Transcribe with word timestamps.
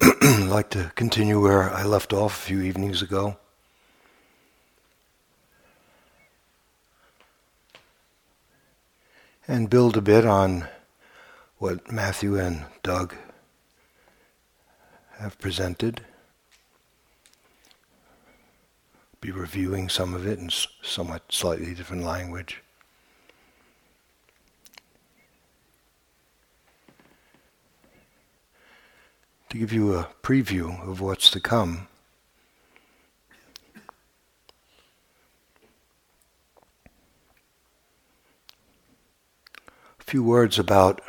I'd 0.00 0.46
like 0.48 0.70
to 0.70 0.92
continue 0.94 1.40
where 1.40 1.72
I 1.72 1.84
left 1.84 2.12
off 2.12 2.36
a 2.36 2.46
few 2.46 2.60
evenings 2.60 3.02
ago. 3.02 3.36
And 9.46 9.70
build 9.70 9.96
a 9.96 10.02
bit 10.02 10.26
on 10.26 10.68
what 11.56 11.90
Matthew 11.90 12.38
and 12.38 12.66
Doug 12.82 13.14
have 15.18 15.38
presented. 15.38 16.02
Be 19.20 19.32
reviewing 19.32 19.88
some 19.88 20.14
of 20.14 20.26
it 20.26 20.38
in 20.38 20.50
somewhat 20.82 21.22
slightly 21.30 21.74
different 21.74 22.04
language. 22.04 22.62
To 29.48 29.56
give 29.56 29.72
you 29.72 29.94
a 29.94 30.08
preview 30.22 30.86
of 30.86 31.00
what's 31.00 31.30
to 31.30 31.40
come. 31.40 31.88
A 40.00 40.04
few 40.04 40.22
words 40.22 40.58
about 40.58 41.00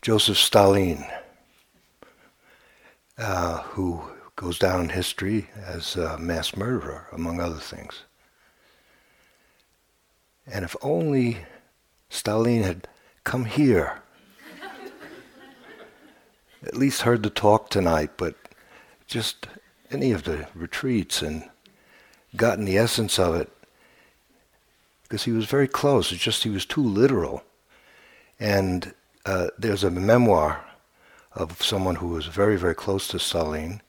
Joseph 0.00 0.38
Stalin, 0.38 1.04
uh, 3.18 3.62
who 3.62 4.02
goes 4.36 4.58
down 4.58 4.80
in 4.80 4.88
history 4.90 5.48
as 5.56 5.96
a 5.96 6.18
mass 6.18 6.56
murderer, 6.56 7.08
among 7.12 7.40
other 7.40 7.56
things. 7.56 8.02
And 10.46 10.64
if 10.64 10.76
only 10.82 11.38
Stalin 12.10 12.62
had 12.62 12.86
come 13.24 13.46
here 13.46 14.02
at 16.66 16.76
least 16.76 17.02
heard 17.02 17.22
the 17.22 17.30
talk 17.30 17.70
tonight, 17.70 18.10
but 18.16 18.34
just 19.06 19.46
any 19.90 20.12
of 20.12 20.24
the 20.24 20.48
retreats 20.54 21.22
and 21.22 21.48
gotten 22.34 22.64
the 22.64 22.76
essence 22.76 23.18
of 23.18 23.34
it 23.34 23.50
because 25.02 25.24
he 25.24 25.32
was 25.32 25.46
very 25.46 25.68
close. 25.68 26.10
It's 26.10 26.22
just 26.22 26.42
he 26.42 26.50
was 26.50 26.66
too 26.66 26.82
literal. 26.82 27.44
And 28.40 28.92
uh, 29.24 29.48
there's 29.56 29.84
a 29.84 29.90
memoir 29.90 30.64
of 31.32 31.62
someone 31.62 31.96
who 31.96 32.08
was 32.08 32.26
very, 32.26 32.56
very 32.56 32.74
close 32.74 33.06
to 33.08 33.18
Stalin, 33.18 33.82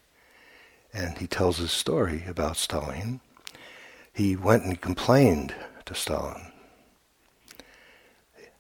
and 0.94 1.18
he 1.18 1.28
tells 1.28 1.58
his 1.58 1.72
story 1.72 2.24
about 2.28 2.58
Stalin. 2.58 3.20
He 4.14 4.36
went 4.36 4.64
and 4.66 4.80
complained 4.80 5.56
to 5.86 5.96
Stalin. 5.96 6.52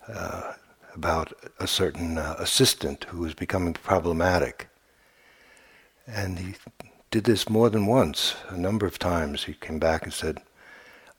Uh, 0.07 0.53
about 0.97 1.31
a 1.59 1.67
certain 1.67 2.17
uh, 2.17 2.35
assistant 2.39 3.05
who 3.09 3.19
was 3.19 3.35
becoming 3.35 3.73
problematic. 3.73 4.67
And 6.07 6.39
he 6.39 6.55
did 7.11 7.25
this 7.25 7.47
more 7.47 7.69
than 7.69 7.85
once, 7.85 8.35
a 8.49 8.57
number 8.57 8.87
of 8.87 8.97
times. 8.97 9.43
He 9.43 9.53
came 9.53 9.77
back 9.77 10.03
and 10.03 10.11
said, 10.11 10.41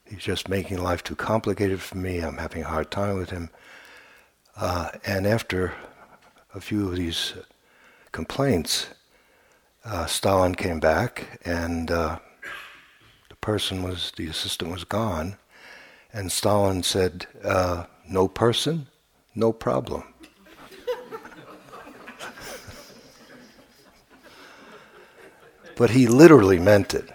He's 0.04 0.18
just 0.18 0.48
making 0.48 0.78
life 0.78 1.04
too 1.04 1.14
complicated 1.14 1.80
for 1.80 1.96
me. 1.98 2.18
I'm 2.18 2.38
having 2.38 2.62
a 2.62 2.68
hard 2.68 2.90
time 2.90 3.18
with 3.18 3.30
him. 3.30 3.50
Uh, 4.56 4.88
and 5.06 5.26
after 5.26 5.74
a 6.54 6.60
few 6.60 6.88
of 6.88 6.96
these 6.96 7.34
complaints, 8.10 8.88
uh, 9.84 10.06
Stalin 10.06 10.54
came 10.54 10.80
back, 10.80 11.40
and 11.44 11.90
uh, 11.90 12.18
the 13.28 13.36
person 13.36 13.82
was, 13.82 14.12
the 14.16 14.26
assistant 14.26 14.72
was 14.72 14.84
gone. 14.84 15.36
And 16.12 16.32
Stalin 16.32 16.82
said, 16.82 17.26
uh, 17.44 17.84
No 18.08 18.28
person, 18.28 18.88
no 19.38 19.52
problem. 19.52 20.02
but 25.76 25.90
he 25.90 26.08
literally 26.08 26.58
meant 26.58 26.92
it. 26.92 27.08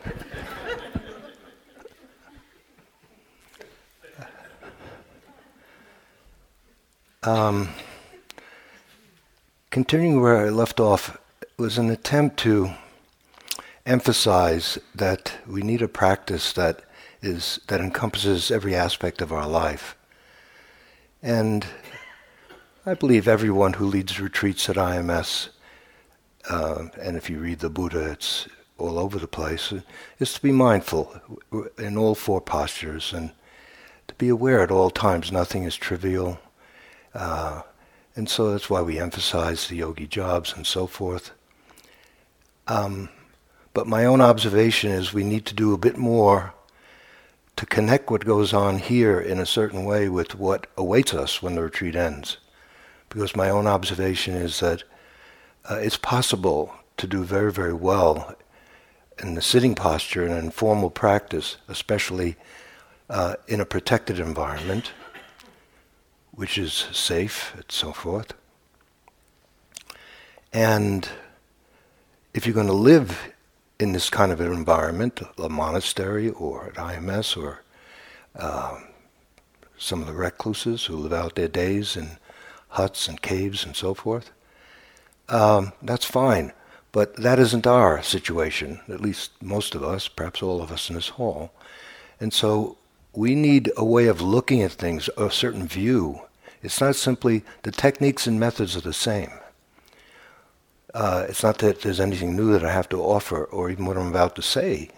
Um, 7.23 7.69
continuing 9.69 10.21
where 10.21 10.45
I 10.45 10.49
left 10.49 10.79
off 10.79 11.17
was 11.57 11.77
an 11.77 11.89
attempt 11.89 12.37
to 12.39 12.71
emphasize 13.85 14.77
that 14.95 15.33
we 15.45 15.61
need 15.61 15.81
a 15.81 15.87
practice 15.87 16.53
that 16.53 16.81
is 17.21 17.59
that 17.67 17.79
encompasses 17.79 18.51
every 18.51 18.75
aspect 18.75 19.21
of 19.21 19.31
our 19.31 19.47
life. 19.47 19.95
And 21.21 21.65
I 22.85 22.95
believe 22.95 23.29
everyone 23.29 23.73
who 23.73 23.85
leads 23.85 24.19
retreats 24.19 24.67
at 24.67 24.75
IMS, 24.75 25.47
uh, 26.49 26.87
and 26.99 27.15
if 27.15 27.29
you 27.29 27.39
read 27.39 27.59
the 27.59 27.69
Buddha, 27.69 28.11
it's 28.11 28.45
all 28.77 28.99
over 28.99 29.17
the 29.17 29.25
place, 29.25 29.73
is 30.19 30.33
to 30.33 30.41
be 30.41 30.51
mindful 30.51 31.15
in 31.77 31.95
all 31.95 32.13
four 32.13 32.41
postures 32.41 33.13
and 33.13 33.31
to 34.09 34.13
be 34.15 34.27
aware 34.27 34.59
at 34.59 34.69
all 34.69 34.89
times 34.89 35.31
nothing 35.31 35.63
is 35.63 35.77
trivial. 35.77 36.39
Uh, 37.13 37.61
and 38.17 38.27
so 38.27 38.51
that's 38.51 38.69
why 38.69 38.81
we 38.81 38.99
emphasize 38.99 39.69
the 39.69 39.77
yogi 39.77 40.05
jobs 40.05 40.53
and 40.53 40.67
so 40.67 40.85
forth. 40.85 41.31
Um, 42.67 43.07
but 43.73 43.87
my 43.87 44.03
own 44.03 44.19
observation 44.19 44.91
is 44.91 45.13
we 45.13 45.23
need 45.23 45.45
to 45.45 45.55
do 45.55 45.73
a 45.73 45.77
bit 45.77 45.95
more 45.95 46.53
to 47.55 47.65
connect 47.65 48.11
what 48.11 48.25
goes 48.25 48.51
on 48.51 48.79
here 48.79 49.21
in 49.21 49.39
a 49.39 49.45
certain 49.45 49.85
way 49.85 50.09
with 50.09 50.35
what 50.35 50.67
awaits 50.75 51.13
us 51.13 51.41
when 51.41 51.55
the 51.55 51.61
retreat 51.61 51.95
ends 51.95 52.39
because 53.13 53.35
my 53.35 53.49
own 53.49 53.67
observation 53.67 54.33
is 54.33 54.59
that 54.59 54.83
uh, 55.69 55.75
it's 55.75 55.97
possible 55.97 56.73
to 56.97 57.05
do 57.05 57.23
very, 57.23 57.51
very 57.51 57.73
well 57.73 58.35
in 59.21 59.35
the 59.35 59.41
sitting 59.41 59.75
posture 59.75 60.23
and 60.23 60.31
in 60.31 60.45
informal 60.45 60.89
practice, 60.89 61.57
especially 61.67 62.35
uh, 63.11 63.35
in 63.47 63.61
a 63.61 63.65
protected 63.65 64.19
environment, 64.19 64.91
which 66.31 66.57
is 66.57 66.73
safe 66.91 67.53
and 67.55 67.65
so 67.69 67.91
forth. 67.91 68.33
And 70.51 71.07
if 72.33 72.47
you're 72.47 72.55
going 72.55 72.65
to 72.65 72.73
live 72.73 73.31
in 73.79 73.91
this 73.91 74.09
kind 74.09 74.31
of 74.31 74.41
an 74.41 74.51
environment, 74.51 75.21
a 75.37 75.49
monastery 75.49 76.31
or 76.31 76.65
an 76.65 76.73
IMS 76.73 77.37
or 77.37 77.61
uh, 78.35 78.79
some 79.77 80.01
of 80.01 80.07
the 80.07 80.13
recluses 80.13 80.85
who 80.85 80.97
live 80.97 81.13
out 81.13 81.35
their 81.35 81.47
days 81.47 81.95
in 81.95 82.17
huts 82.73 83.07
and 83.07 83.21
caves 83.21 83.65
and 83.65 83.75
so 83.75 83.93
forth. 83.93 84.31
Um, 85.29 85.73
that's 85.81 86.05
fine, 86.05 86.51
but 86.91 87.15
that 87.17 87.39
isn't 87.39 87.67
our 87.67 88.01
situation, 88.03 88.79
at 88.89 89.01
least 89.01 89.31
most 89.41 89.75
of 89.75 89.83
us, 89.83 90.07
perhaps 90.07 90.43
all 90.43 90.61
of 90.61 90.71
us 90.71 90.89
in 90.89 90.95
this 90.95 91.09
hall. 91.09 91.51
And 92.19 92.33
so 92.33 92.77
we 93.13 93.35
need 93.35 93.71
a 93.77 93.85
way 93.85 94.07
of 94.07 94.21
looking 94.21 94.61
at 94.61 94.71
things, 94.71 95.09
a 95.17 95.29
certain 95.29 95.67
view. 95.67 96.21
It's 96.61 96.81
not 96.81 96.95
simply 96.95 97.43
the 97.61 97.71
techniques 97.71 98.27
and 98.27 98.39
methods 98.39 98.75
are 98.75 98.81
the 98.81 98.93
same. 98.93 99.31
Uh, 100.93 101.25
it's 101.27 101.43
not 101.43 101.57
that 101.59 101.81
there's 101.81 101.99
anything 101.99 102.35
new 102.35 102.51
that 102.51 102.63
I 102.65 102.71
have 102.71 102.89
to 102.89 103.01
offer 103.01 103.45
or 103.45 103.69
even 103.69 103.85
what 103.85 103.97
I'm 103.97 104.07
about 104.07 104.35
to 104.35 104.41
say. 104.41 104.89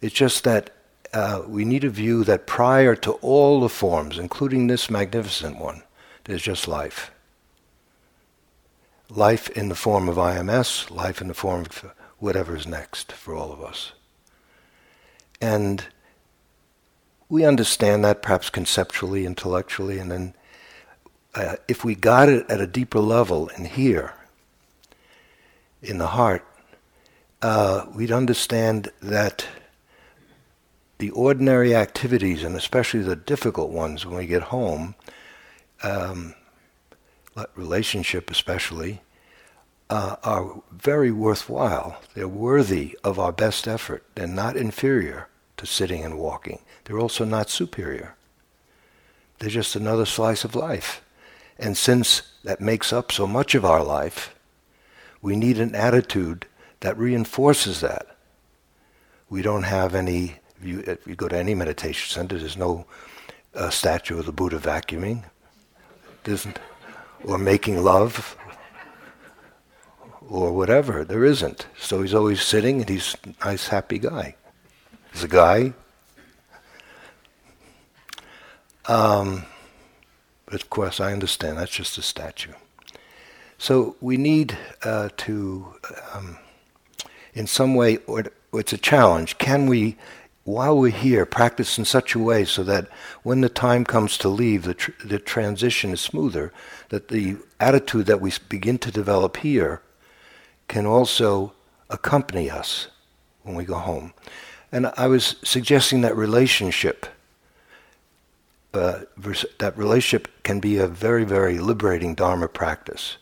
It's 0.00 0.14
just 0.14 0.44
that 0.44 0.70
uh, 1.12 1.42
we 1.46 1.64
need 1.64 1.84
a 1.84 1.90
view 1.90 2.24
that 2.24 2.46
prior 2.46 2.94
to 2.96 3.12
all 3.14 3.60
the 3.60 3.68
forms, 3.68 4.18
including 4.18 4.66
this 4.66 4.88
magnificent 4.88 5.58
one, 5.58 5.82
there's 6.30 6.42
just 6.42 6.68
life. 6.68 7.10
Life 9.08 9.50
in 9.50 9.68
the 9.68 9.74
form 9.74 10.08
of 10.08 10.14
IMS, 10.14 10.88
life 10.88 11.20
in 11.20 11.26
the 11.26 11.34
form 11.34 11.62
of 11.62 11.92
whatever 12.20 12.54
is 12.54 12.68
next 12.68 13.10
for 13.10 13.34
all 13.34 13.52
of 13.52 13.60
us. 13.60 13.90
And 15.40 15.86
we 17.28 17.44
understand 17.44 18.04
that 18.04 18.22
perhaps 18.22 18.48
conceptually, 18.48 19.26
intellectually, 19.26 19.98
and 19.98 20.12
then 20.12 20.34
uh, 21.34 21.56
if 21.66 21.84
we 21.84 21.96
got 21.96 22.28
it 22.28 22.48
at 22.48 22.60
a 22.60 22.66
deeper 22.66 23.00
level 23.00 23.48
in 23.48 23.64
here, 23.64 24.12
in 25.82 25.98
the 25.98 26.08
heart, 26.08 26.46
uh, 27.42 27.86
we'd 27.92 28.12
understand 28.12 28.92
that 29.02 29.48
the 30.98 31.10
ordinary 31.10 31.74
activities, 31.74 32.44
and 32.44 32.54
especially 32.54 33.00
the 33.00 33.16
difficult 33.16 33.70
ones 33.70 34.06
when 34.06 34.18
we 34.18 34.26
get 34.26 34.42
home, 34.42 34.94
um, 35.82 36.34
relationship 37.54 38.30
especially, 38.30 39.00
uh, 39.88 40.16
are 40.22 40.62
very 40.70 41.10
worthwhile. 41.10 42.00
They're 42.14 42.28
worthy 42.28 42.96
of 43.02 43.18
our 43.18 43.32
best 43.32 43.66
effort. 43.66 44.04
They're 44.14 44.26
not 44.26 44.56
inferior 44.56 45.28
to 45.56 45.66
sitting 45.66 46.04
and 46.04 46.18
walking. 46.18 46.60
They're 46.84 46.98
also 46.98 47.24
not 47.24 47.50
superior. 47.50 48.14
They're 49.38 49.50
just 49.50 49.76
another 49.76 50.06
slice 50.06 50.44
of 50.44 50.54
life. 50.54 51.02
And 51.58 51.76
since 51.76 52.22
that 52.44 52.60
makes 52.60 52.92
up 52.92 53.12
so 53.12 53.26
much 53.26 53.54
of 53.54 53.64
our 53.64 53.82
life, 53.82 54.34
we 55.20 55.36
need 55.36 55.58
an 55.58 55.74
attitude 55.74 56.46
that 56.80 56.96
reinforces 56.96 57.80
that. 57.80 58.16
We 59.28 59.42
don't 59.42 59.64
have 59.64 59.94
any, 59.94 60.36
if 60.58 60.66
you, 60.66 60.80
if 60.80 61.06
you 61.06 61.14
go 61.14 61.28
to 61.28 61.36
any 61.36 61.54
meditation 61.54 62.08
center, 62.08 62.38
there's 62.38 62.56
no 62.56 62.86
uh, 63.54 63.70
statue 63.70 64.18
of 64.18 64.26
the 64.26 64.32
Buddha 64.32 64.58
vacuuming 64.58 65.24
isn't, 66.28 66.58
or 67.24 67.38
making 67.38 67.82
love, 67.82 68.36
or 70.28 70.52
whatever. 70.52 71.04
There 71.04 71.24
isn't. 71.24 71.66
So 71.78 72.02
he's 72.02 72.14
always 72.14 72.42
sitting 72.42 72.80
and 72.80 72.88
he's 72.88 73.16
a 73.24 73.46
nice, 73.46 73.68
happy 73.68 73.98
guy. 73.98 74.36
He's 75.12 75.24
a 75.24 75.28
guy. 75.28 75.72
Um, 78.86 79.44
but 80.46 80.54
of 80.54 80.70
course, 80.70 81.00
I 81.00 81.12
understand 81.12 81.58
that's 81.58 81.70
just 81.70 81.98
a 81.98 82.02
statue. 82.02 82.52
So 83.58 83.96
we 84.00 84.16
need 84.16 84.56
uh, 84.82 85.10
to, 85.18 85.74
um, 86.14 86.38
in 87.34 87.46
some 87.46 87.74
way, 87.74 87.98
or 88.06 88.24
it's 88.52 88.72
a 88.72 88.78
challenge. 88.78 89.38
Can 89.38 89.66
we, 89.66 89.96
while 90.50 90.76
we're 90.76 90.90
here, 90.90 91.24
practice 91.24 91.78
in 91.78 91.84
such 91.84 92.14
a 92.14 92.18
way 92.18 92.44
so 92.44 92.62
that 92.64 92.88
when 93.22 93.40
the 93.40 93.48
time 93.48 93.84
comes 93.84 94.18
to 94.18 94.28
leave, 94.28 94.64
the, 94.64 94.74
tr- 94.74 94.90
the 95.04 95.18
transition 95.18 95.92
is 95.92 96.00
smoother, 96.00 96.52
that 96.88 97.08
the 97.08 97.36
attitude 97.60 98.06
that 98.06 98.20
we 98.20 98.32
begin 98.48 98.76
to 98.78 98.90
develop 98.90 99.38
here 99.38 99.80
can 100.68 100.86
also 100.86 101.52
accompany 101.88 102.50
us 102.50 102.88
when 103.42 103.54
we 103.54 103.64
go 103.64 103.76
home. 103.76 104.12
And 104.72 104.92
I 104.96 105.06
was 105.06 105.36
suggesting 105.42 106.00
that 106.00 106.16
relationship, 106.16 107.06
uh, 108.74 109.00
that 109.58 109.76
relationship 109.76 110.28
can 110.42 110.60
be 110.60 110.78
a 110.78 110.86
very, 110.86 111.24
very 111.24 111.58
liberating 111.58 112.14
Dharma 112.14 112.48
practice. 112.48 113.16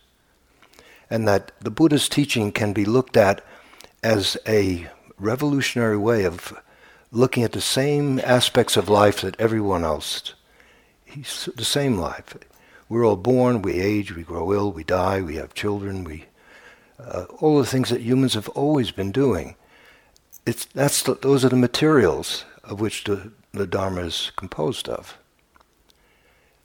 And 1.10 1.26
that 1.28 1.52
the 1.60 1.70
Buddha's 1.70 2.08
teaching 2.08 2.52
can 2.52 2.72
be 2.72 2.84
looked 2.84 3.16
at 3.16 3.42
as 4.02 4.36
a 4.46 4.88
revolutionary 5.18 5.96
way 5.96 6.24
of 6.24 6.54
looking 7.10 7.42
at 7.42 7.52
the 7.52 7.60
same 7.60 8.20
aspects 8.20 8.76
of 8.76 8.88
life 8.88 9.20
that 9.22 9.40
everyone 9.40 9.84
else. 9.84 10.34
He's 11.04 11.48
the 11.56 11.64
same 11.64 11.96
life. 11.96 12.36
We're 12.88 13.06
all 13.06 13.16
born, 13.16 13.62
we 13.62 13.80
age, 13.80 14.14
we 14.14 14.22
grow 14.22 14.52
ill, 14.52 14.72
we 14.72 14.84
die, 14.84 15.20
we 15.20 15.36
have 15.36 15.54
children, 15.54 16.04
we 16.04 16.26
uh, 16.98 17.26
all 17.40 17.58
the 17.58 17.66
things 17.66 17.90
that 17.90 18.00
humans 18.00 18.34
have 18.34 18.48
always 18.50 18.90
been 18.90 19.12
doing. 19.12 19.54
It's, 20.44 20.64
that's 20.64 21.02
the, 21.02 21.14
those 21.14 21.44
are 21.44 21.48
the 21.48 21.56
materials 21.56 22.44
of 22.64 22.80
which 22.80 23.04
the, 23.04 23.32
the 23.52 23.66
Dharma 23.66 24.02
is 24.02 24.32
composed 24.36 24.88
of. 24.88 25.16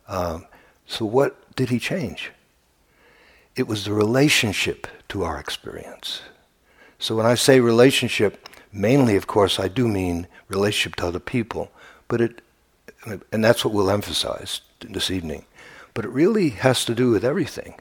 Um, 0.07 0.45
so 0.85 1.05
what 1.05 1.55
did 1.55 1.69
he 1.69 1.79
change? 1.79 2.31
It 3.55 3.67
was 3.67 3.85
the 3.85 3.93
relationship 3.93 4.87
to 5.09 5.23
our 5.23 5.39
experience. 5.39 6.21
So 6.97 7.15
when 7.15 7.25
I 7.25 7.35
say 7.35 7.59
relationship, 7.59 8.49
mainly, 8.73 9.15
of 9.15 9.27
course, 9.27 9.59
I 9.59 9.67
do 9.67 9.87
mean 9.87 10.27
relationship 10.49 10.95
to 10.97 11.07
other 11.07 11.19
people, 11.19 11.71
but 12.07 12.19
it, 12.19 12.41
and 13.31 13.43
that's 13.43 13.63
what 13.63 13.73
we'll 13.73 13.91
emphasize 13.91 14.61
this 14.81 15.11
evening. 15.11 15.45
But 15.93 16.05
it 16.05 16.11
really 16.11 16.49
has 16.49 16.83
to 16.85 16.95
do 16.95 17.11
with 17.11 17.23
everything. 17.23 17.75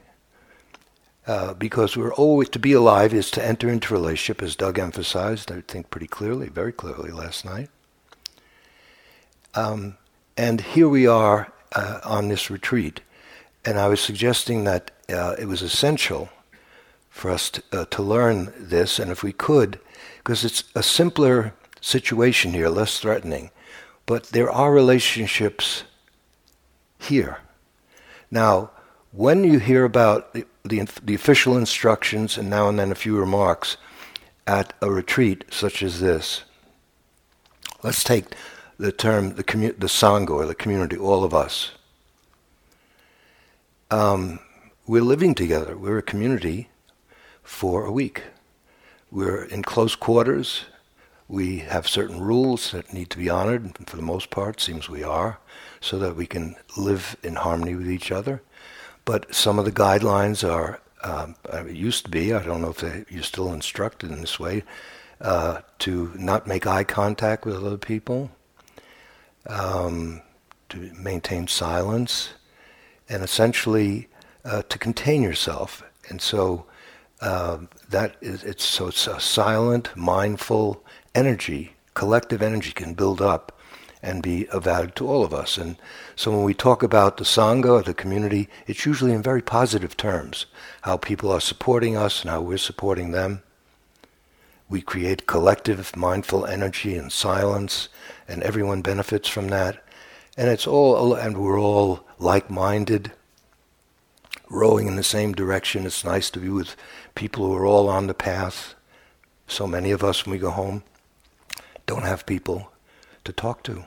Uh, 1.25 1.53
because 1.53 1.95
we're 1.95 2.13
always 2.13 2.49
to 2.49 2.59
be 2.59 2.73
alive 2.73 3.13
is 3.13 3.31
to 3.31 3.43
enter 3.43 3.69
into 3.69 3.93
relationship, 3.93 4.43
as 4.43 4.57
Doug 4.57 4.77
emphasized, 4.77 5.51
I 5.51 5.61
think 5.61 5.89
pretty 5.89 6.07
clearly, 6.07 6.49
very 6.49 6.73
clearly 6.73 7.11
last 7.11 7.45
night. 7.45 7.69
Um, 9.55 9.97
and 10.35 10.59
here 10.59 10.89
we 10.89 11.07
are 11.07 11.53
uh, 11.73 12.01
on 12.03 12.27
this 12.27 12.49
retreat, 12.49 12.99
and 13.63 13.79
I 13.79 13.87
was 13.87 14.01
suggesting 14.01 14.65
that 14.65 14.91
uh, 15.09 15.35
it 15.39 15.45
was 15.45 15.61
essential 15.61 16.27
for 17.09 17.31
us 17.31 17.49
to, 17.51 17.63
uh, 17.71 17.85
to 17.85 18.03
learn 18.03 18.51
this, 18.57 18.99
and 18.99 19.09
if 19.09 19.23
we 19.23 19.31
could, 19.31 19.79
because 20.23 20.45
it's 20.45 20.63
a 20.73 20.81
simpler 20.81 21.53
situation 21.81 22.53
here, 22.53 22.69
less 22.69 22.99
threatening, 22.99 23.51
but 24.05 24.27
there 24.27 24.49
are 24.49 24.71
relationships 24.71 25.83
here. 26.97 27.39
Now, 28.31 28.71
when 29.11 29.43
you 29.43 29.59
hear 29.59 29.83
about 29.83 30.33
the, 30.33 30.45
the, 30.63 30.87
the, 31.03 31.13
official 31.13 31.57
instructions 31.57 32.37
and 32.37 32.49
now 32.49 32.69
and 32.69 32.79
then 32.79 32.91
a 32.91 32.95
few 32.95 33.17
remarks 33.17 33.77
at 34.47 34.73
a 34.81 34.89
retreat 34.89 35.43
such 35.51 35.83
as 35.83 35.99
this, 35.99 36.43
let's 37.83 38.03
take 38.03 38.25
the 38.77 38.91
term 38.91 39.35
the, 39.35 39.43
commu- 39.43 39.77
the 39.77 39.87
Sangha 39.87 40.31
or 40.31 40.45
the 40.45 40.55
community, 40.55 40.97
all 40.97 41.23
of 41.23 41.33
us. 41.33 41.71
Um, 43.91 44.39
we're 44.87 45.03
living 45.03 45.35
together. 45.35 45.77
We're 45.77 45.99
a 45.99 46.03
community 46.03 46.69
for 47.43 47.85
a 47.85 47.91
week. 47.91 48.23
We're 49.13 49.43
in 49.43 49.61
close 49.61 49.95
quarters. 49.95 50.65
We 51.27 51.59
have 51.59 51.87
certain 51.87 52.19
rules 52.19 52.71
that 52.71 52.93
need 52.93 53.11
to 53.11 53.19
be 53.19 53.29
honored, 53.29 53.63
and 53.63 53.87
for 53.87 53.95
the 53.95 54.01
most 54.01 54.31
part, 54.31 54.59
seems 54.59 54.89
we 54.89 55.03
are, 55.03 55.37
so 55.79 55.99
that 55.99 56.15
we 56.15 56.25
can 56.25 56.55
live 56.75 57.15
in 57.21 57.35
harmony 57.35 57.75
with 57.75 57.91
each 57.91 58.11
other. 58.11 58.41
But 59.05 59.35
some 59.35 59.59
of 59.59 59.65
the 59.65 59.71
guidelines 59.71 60.43
are, 60.43 60.81
um, 61.03 61.35
uh, 61.47 61.63
it 61.63 61.75
used 61.75 62.05
to 62.05 62.09
be, 62.09 62.33
I 62.33 62.41
don't 62.41 62.63
know 62.63 62.71
if 62.71 62.77
they, 62.77 63.05
you're 63.07 63.21
still 63.21 63.53
instructed 63.53 64.09
in 64.09 64.19
this 64.19 64.39
way, 64.39 64.63
uh, 65.21 65.61
to 65.79 66.11
not 66.15 66.47
make 66.47 66.65
eye 66.65 66.83
contact 66.83 67.45
with 67.45 67.57
other 67.57 67.77
people, 67.77 68.31
um, 69.45 70.23
to 70.69 70.91
maintain 70.97 71.47
silence, 71.47 72.29
and 73.07 73.21
essentially 73.21 74.07
uh, 74.43 74.63
to 74.69 74.79
contain 74.79 75.21
yourself. 75.21 75.83
And 76.09 76.19
so 76.19 76.65
uh, 77.23 77.57
that 77.89 78.17
is, 78.21 78.43
it's 78.43 78.65
so 78.65 78.87
it's 78.87 79.07
a 79.07 79.19
silent, 79.19 79.95
mindful 79.95 80.83
energy, 81.15 81.73
collective 81.93 82.41
energy 82.41 82.71
can 82.71 82.93
build 82.93 83.21
up 83.21 83.59
and 84.01 84.21
be 84.21 84.47
of 84.49 84.65
value 84.65 84.91
to 84.91 85.07
all 85.07 85.23
of 85.23 85.33
us. 85.33 85.57
And 85.57 85.77
so 86.15 86.31
when 86.31 86.43
we 86.43 86.53
talk 86.53 86.83
about 86.83 87.15
the 87.15 87.23
Sangha 87.23 87.69
or 87.69 87.81
the 87.81 87.93
community, 87.93 88.49
it's 88.67 88.85
usually 88.85 89.13
in 89.13 89.23
very 89.23 89.41
positive 89.41 89.95
terms, 89.95 90.45
how 90.81 90.97
people 90.97 91.31
are 91.31 91.39
supporting 91.39 91.95
us 91.95 92.21
and 92.21 92.29
how 92.29 92.41
we're 92.41 92.57
supporting 92.57 93.11
them. 93.11 93.41
We 94.69 94.81
create 94.81 95.25
collective 95.25 95.95
mindful 95.95 96.45
energy 96.45 96.97
and 96.97 97.11
silence, 97.11 97.87
and 98.27 98.43
everyone 98.43 98.81
benefits 98.81 99.29
from 99.29 99.47
that. 99.49 99.81
And 100.35 100.49
it's 100.49 100.67
all, 100.67 101.13
and 101.13 101.37
we're 101.37 101.59
all 101.59 102.05
like-minded, 102.19 103.11
rowing 104.53 104.87
in 104.87 104.95
the 104.95 105.03
same 105.03 105.33
direction. 105.33 105.85
It's 105.85 106.05
nice 106.05 106.29
to 106.31 106.39
be 106.39 106.49
with 106.49 106.75
people 107.15 107.45
who 107.45 107.55
are 107.55 107.65
all 107.65 107.89
on 107.89 108.07
the 108.07 108.13
path. 108.13 108.75
So 109.47 109.67
many 109.67 109.91
of 109.91 110.03
us, 110.03 110.25
when 110.25 110.33
we 110.33 110.39
go 110.39 110.51
home, 110.51 110.83
don't 111.85 112.03
have 112.03 112.25
people 112.25 112.71
to 113.25 113.33
talk 113.33 113.63
to 113.63 113.85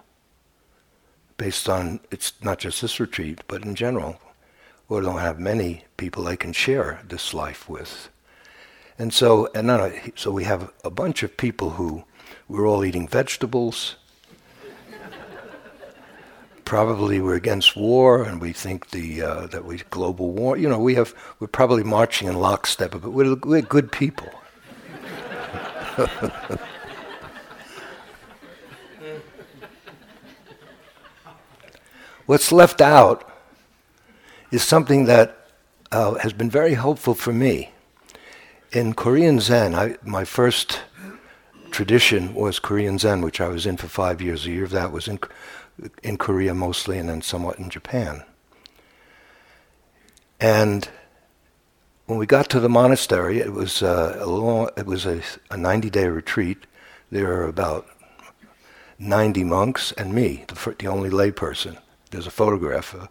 based 1.37 1.69
on 1.69 2.01
it's 2.11 2.33
not 2.43 2.59
just 2.59 2.81
this 2.83 3.01
retreat, 3.01 3.41
but 3.49 3.65
in 3.65 3.75
general. 3.75 4.19
We 4.89 5.01
don't 5.01 5.19
have 5.19 5.41
many 5.41 5.85
people 5.97 6.25
they 6.25 6.37
can 6.37 6.53
share 6.53 7.01
this 7.07 7.35
life 7.35 7.69
with. 7.69 8.09
And 8.99 9.13
so, 9.13 9.49
and 9.55 9.69
then, 9.69 10.13
so 10.15 10.31
we 10.31 10.45
have 10.45 10.73
a 10.85 10.91
bunch 10.91 11.23
of 11.23 11.37
people 11.37 11.71
who 11.71 12.05
we're 12.49 12.67
all 12.67 12.85
eating 12.85 13.09
vegetables. 13.09 13.97
Probably 16.67 17.21
we're 17.21 17.37
against 17.37 17.75
war, 17.77 18.23
and 18.23 18.43
we 18.43 18.53
think 18.53 18.91
the 18.91 19.23
uh, 19.23 19.47
that 19.47 19.65
we 19.65 19.79
global 19.89 20.33
war. 20.33 20.59
You 20.59 20.69
know, 20.69 20.79
we 20.79 20.97
have 20.97 21.15
we're 21.41 21.47
probably 21.47 21.83
marching 21.83 22.29
in 22.29 22.37
lockstep, 22.37 22.91
but 22.91 23.01
we're, 23.11 23.35
we're 23.37 23.63
good 23.63 23.91
people. 23.91 24.29
What's 32.27 32.53
left 32.53 32.81
out 32.83 33.33
is 34.51 34.63
something 34.63 35.07
that 35.07 35.49
uh, 35.93 36.15
has 36.15 36.33
been 36.33 36.51
very 36.51 36.75
helpful 36.75 37.15
for 37.15 37.33
me. 37.33 37.71
In 38.73 38.95
Korean 38.95 39.39
Zen, 39.39 39.75
I, 39.77 39.97
my 40.03 40.25
first 40.25 40.81
tradition 41.71 42.35
was 42.35 42.59
Korean 42.59 42.99
Zen, 42.99 43.23
which 43.23 43.41
I 43.41 43.47
was 43.49 43.65
in 43.65 43.77
for 43.77 43.87
five 43.87 44.21
years. 44.21 44.45
A 44.45 44.51
year 44.51 44.65
of 44.65 44.71
that 44.71 44.91
was 44.91 45.07
in, 45.07 45.21
in 46.03 46.17
Korea 46.17 46.55
mostly, 46.55 46.99
and 46.99 47.09
then 47.09 47.23
somewhat 47.23 47.59
in 47.59 47.71
Japan. 47.71 48.23
And 50.41 50.89
when 52.07 52.19
we 52.19 52.27
got 52.27 52.49
to 52.51 52.61
the 52.61 52.69
monastery, 52.69 53.39
it 53.41 53.53
was 53.53 53.83
uh, 53.83 54.17
a 54.21 54.27
long, 54.27 54.71
it 54.77 54.87
was 54.87 55.07
a, 55.07 55.19
a 55.51 55.57
90-day 55.57 56.09
retreat. 56.09 56.67
There 57.11 57.27
were 57.27 57.45
about 57.45 57.87
90 58.99 59.45
monks 59.45 59.93
and 59.93 60.15
me, 60.15 60.45
the, 60.49 60.75
the 60.79 60.87
only 60.87 61.11
layperson 61.11 61.79
there's 62.11 62.27
a 62.27 62.31
photograph 62.31 62.95
of 62.95 63.09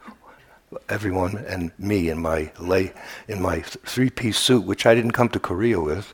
everyone 0.89 1.37
and 1.47 1.71
me 1.77 2.09
in 2.09 2.19
my 2.19 2.51
lay 2.59 2.93
in 3.27 3.41
my 3.41 3.61
three-piece 3.61 4.37
suit, 4.37 4.63
which 4.63 4.85
I 4.85 4.95
didn't 4.95 5.11
come 5.11 5.29
to 5.29 5.39
Korea 5.39 5.79
with. 5.79 6.13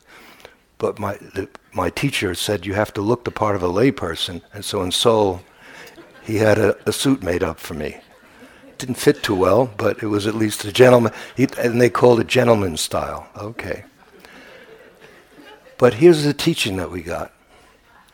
But 0.78 0.98
my 0.98 1.14
the, 1.14 1.48
my 1.72 1.90
teacher 1.90 2.34
said 2.34 2.66
you 2.66 2.74
have 2.74 2.92
to 2.94 3.00
look 3.00 3.24
the 3.24 3.30
part 3.30 3.56
of 3.56 3.62
a 3.62 3.68
layperson, 3.68 4.42
and 4.52 4.64
so 4.64 4.82
in 4.82 4.90
Seoul, 4.92 5.42
he 6.22 6.36
had 6.36 6.58
a, 6.58 6.76
a 6.88 6.92
suit 6.92 7.22
made 7.22 7.42
up 7.42 7.58
for 7.58 7.74
me. 7.74 7.98
Didn't 8.78 8.96
fit 8.96 9.22
too 9.22 9.34
well, 9.34 9.70
but 9.76 10.02
it 10.02 10.06
was 10.06 10.26
at 10.26 10.34
least 10.34 10.64
a 10.64 10.72
gentleman, 10.72 11.12
he, 11.36 11.46
and 11.58 11.80
they 11.80 11.90
called 11.90 12.20
it 12.20 12.26
gentleman 12.26 12.76
style. 12.76 13.28
Okay. 13.36 13.84
But 15.78 15.94
here's 15.94 16.24
the 16.24 16.34
teaching 16.34 16.76
that 16.76 16.90
we 16.90 17.02
got. 17.02 17.32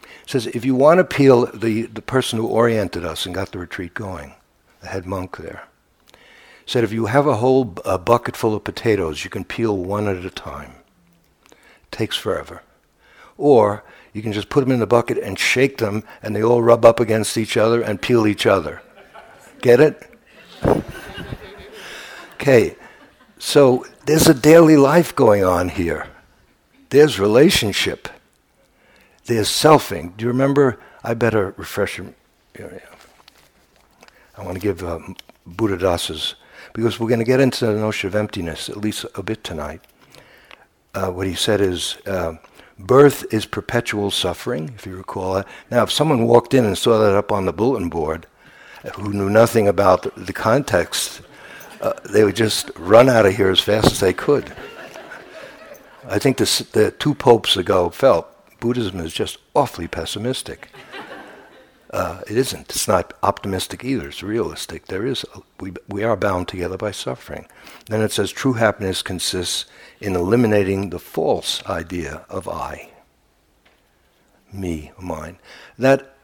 It 0.03 0.31
says 0.31 0.47
if 0.49 0.65
you 0.65 0.75
want 0.75 0.99
to 0.99 1.05
peel 1.05 1.47
the, 1.47 1.83
the 1.83 2.03
person 2.03 2.39
who 2.39 2.47
oriented 2.47 3.05
us 3.05 3.27
and 3.27 3.35
got 3.35 3.53
the 3.53 3.59
retreat 3.59 3.95
going, 3.95 4.35
the 4.81 4.89
head 4.89 5.07
monk 5.07 5.37
there, 5.37 5.65
said 6.67 6.85
if 6.85 6.93
you 6.93 7.07
have 7.07 7.27
a 7.27 7.37
whole 7.37 7.75
a 7.85 7.99
bucket 7.99 8.37
full 8.37 8.55
of 8.55 8.65
potatoes, 8.65 9.25
you 9.25 9.31
can 9.31 9.45
peel 9.45 9.77
one 9.77 10.07
at 10.07 10.25
a 10.25 10.31
time. 10.31 10.73
It 11.51 11.57
Takes 11.91 12.17
forever. 12.17 12.63
Or 13.37 13.85
you 14.13 14.23
can 14.23 14.33
just 14.33 14.49
put 14.49 14.61
them 14.61 14.73
in 14.73 14.81
the 14.81 14.87
bucket 14.87 15.19
and 15.19 15.39
shake 15.39 15.79
them, 15.79 16.05
and 16.23 16.35
they 16.35 16.43
all 16.43 16.63
rub 16.63 16.85
up 16.85 17.01
against 17.01 17.37
each 17.37 17.57
other 17.57 17.83
and 17.83 18.01
peel 18.01 18.27
each 18.27 18.47
other. 18.47 18.83
Get 19.61 19.81
it? 19.81 20.03
Okay, 22.41 22.77
so 23.41 23.85
there's 24.07 24.29
a 24.29 24.33
daily 24.33 24.77
life 24.77 25.15
going 25.15 25.45
on 25.45 25.69
here. 25.69 26.07
There's 26.91 27.19
relationship. 27.19 28.09
There's 29.27 29.49
selfing. 29.49 30.17
Do 30.17 30.25
you 30.25 30.29
remember? 30.29 30.79
I 31.03 31.15
better 31.15 31.53
refresh 31.57 31.99
you. 31.99 32.15
I 32.57 34.43
want 34.43 34.55
to 34.55 34.61
give 34.61 34.85
um, 34.85 35.17
Buddhadasa's, 35.49 36.37
because 36.73 37.01
we're 37.01 37.09
going 37.09 37.19
to 37.19 37.25
get 37.25 37.41
into 37.41 37.67
the 37.67 37.75
notion 37.75 38.07
of 38.07 38.15
emptiness 38.15 38.69
at 38.69 38.77
least 38.77 39.05
a 39.17 39.23
bit 39.23 39.43
tonight. 39.43 39.81
Uh, 40.95 41.11
what 41.11 41.27
he 41.27 41.35
said 41.35 41.61
is, 41.61 41.99
uh, 42.07 42.35
birth 42.79 43.33
is 43.33 43.47
perpetual 43.47 44.11
suffering, 44.11 44.73
if 44.77 44.87
you 44.87 44.97
recall 44.97 45.35
that. 45.35 45.49
Now, 45.71 45.83
if 45.83 45.93
someone 45.93 46.27
walked 46.27 46.55
in 46.55 46.65
and 46.65 46.77
saw 46.77 46.99
that 46.99 47.15
up 47.15 47.33
on 47.33 47.47
the 47.47 47.53
bulletin 47.53 47.89
board, 47.89 48.27
who 48.95 49.13
knew 49.13 49.29
nothing 49.29 49.69
about 49.69 50.03
the, 50.03 50.21
the 50.21 50.33
context, 50.33 51.21
uh, 51.81 51.93
they 52.11 52.25
would 52.25 52.37
just 52.37 52.71
run 52.77 53.09
out 53.09 53.27
of 53.27 53.37
here 53.37 53.51
as 53.51 53.61
fast 53.61 53.93
as 53.93 54.01
they 54.01 54.13
could. 54.13 54.53
I 56.09 56.19
think 56.19 56.39
this, 56.39 56.61
the 56.61 56.91
two 56.93 57.15
popes 57.15 57.57
ago 57.57 57.91
felt 57.91 58.27
Buddhism 58.61 59.01
is 59.01 59.13
just 59.13 59.39
awfully 59.55 59.89
pessimistic. 59.89 60.71
Uh, 61.91 62.21
it 62.29 62.37
isn't. 62.37 62.69
It's 62.69 62.87
not 62.87 63.15
optimistic 63.23 63.83
either. 63.83 64.09
It's 64.09 64.23
realistic. 64.23 64.87
There 64.87 65.07
is 65.07 65.25
we 65.59 65.73
we 65.89 66.05
are 66.05 66.17
bound 66.17 66.49
together 66.49 66.77
by 66.77 66.91
suffering. 66.91 67.47
Then 67.87 68.03
it 68.03 68.13
says 68.13 68.31
true 68.31 68.55
happiness 68.55 69.01
consists 69.01 69.65
in 70.01 70.15
eliminating 70.15 70.91
the 70.91 70.99
false 70.99 71.65
idea 71.67 72.27
of 72.29 72.47
I, 72.47 72.91
me, 74.53 74.93
mine. 75.01 75.39
That 75.79 76.15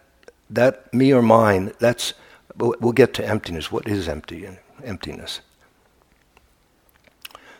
that 0.51 0.93
me 0.93 1.13
or 1.13 1.23
mine. 1.23 1.73
That's 1.79 2.13
we'll 2.57 2.93
get 2.93 3.15
to 3.15 3.27
emptiness. 3.27 3.73
What 3.73 3.89
is 3.89 4.07
empty? 4.07 4.47
Emptiness. 4.85 5.41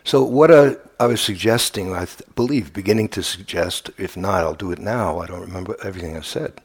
So 0.03 0.23
what 0.23 0.51
I, 0.51 0.75
I 0.99 1.07
was 1.07 1.19
suggesting, 1.19 1.91
I 1.91 2.05
th- 2.05 2.21
believe, 2.35 2.71
beginning 2.71 3.09
to 3.09 3.23
suggest, 3.23 3.89
if 3.97 4.15
not, 4.15 4.43
I'll 4.43 4.53
do 4.53 4.71
it 4.71 4.77
now. 4.77 5.17
I 5.17 5.25
don't 5.25 5.41
remember 5.41 5.75
everything 5.83 6.15
I 6.15 6.21
said 6.21 6.61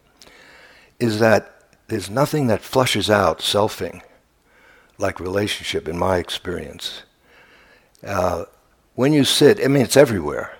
is 1.00 1.18
that 1.18 1.64
there's 1.88 2.10
nothing 2.10 2.46
that 2.46 2.60
flushes 2.60 3.10
out 3.10 3.40
selfing 3.40 4.02
like 4.98 5.18
relationship 5.18 5.88
in 5.88 5.98
my 5.98 6.18
experience. 6.18 7.02
Uh, 8.06 8.44
when 8.94 9.12
you 9.12 9.24
sit, 9.24 9.62
I 9.64 9.68
mean, 9.68 9.82
it's 9.82 9.96
everywhere. 9.96 10.56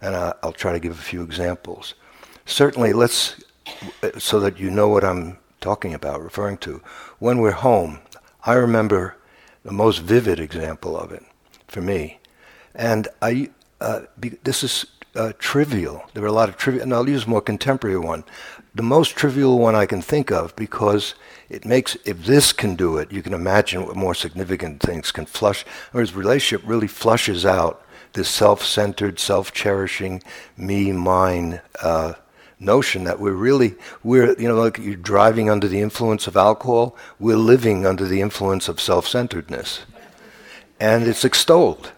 And 0.00 0.14
I, 0.14 0.34
I'll 0.42 0.52
try 0.52 0.72
to 0.72 0.78
give 0.78 0.92
a 0.92 1.02
few 1.02 1.22
examples. 1.22 1.94
Certainly, 2.46 2.92
let's, 2.92 3.42
so 4.18 4.38
that 4.40 4.58
you 4.58 4.70
know 4.70 4.88
what 4.88 5.04
I'm 5.04 5.38
talking 5.60 5.94
about, 5.94 6.22
referring 6.22 6.58
to. 6.58 6.82
When 7.18 7.38
we're 7.38 7.52
home, 7.52 8.00
I 8.44 8.54
remember 8.54 9.16
the 9.64 9.72
most 9.72 9.98
vivid 9.98 10.38
example 10.38 10.96
of 10.96 11.10
it 11.10 11.24
for 11.68 11.80
me. 11.80 12.20
And 12.74 13.08
I, 13.22 13.50
uh, 13.80 14.02
be, 14.20 14.30
this 14.44 14.62
is 14.62 14.86
uh, 15.16 15.32
trivial. 15.38 16.04
There 16.12 16.22
are 16.22 16.28
a 16.28 16.32
lot 16.32 16.48
of 16.48 16.56
trivial, 16.56 16.82
and 16.82 16.92
I'll 16.92 17.08
use 17.08 17.24
a 17.24 17.30
more 17.30 17.40
contemporary 17.40 17.98
one 17.98 18.24
the 18.74 18.82
most 18.82 19.14
trivial 19.14 19.58
one 19.58 19.74
I 19.74 19.86
can 19.86 20.02
think 20.02 20.32
of 20.32 20.54
because 20.56 21.14
it 21.48 21.64
makes, 21.64 21.96
if 22.04 22.24
this 22.24 22.52
can 22.52 22.74
do 22.74 22.96
it, 22.96 23.12
you 23.12 23.22
can 23.22 23.32
imagine 23.32 23.86
what 23.86 23.96
more 23.96 24.14
significant 24.14 24.80
things 24.80 25.12
can 25.12 25.26
flush. 25.26 25.64
or 25.64 25.66
Whereas 25.92 26.14
relationship 26.14 26.66
really 26.68 26.88
flushes 26.88 27.46
out 27.46 27.84
this 28.14 28.28
self-centered, 28.28 29.18
self-cherishing, 29.18 30.22
me, 30.56 30.92
mine 30.92 31.60
uh, 31.82 32.14
notion 32.58 33.04
that 33.04 33.20
we're 33.20 33.32
really, 33.32 33.74
we're, 34.02 34.38
you 34.38 34.48
know, 34.48 34.56
like 34.56 34.78
you're 34.78 34.96
driving 34.96 35.50
under 35.50 35.68
the 35.68 35.80
influence 35.80 36.26
of 36.26 36.36
alcohol, 36.36 36.96
we're 37.18 37.36
living 37.36 37.86
under 37.86 38.06
the 38.06 38.20
influence 38.20 38.68
of 38.68 38.80
self-centeredness. 38.80 39.82
And 40.80 41.06
it's 41.06 41.24
extolled 41.24 41.92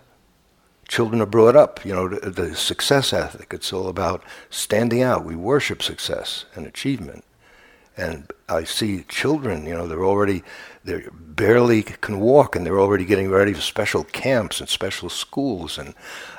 children 0.89 1.21
are 1.21 1.27
brought 1.27 1.57
up, 1.57 1.85
you 1.85 1.93
know, 1.93 2.09
the, 2.09 2.31
the, 2.31 2.55
success 2.55 3.13
ethic. 3.13 3.53
It's 3.53 3.73
all 3.73 3.89
about 3.89 4.23
standing 4.51 5.03
out. 5.03 5.25
We 5.25 5.37
worship 5.37 5.83
success 5.83 6.45
and 6.55 6.67
achievement. 6.67 7.25
And 7.97 8.31
I 8.49 8.65
see 8.65 9.05
children, 9.09 9.65
you 9.65 9.75
know, 9.75 9.89
they're 9.89 10.05
already, 10.05 10.45
they 10.85 11.05
barely 11.11 11.83
can 11.83 12.21
walk 12.21 12.55
and 12.55 12.67
they're 12.67 12.79
already 12.79 13.07
getting 13.07 13.31
ready 13.31 13.55
for 13.55 13.63
special 13.63 14.05
camps 14.05 14.61
and 14.61 14.69
special 14.69 15.09
schools. 15.09 15.79
And 15.79 15.95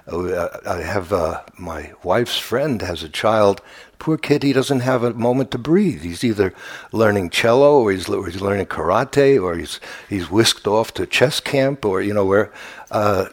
uh, 0.08 0.50
I 0.68 0.82
have, 0.82 1.12
uh, 1.12 1.42
my 1.58 1.94
wife's 2.04 2.38
friend 2.38 2.84
has 2.84 3.02
a 3.02 3.10
child, 3.10 3.62
poor 3.98 4.20
kid, 4.20 4.44
he 4.44 4.54
doesn't 4.54 4.82
have 4.82 5.04
a 5.04 5.16
moment 5.16 5.50
to 5.52 5.58
breathe. 5.58 6.04
He's 6.04 6.24
either 6.24 6.54
learning 6.92 7.32
cello 7.32 7.82
or 7.82 7.92
he's, 7.92 8.08
or 8.08 8.28
he's 8.28 8.40
learning 8.40 8.68
karate 8.68 9.42
or 9.42 9.56
he's, 9.56 9.80
he's 10.08 10.30
whisked 10.30 10.68
off 10.68 10.94
to 10.94 11.08
chess 11.08 11.40
camp 11.40 11.84
or, 11.84 12.04
you 12.04 12.14
know, 12.14 12.26
where, 12.26 12.54
uh, 12.92 13.30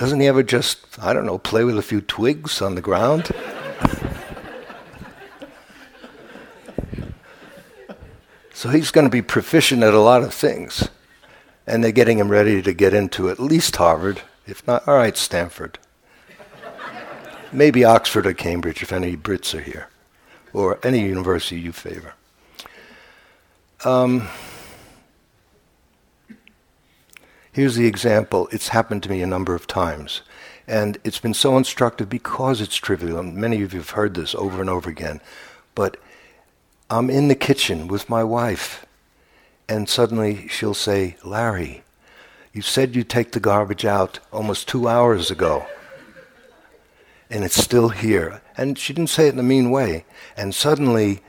doesn't 0.00 0.18
he 0.18 0.26
ever 0.28 0.42
just, 0.42 0.98
I 0.98 1.12
don't 1.12 1.26
know, 1.26 1.36
play 1.36 1.62
with 1.62 1.76
a 1.76 1.82
few 1.82 2.00
twigs 2.00 2.62
on 2.62 2.74
the 2.74 2.80
ground? 2.80 3.30
so 8.54 8.70
he's 8.70 8.90
going 8.90 9.06
to 9.06 9.10
be 9.10 9.20
proficient 9.20 9.82
at 9.82 9.92
a 9.92 10.00
lot 10.00 10.22
of 10.22 10.32
things. 10.32 10.88
And 11.66 11.84
they're 11.84 11.92
getting 11.92 12.16
him 12.16 12.30
ready 12.30 12.62
to 12.62 12.72
get 12.72 12.94
into 12.94 13.28
at 13.28 13.38
least 13.38 13.76
Harvard, 13.76 14.22
if 14.46 14.66
not, 14.66 14.88
all 14.88 14.94
right, 14.94 15.18
Stanford. 15.18 15.78
Maybe 17.52 17.84
Oxford 17.84 18.26
or 18.26 18.32
Cambridge, 18.32 18.82
if 18.82 18.94
any 18.94 19.18
Brits 19.18 19.54
are 19.54 19.60
here, 19.60 19.90
or 20.54 20.78
any 20.82 21.00
university 21.00 21.60
you 21.60 21.72
favor. 21.72 22.14
Um, 23.84 24.28
Here's 27.52 27.74
the 27.74 27.86
example. 27.86 28.48
It's 28.52 28.68
happened 28.68 29.02
to 29.02 29.10
me 29.10 29.22
a 29.22 29.26
number 29.26 29.54
of 29.54 29.66
times. 29.66 30.22
And 30.68 30.98
it's 31.02 31.18
been 31.18 31.34
so 31.34 31.56
instructive 31.56 32.08
because 32.08 32.60
it's 32.60 32.76
trivial. 32.76 33.18
And 33.18 33.34
many 33.34 33.62
of 33.62 33.72
you 33.72 33.80
have 33.80 33.90
heard 33.90 34.14
this 34.14 34.36
over 34.36 34.60
and 34.60 34.70
over 34.70 34.88
again. 34.88 35.20
But 35.74 35.96
I'm 36.88 37.10
in 37.10 37.28
the 37.28 37.34
kitchen 37.34 37.88
with 37.88 38.08
my 38.08 38.22
wife, 38.24 38.84
and 39.68 39.88
suddenly 39.88 40.48
she'll 40.48 40.74
say, 40.74 41.16
Larry, 41.24 41.82
you 42.52 42.62
said 42.62 42.96
you'd 42.96 43.08
take 43.08 43.32
the 43.32 43.40
garbage 43.40 43.84
out 43.84 44.18
almost 44.32 44.68
two 44.68 44.88
hours 44.88 45.30
ago. 45.30 45.66
And 47.30 47.44
it's 47.44 47.62
still 47.62 47.90
here. 47.90 48.42
And 48.56 48.76
she 48.76 48.92
didn't 48.92 49.10
say 49.10 49.28
it 49.28 49.34
in 49.34 49.38
a 49.38 49.44
mean 49.44 49.70
way. 49.70 50.04
And 50.36 50.52
suddenly, 50.52 51.20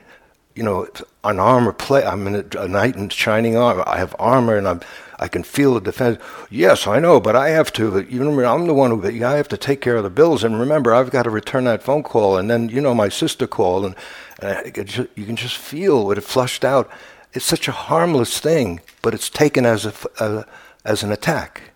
you 0.54 0.62
know, 0.62 0.86
an 1.24 1.38
armor 1.38 1.72
plate, 1.72 2.04
I'm 2.04 2.26
in 2.26 2.34
a, 2.34 2.60
a 2.60 2.68
knight 2.68 2.96
in 2.96 3.08
shining 3.08 3.56
armor. 3.56 3.84
I 3.86 3.98
have 3.98 4.14
armor 4.18 4.56
and 4.56 4.68
I'm 4.68 4.80
I 5.22 5.28
can 5.28 5.44
feel 5.44 5.74
the 5.74 5.80
defense. 5.80 6.18
Yes, 6.50 6.88
I 6.88 6.98
know, 6.98 7.20
but 7.20 7.36
I 7.36 7.50
have 7.50 7.72
to. 7.74 8.00
You 8.00 8.18
remember, 8.18 8.44
I'm 8.44 8.66
the 8.66 8.74
one 8.74 8.90
who 8.90 9.24
I 9.24 9.36
have 9.36 9.46
to 9.48 9.56
take 9.56 9.80
care 9.80 9.94
of 9.94 10.02
the 10.02 10.10
bills. 10.10 10.42
And 10.42 10.58
remember, 10.58 10.92
I've 10.92 11.12
got 11.12 11.22
to 11.22 11.30
return 11.30 11.62
that 11.64 11.80
phone 11.80 12.02
call. 12.02 12.36
And 12.36 12.50
then, 12.50 12.68
you 12.68 12.80
know, 12.80 12.92
my 12.92 13.08
sister 13.08 13.46
called, 13.46 13.84
and, 13.86 13.94
and 14.40 14.88
just, 14.88 15.08
you 15.14 15.24
can 15.24 15.36
just 15.36 15.56
feel 15.56 16.06
what 16.06 16.18
it 16.18 16.22
flushed 16.22 16.64
out. 16.64 16.90
It's 17.34 17.44
such 17.44 17.68
a 17.68 17.72
harmless 17.72 18.40
thing, 18.40 18.80
but 19.00 19.14
it's 19.14 19.30
taken 19.30 19.64
as 19.64 19.86
a, 19.86 19.92
a 20.18 20.44
as 20.84 21.04
an 21.04 21.12
attack. 21.12 21.70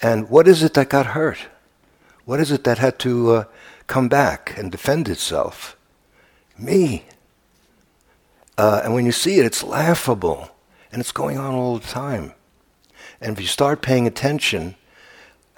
And 0.00 0.28
what 0.28 0.48
is 0.48 0.64
it 0.64 0.74
that 0.74 0.90
got 0.90 1.06
hurt? 1.06 1.38
What 2.24 2.40
is 2.40 2.50
it 2.50 2.64
that 2.64 2.78
had 2.78 2.98
to 3.00 3.30
uh, 3.30 3.44
come 3.86 4.08
back 4.08 4.58
and 4.58 4.72
defend 4.72 5.08
itself? 5.08 5.76
Me. 6.58 7.04
Uh, 8.62 8.80
and 8.84 8.94
when 8.94 9.04
you 9.04 9.10
see 9.10 9.40
it, 9.40 9.44
it's 9.44 9.64
laughable. 9.64 10.48
And 10.92 11.00
it's 11.00 11.10
going 11.10 11.36
on 11.36 11.52
all 11.52 11.78
the 11.80 11.88
time. 11.88 12.32
And 13.20 13.32
if 13.32 13.40
you 13.40 13.48
start 13.48 13.82
paying 13.82 14.06
attention, 14.06 14.76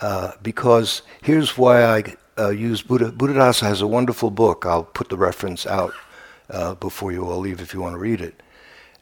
uh, 0.01 0.33
because 0.43 1.03
here's 1.21 1.59
why 1.59 1.85
I 1.85 2.17
uh, 2.39 2.49
use 2.49 2.81
Buddha. 2.81 3.13
Buddhadasa 3.13 3.65
has 3.65 3.83
a 3.83 3.87
wonderful 3.87 4.31
book. 4.31 4.65
I'll 4.65 4.85
put 4.85 5.11
the 5.11 5.19
reference 5.19 5.67
out 5.67 5.93
uh, 6.49 6.77
before 6.77 7.13
you 7.13 7.27
all 7.27 7.41
leave 7.41 7.61
if 7.61 7.75
you 7.75 7.83
want 7.83 7.93
to 7.93 7.99
read 7.99 8.23
it. 8.23 8.43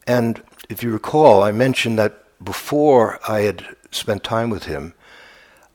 And 0.05 0.43
if 0.67 0.83
you 0.83 0.91
recall, 0.91 1.41
I 1.41 1.53
mentioned 1.53 1.97
that 1.99 2.25
before 2.43 3.21
I 3.25 3.41
had 3.41 3.65
spent 3.91 4.21
time 4.25 4.49
with 4.49 4.65
him, 4.65 4.95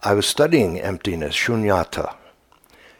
I 0.02 0.12
was 0.12 0.26
studying 0.26 0.78
emptiness, 0.78 1.34
shunyata. 1.34 2.14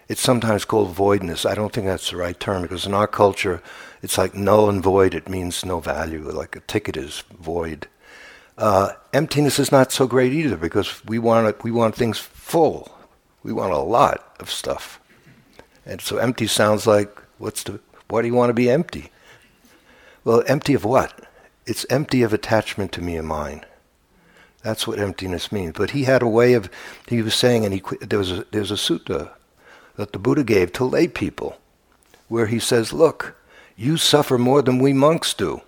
It's 0.08 0.22
sometimes 0.22 0.64
called 0.64 0.94
voidness. 0.94 1.44
I 1.44 1.54
don't 1.54 1.70
think 1.70 1.86
that's 1.86 2.12
the 2.12 2.16
right 2.16 2.40
term 2.40 2.62
because 2.62 2.86
in 2.86 2.94
our 2.94 3.06
culture, 3.06 3.62
it's 4.02 4.18
like 4.18 4.34
null 4.34 4.68
and 4.68 4.82
void. 4.82 5.14
It 5.14 5.28
means 5.28 5.64
no 5.64 5.80
value, 5.80 6.30
like 6.30 6.56
a 6.56 6.60
ticket 6.60 6.96
is 6.96 7.22
void. 7.40 7.88
Uh, 8.56 8.92
emptiness 9.12 9.58
is 9.58 9.70
not 9.70 9.92
so 9.92 10.06
great 10.06 10.32
either 10.32 10.56
because 10.56 11.04
we 11.04 11.18
want 11.18 11.62
we 11.62 11.70
want 11.70 11.94
things 11.94 12.18
full. 12.18 12.94
We 13.42 13.52
want 13.52 13.72
a 13.72 13.78
lot 13.78 14.36
of 14.40 14.50
stuff, 14.50 15.00
and 15.86 16.00
so 16.00 16.18
empty 16.18 16.46
sounds 16.46 16.86
like 16.86 17.16
what's 17.38 17.62
the 17.62 17.80
why 18.08 18.22
do 18.22 18.28
you 18.28 18.34
want 18.34 18.50
to 18.50 18.54
be 18.54 18.70
empty? 18.70 19.10
Well, 20.24 20.42
empty 20.46 20.74
of 20.74 20.84
what? 20.84 21.26
It's 21.66 21.86
empty 21.88 22.22
of 22.22 22.32
attachment 22.32 22.92
to 22.92 23.02
me 23.02 23.16
and 23.16 23.28
mine. 23.28 23.64
That's 24.62 24.86
what 24.86 24.98
emptiness 24.98 25.52
means. 25.52 25.74
But 25.74 25.90
he 25.90 26.04
had 26.04 26.22
a 26.22 26.28
way 26.28 26.54
of 26.54 26.68
he 27.08 27.22
was 27.22 27.34
saying, 27.34 27.64
and 27.64 27.72
he 27.72 27.82
there 28.00 28.18
was 28.18 28.32
a, 28.32 28.46
there's 28.50 28.70
a 28.70 28.74
sutta 28.74 29.30
that 29.96 30.12
the 30.12 30.18
Buddha 30.18 30.44
gave 30.44 30.72
to 30.72 30.84
lay 30.84 31.08
people, 31.08 31.58
where 32.28 32.46
he 32.46 32.58
says, 32.58 32.92
Look, 32.92 33.36
you 33.78 33.96
suffer 33.96 34.36
more 34.36 34.60
than 34.60 34.80
we 34.80 34.92
monks 34.92 35.32
do. 35.32 35.62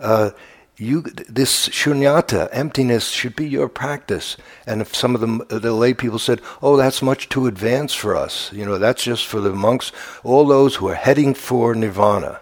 Uh, 0.00 0.30
you, 0.76 1.02
this 1.02 1.68
shunyata, 1.68 2.48
emptiness, 2.50 3.10
should 3.10 3.36
be 3.36 3.48
your 3.48 3.68
practice. 3.68 4.36
And 4.66 4.82
if 4.82 4.94
some 4.96 5.14
of 5.14 5.20
the, 5.20 5.58
the 5.60 5.72
lay 5.72 5.94
people 5.94 6.18
said, 6.18 6.40
oh, 6.60 6.76
that's 6.76 7.00
much 7.00 7.28
too 7.28 7.46
advanced 7.46 7.96
for 7.96 8.16
us, 8.16 8.52
you 8.52 8.64
know, 8.64 8.78
that's 8.78 9.04
just 9.04 9.26
for 9.26 9.40
the 9.40 9.52
monks, 9.52 9.92
all 10.24 10.44
those 10.44 10.74
who 10.74 10.88
are 10.88 10.96
heading 10.96 11.34
for 11.34 11.76
nirvana. 11.76 12.40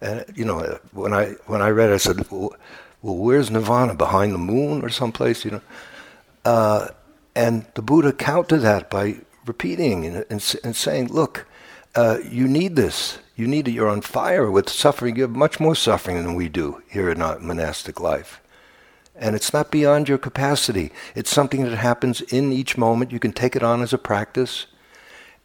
And, 0.00 0.24
you 0.34 0.44
know, 0.44 0.80
when 0.92 1.14
I, 1.14 1.34
when 1.46 1.62
I 1.62 1.68
read 1.68 1.90
it, 1.90 1.94
I 1.94 1.98
said, 1.98 2.28
well, 2.30 2.56
where's 3.02 3.50
nirvana? 3.50 3.94
Behind 3.94 4.34
the 4.34 4.38
moon 4.38 4.82
or 4.82 4.88
someplace, 4.88 5.44
you 5.44 5.52
know? 5.52 5.62
Uh, 6.44 6.88
and 7.36 7.64
the 7.74 7.82
Buddha 7.82 8.12
countered 8.12 8.62
that 8.62 8.90
by 8.90 9.18
repeating 9.46 10.04
and, 10.04 10.24
and, 10.28 10.56
and 10.64 10.74
saying, 10.74 11.08
look, 11.08 11.46
uh, 11.94 12.18
you 12.28 12.48
need 12.48 12.74
this. 12.74 13.18
You 13.38 13.46
need 13.46 13.68
it. 13.68 13.70
You're 13.70 13.88
on 13.88 14.00
fire 14.00 14.50
with 14.50 14.68
suffering. 14.68 15.14
You 15.14 15.22
have 15.22 15.36
much 15.36 15.60
more 15.60 15.76
suffering 15.76 16.16
than 16.16 16.34
we 16.34 16.48
do 16.48 16.82
here 16.88 17.08
in 17.08 17.22
our 17.22 17.38
monastic 17.38 18.00
life. 18.00 18.40
And 19.14 19.36
it's 19.36 19.52
not 19.52 19.70
beyond 19.70 20.08
your 20.08 20.18
capacity. 20.18 20.90
It's 21.14 21.30
something 21.30 21.62
that 21.62 21.76
happens 21.76 22.20
in 22.20 22.52
each 22.52 22.76
moment. 22.76 23.12
You 23.12 23.20
can 23.20 23.32
take 23.32 23.54
it 23.54 23.62
on 23.62 23.80
as 23.80 23.92
a 23.92 23.98
practice. 23.98 24.66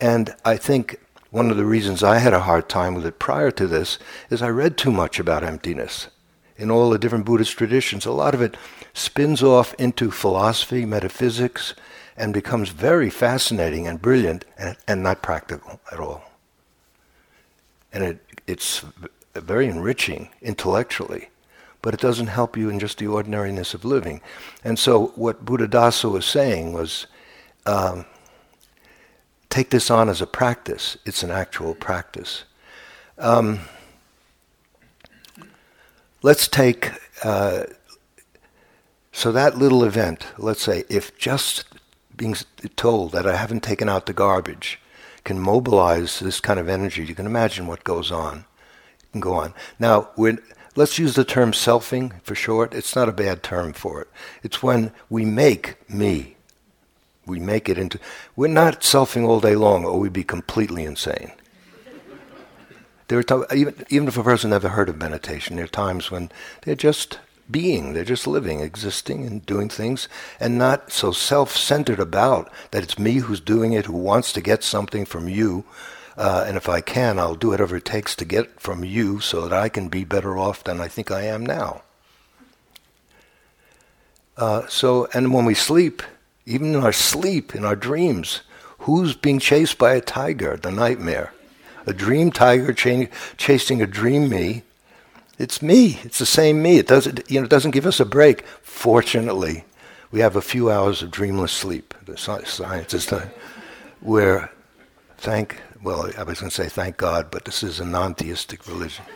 And 0.01 0.33
I 0.43 0.57
think 0.57 1.01
one 1.29 1.51
of 1.51 1.57
the 1.57 1.65
reasons 1.65 2.01
I 2.01 2.17
had 2.17 2.33
a 2.33 2.39
hard 2.39 2.67
time 2.67 2.95
with 2.95 3.05
it 3.05 3.19
prior 3.19 3.51
to 3.51 3.67
this 3.67 3.99
is 4.31 4.41
I 4.41 4.49
read 4.49 4.75
too 4.75 4.91
much 4.91 5.19
about 5.19 5.43
emptiness 5.43 6.07
in 6.57 6.71
all 6.71 6.89
the 6.89 6.97
different 6.97 7.25
Buddhist 7.25 7.55
traditions. 7.55 8.07
A 8.07 8.11
lot 8.11 8.33
of 8.33 8.41
it 8.41 8.57
spins 8.93 9.43
off 9.43 9.75
into 9.75 10.09
philosophy, 10.09 10.83
metaphysics, 10.83 11.75
and 12.17 12.33
becomes 12.33 12.69
very 12.69 13.11
fascinating 13.11 13.87
and 13.87 14.01
brilliant 14.01 14.45
and, 14.57 14.77
and 14.87 15.03
not 15.03 15.21
practical 15.21 15.79
at 15.91 15.99
all 15.99 16.32
and 17.93 18.03
it, 18.03 18.19
it's 18.47 18.83
very 19.35 19.67
enriching 19.67 20.29
intellectually, 20.41 21.29
but 21.81 21.93
it 21.93 21.99
doesn't 21.99 22.27
help 22.27 22.57
you 22.57 22.69
in 22.69 22.79
just 22.79 22.97
the 22.97 23.07
ordinariness 23.07 23.73
of 23.73 23.85
living. 23.85 24.21
And 24.63 24.77
so, 24.77 25.07
what 25.15 25.45
Buddhadasa 25.45 26.11
was 26.11 26.25
saying 26.25 26.73
was 26.73 27.07
um, 27.65 28.05
take 29.49 29.69
this 29.69 29.91
on 29.91 30.09
as 30.09 30.21
a 30.21 30.27
practice, 30.27 30.97
it's 31.05 31.23
an 31.23 31.31
actual 31.31 31.75
practice. 31.75 32.43
Um, 33.19 33.59
let's 36.23 36.47
take, 36.47 36.89
uh, 37.23 37.65
so 39.11 39.31
that 39.31 39.57
little 39.57 39.83
event, 39.83 40.25
let's 40.39 40.63
say, 40.63 40.83
if 40.89 41.15
just 41.17 41.65
being 42.15 42.35
told 42.75 43.11
that 43.11 43.27
I 43.27 43.35
haven't 43.35 43.61
taken 43.61 43.87
out 43.87 44.07
the 44.07 44.13
garbage 44.13 44.79
can 45.23 45.39
mobilize 45.39 46.19
this 46.19 46.39
kind 46.39 46.59
of 46.59 46.69
energy, 46.69 47.05
you 47.05 47.15
can 47.15 47.25
imagine 47.25 47.67
what 47.67 47.83
goes 47.83 48.11
on. 48.11 48.45
It 48.99 49.11
can 49.11 49.21
go 49.21 49.33
on. 49.33 49.53
Now, 49.79 50.09
let's 50.75 50.99
use 50.99 51.15
the 51.15 51.23
term 51.23 51.51
selfing 51.51 52.21
for 52.23 52.35
short. 52.35 52.73
It's 52.73 52.95
not 52.95 53.09
a 53.09 53.13
bad 53.13 53.43
term 53.43 53.73
for 53.73 54.01
it. 54.01 54.07
It's 54.41 54.61
when 54.61 54.91
we 55.09 55.25
make 55.25 55.77
me. 55.89 56.35
We 57.25 57.39
make 57.39 57.69
it 57.69 57.77
into. 57.77 57.99
We're 58.35 58.47
not 58.47 58.81
selfing 58.81 59.25
all 59.25 59.39
day 59.39 59.55
long, 59.55 59.85
or 59.85 59.97
we'd 59.99 60.11
be 60.11 60.25
completely 60.25 60.83
insane. 60.83 61.31
There 63.07 63.19
are 63.19 63.23
t- 63.23 63.55
even, 63.55 63.85
even 63.89 64.07
if 64.07 64.17
a 64.17 64.23
person 64.23 64.49
never 64.49 64.69
heard 64.69 64.89
of 64.89 64.97
meditation, 64.97 65.55
there 65.55 65.65
are 65.65 65.69
times 65.69 66.11
when 66.11 66.31
they're 66.63 66.75
just 66.75 67.19
being. 67.49 67.93
They're 67.93 68.03
just 68.03 68.27
living, 68.27 68.59
existing, 68.61 69.25
and 69.25 69.45
doing 69.45 69.69
things, 69.69 70.07
and 70.39 70.57
not 70.57 70.91
so 70.91 71.11
self 71.11 71.55
centered 71.55 71.99
about 71.99 72.51
that 72.71 72.83
it's 72.83 72.99
me 72.99 73.15
who's 73.15 73.39
doing 73.39 73.73
it, 73.73 73.85
who 73.85 73.97
wants 73.97 74.33
to 74.33 74.41
get 74.41 74.63
something 74.63 75.05
from 75.05 75.27
you. 75.27 75.63
Uh, 76.15 76.45
and 76.47 76.57
if 76.57 76.69
I 76.69 76.81
can, 76.81 77.17
I'll 77.17 77.35
do 77.35 77.49
whatever 77.49 77.75
it 77.75 77.85
takes 77.85 78.15
to 78.17 78.25
get 78.25 78.59
from 78.59 78.83
you 78.83 79.19
so 79.19 79.41
that 79.41 79.53
I 79.53 79.69
can 79.69 79.89
be 79.89 80.03
better 80.03 80.37
off 80.37 80.63
than 80.63 80.79
I 80.79 80.87
think 80.87 81.09
I 81.09 81.23
am 81.23 81.45
now. 81.45 81.81
Uh, 84.37 84.67
so, 84.67 85.07
and 85.13 85.33
when 85.33 85.45
we 85.45 85.53
sleep, 85.53 86.03
even 86.45 86.75
in 86.75 86.83
our 86.83 86.93
sleep, 86.93 87.55
in 87.55 87.65
our 87.65 87.75
dreams, 87.75 88.41
who's 88.79 89.15
being 89.15 89.39
chased 89.39 89.77
by 89.77 89.93
a 89.93 90.01
tiger, 90.01 90.57
the 90.57 90.71
nightmare? 90.71 91.33
A 91.85 91.93
dream 91.93 92.31
tiger 92.31 92.73
ch- 92.73 93.09
chasing 93.37 93.81
a 93.81 93.87
dream 93.87 94.29
me 94.29 94.63
it's 95.37 95.61
me. 95.61 95.99
It's 96.03 96.19
the 96.19 96.25
same 96.25 96.61
me. 96.61 96.77
It 96.77 96.87
doesn't, 96.87 97.29
you 97.29 97.39
know, 97.39 97.45
it 97.45 97.49
doesn't 97.49 97.71
give 97.71 97.85
us 97.85 97.99
a 97.99 98.05
break. 98.05 98.45
Fortunately, 98.61 99.65
we 100.11 100.19
have 100.19 100.35
a 100.35 100.41
few 100.41 100.69
hours 100.69 101.01
of 101.01 101.11
dreamless 101.11 101.51
sleep. 101.51 101.93
The 102.05 102.17
science 102.17 102.57
done. 103.07 103.31
Where, 104.01 104.51
thank, 105.17 105.61
well, 105.81 106.11
I 106.17 106.23
was 106.23 106.39
going 106.39 106.49
to 106.49 106.55
say 106.55 106.69
thank 106.69 106.97
God, 106.97 107.31
but 107.31 107.45
this 107.45 107.63
is 107.63 107.79
a 107.79 107.85
non-theistic 107.85 108.67
religion. 108.67 109.05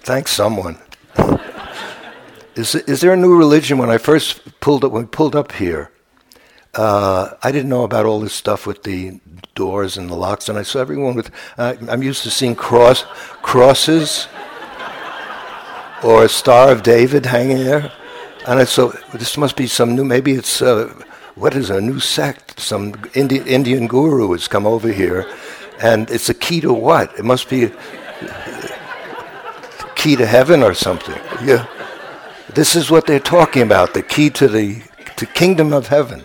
Thank 0.00 0.26
someone. 0.26 0.78
is, 2.54 2.74
is 2.74 3.02
there 3.02 3.12
a 3.12 3.16
new 3.16 3.36
religion? 3.36 3.76
When 3.76 3.90
I 3.90 3.98
first 3.98 4.58
pulled 4.60 4.82
up, 4.82 4.90
when 4.90 5.02
we 5.02 5.08
pulled 5.08 5.36
up 5.36 5.52
here, 5.52 5.90
uh, 6.78 7.36
I 7.42 7.50
didn't 7.50 7.68
know 7.68 7.82
about 7.82 8.06
all 8.06 8.20
this 8.20 8.32
stuff 8.32 8.64
with 8.64 8.84
the 8.84 9.20
doors 9.56 9.98
and 9.98 10.08
the 10.08 10.14
locks, 10.14 10.48
and 10.48 10.56
I 10.56 10.62
saw 10.62 10.78
everyone 10.78 11.16
with. 11.16 11.32
Uh, 11.58 11.74
I'm 11.88 12.04
used 12.04 12.22
to 12.22 12.30
seeing 12.30 12.54
cross 12.54 13.04
crosses 13.42 14.28
or 16.04 16.22
a 16.22 16.28
Star 16.28 16.70
of 16.70 16.84
David 16.84 17.26
hanging 17.26 17.64
there, 17.64 17.90
and 18.46 18.60
I 18.60 18.64
saw 18.64 18.92
this 19.12 19.36
must 19.36 19.56
be 19.56 19.66
some 19.66 19.96
new. 19.96 20.04
Maybe 20.04 20.32
it's 20.34 20.62
uh, 20.62 20.94
what 21.34 21.56
is 21.56 21.68
a 21.68 21.80
new 21.80 21.98
sect? 21.98 22.60
Some 22.60 22.94
Indi- 23.12 23.38
Indian 23.40 23.88
guru 23.88 24.30
has 24.30 24.46
come 24.46 24.64
over 24.64 24.92
here, 24.92 25.28
and 25.80 26.08
it's 26.08 26.28
a 26.28 26.34
key 26.34 26.60
to 26.60 26.72
what? 26.72 27.12
It 27.18 27.24
must 27.24 27.50
be 27.50 27.72
key 29.96 30.14
to 30.14 30.26
heaven 30.26 30.62
or 30.62 30.74
something. 30.74 31.20
Yeah, 31.42 31.66
this 32.54 32.76
is 32.76 32.88
what 32.88 33.08
they're 33.08 33.18
talking 33.18 33.62
about: 33.62 33.94
the 33.94 34.02
key 34.04 34.30
to 34.30 34.46
the 34.46 34.80
to 35.16 35.26
kingdom 35.26 35.72
of 35.72 35.88
heaven. 35.88 36.22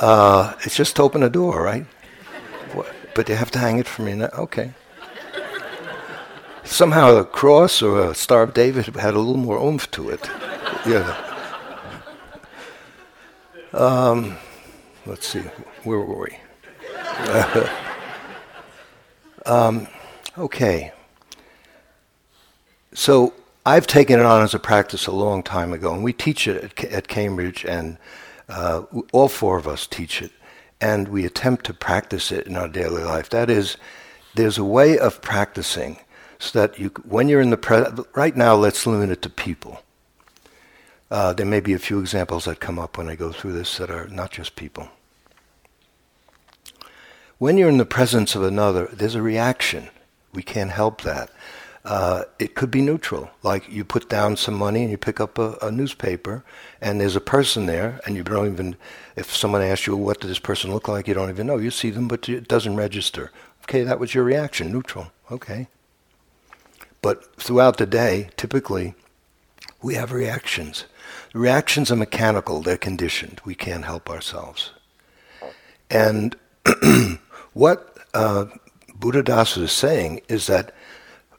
Uh, 0.00 0.54
it's 0.60 0.76
just 0.76 0.96
to 0.96 1.02
open 1.02 1.22
a 1.22 1.30
door, 1.30 1.62
right? 1.62 1.86
But 3.14 3.28
you 3.28 3.34
have 3.34 3.50
to 3.52 3.58
hang 3.58 3.78
it 3.78 3.88
for 3.88 4.02
me. 4.02 4.22
Okay. 4.22 4.72
Somehow 6.64 7.16
a 7.16 7.24
cross 7.24 7.80
or 7.80 8.10
a 8.10 8.14
Star 8.14 8.42
of 8.42 8.52
David 8.52 8.86
had 8.96 9.14
a 9.14 9.18
little 9.18 9.36
more 9.36 9.58
oomph 9.58 9.90
to 9.92 10.10
it. 10.10 10.28
Yeah. 10.84 11.22
Um, 13.72 14.36
let's 15.06 15.26
see, 15.26 15.42
where 15.84 15.98
were 15.98 16.26
we? 16.26 16.38
um, 19.46 19.86
okay. 20.36 20.92
So 22.92 23.32
I've 23.64 23.86
taken 23.86 24.18
it 24.18 24.26
on 24.26 24.42
as 24.42 24.54
a 24.54 24.58
practice 24.58 25.06
a 25.06 25.12
long 25.12 25.42
time 25.42 25.72
ago, 25.72 25.92
and 25.92 26.02
we 26.02 26.12
teach 26.12 26.48
it 26.48 26.64
at, 26.64 26.92
at 26.92 27.08
Cambridge, 27.08 27.64
and 27.64 27.98
uh, 28.48 28.82
all 29.12 29.28
four 29.28 29.58
of 29.58 29.66
us 29.66 29.86
teach 29.86 30.22
it, 30.22 30.32
and 30.80 31.08
we 31.08 31.24
attempt 31.24 31.66
to 31.66 31.74
practice 31.74 32.30
it 32.30 32.46
in 32.46 32.56
our 32.56 32.68
daily 32.68 33.02
life. 33.02 33.30
That 33.30 33.50
is, 33.50 33.76
there's 34.34 34.58
a 34.58 34.64
way 34.64 34.98
of 34.98 35.20
practicing 35.22 35.98
so 36.38 36.60
that 36.60 36.78
you, 36.78 36.90
when 37.04 37.28
you're 37.28 37.40
in 37.40 37.50
the 37.50 37.56
present, 37.56 38.06
right 38.14 38.36
now, 38.36 38.54
let's 38.54 38.86
limit 38.86 39.10
it 39.10 39.22
to 39.22 39.30
people. 39.30 39.82
Uh, 41.10 41.32
there 41.32 41.46
may 41.46 41.60
be 41.60 41.72
a 41.72 41.78
few 41.78 42.00
examples 42.00 42.44
that 42.44 42.60
come 42.60 42.78
up 42.78 42.98
when 42.98 43.08
I 43.08 43.14
go 43.14 43.32
through 43.32 43.52
this 43.52 43.78
that 43.78 43.90
are 43.90 44.08
not 44.08 44.32
just 44.32 44.56
people. 44.56 44.88
When 47.38 47.58
you're 47.58 47.68
in 47.68 47.78
the 47.78 47.84
presence 47.84 48.34
of 48.34 48.42
another, 48.42 48.86
there's 48.92 49.14
a 49.14 49.22
reaction. 49.22 49.88
We 50.32 50.42
can't 50.42 50.70
help 50.70 51.02
that. 51.02 51.30
Uh, 51.86 52.24
it 52.40 52.56
could 52.56 52.68
be 52.68 52.82
neutral, 52.82 53.30
like 53.44 53.70
you 53.70 53.84
put 53.84 54.08
down 54.08 54.36
some 54.36 54.54
money 54.54 54.82
and 54.82 54.90
you 54.90 54.98
pick 54.98 55.20
up 55.20 55.38
a, 55.38 55.56
a, 55.62 55.70
newspaper, 55.70 56.42
and 56.80 57.00
there's 57.00 57.14
a 57.14 57.20
person 57.20 57.66
there, 57.66 58.00
and 58.04 58.16
you 58.16 58.24
don't 58.24 58.52
even, 58.52 58.74
if 59.14 59.32
someone 59.32 59.62
asks 59.62 59.86
you, 59.86 59.96
what 59.96 60.18
does 60.18 60.28
this 60.28 60.40
person 60.40 60.72
look 60.72 60.88
like, 60.88 61.06
you 61.06 61.14
don't 61.14 61.30
even 61.30 61.46
know. 61.46 61.58
You 61.58 61.70
see 61.70 61.90
them, 61.90 62.08
but 62.08 62.28
it 62.28 62.48
doesn't 62.48 62.74
register. 62.74 63.30
Okay, 63.62 63.84
that 63.84 64.00
was 64.00 64.16
your 64.16 64.24
reaction, 64.24 64.72
neutral. 64.72 65.12
Okay. 65.30 65.68
But 67.02 67.36
throughout 67.36 67.76
the 67.76 67.86
day, 67.86 68.30
typically, 68.36 68.94
we 69.80 69.94
have 69.94 70.10
reactions. 70.10 70.86
Reactions 71.34 71.92
are 71.92 71.96
mechanical, 71.96 72.62
they're 72.62 72.76
conditioned. 72.76 73.40
We 73.44 73.54
can't 73.54 73.84
help 73.84 74.10
ourselves. 74.10 74.72
And 75.88 76.34
what 77.52 77.96
uh, 78.12 78.46
Buddhadasa 78.98 79.62
is 79.62 79.70
saying 79.70 80.22
is 80.28 80.48
that 80.48 80.74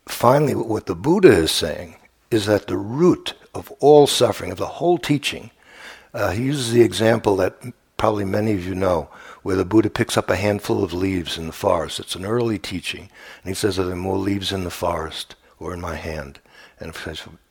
finally, 0.10 0.56
what 0.56 0.86
the 0.86 0.96
Buddha 0.96 1.32
is 1.32 1.52
saying 1.52 1.96
is 2.30 2.46
that 2.46 2.67
the 2.67 2.78
root 2.78 3.34
of 3.54 3.72
all 3.80 4.08
suffering, 4.08 4.52
of 4.52 4.58
the 4.58 4.65
whole 4.65 4.98
teaching, 4.98 5.52
uh, 6.13 6.32
he 6.32 6.43
uses 6.43 6.72
the 6.72 6.82
example 6.82 7.36
that 7.38 7.56
probably 7.98 8.26
many 8.26 8.54
of 8.54 8.65
you 8.65 8.76
know, 8.76 9.10
where 9.43 9.56
the 9.56 9.65
Buddha 9.65 9.89
picks 9.89 10.17
up 10.17 10.30
a 10.30 10.36
handful 10.36 10.84
of 10.84 10.93
leaves 10.93 11.38
in 11.38 11.48
the 11.48 11.54
forest. 11.54 12.00
It's 12.00 12.15
an 12.15 12.26
early 12.26 12.60
teaching. 12.60 13.10
And 13.41 13.50
he 13.50 13.54
says, 13.54 13.80
Are 13.80 13.86
there 13.86 13.96
more 13.96 14.17
leaves 14.17 14.52
in 14.52 14.63
the 14.63 14.70
forest 14.70 15.36
or 15.60 15.74
in 15.74 15.82
my 15.82 15.96
hand? 15.96 16.39
And, 16.80 16.93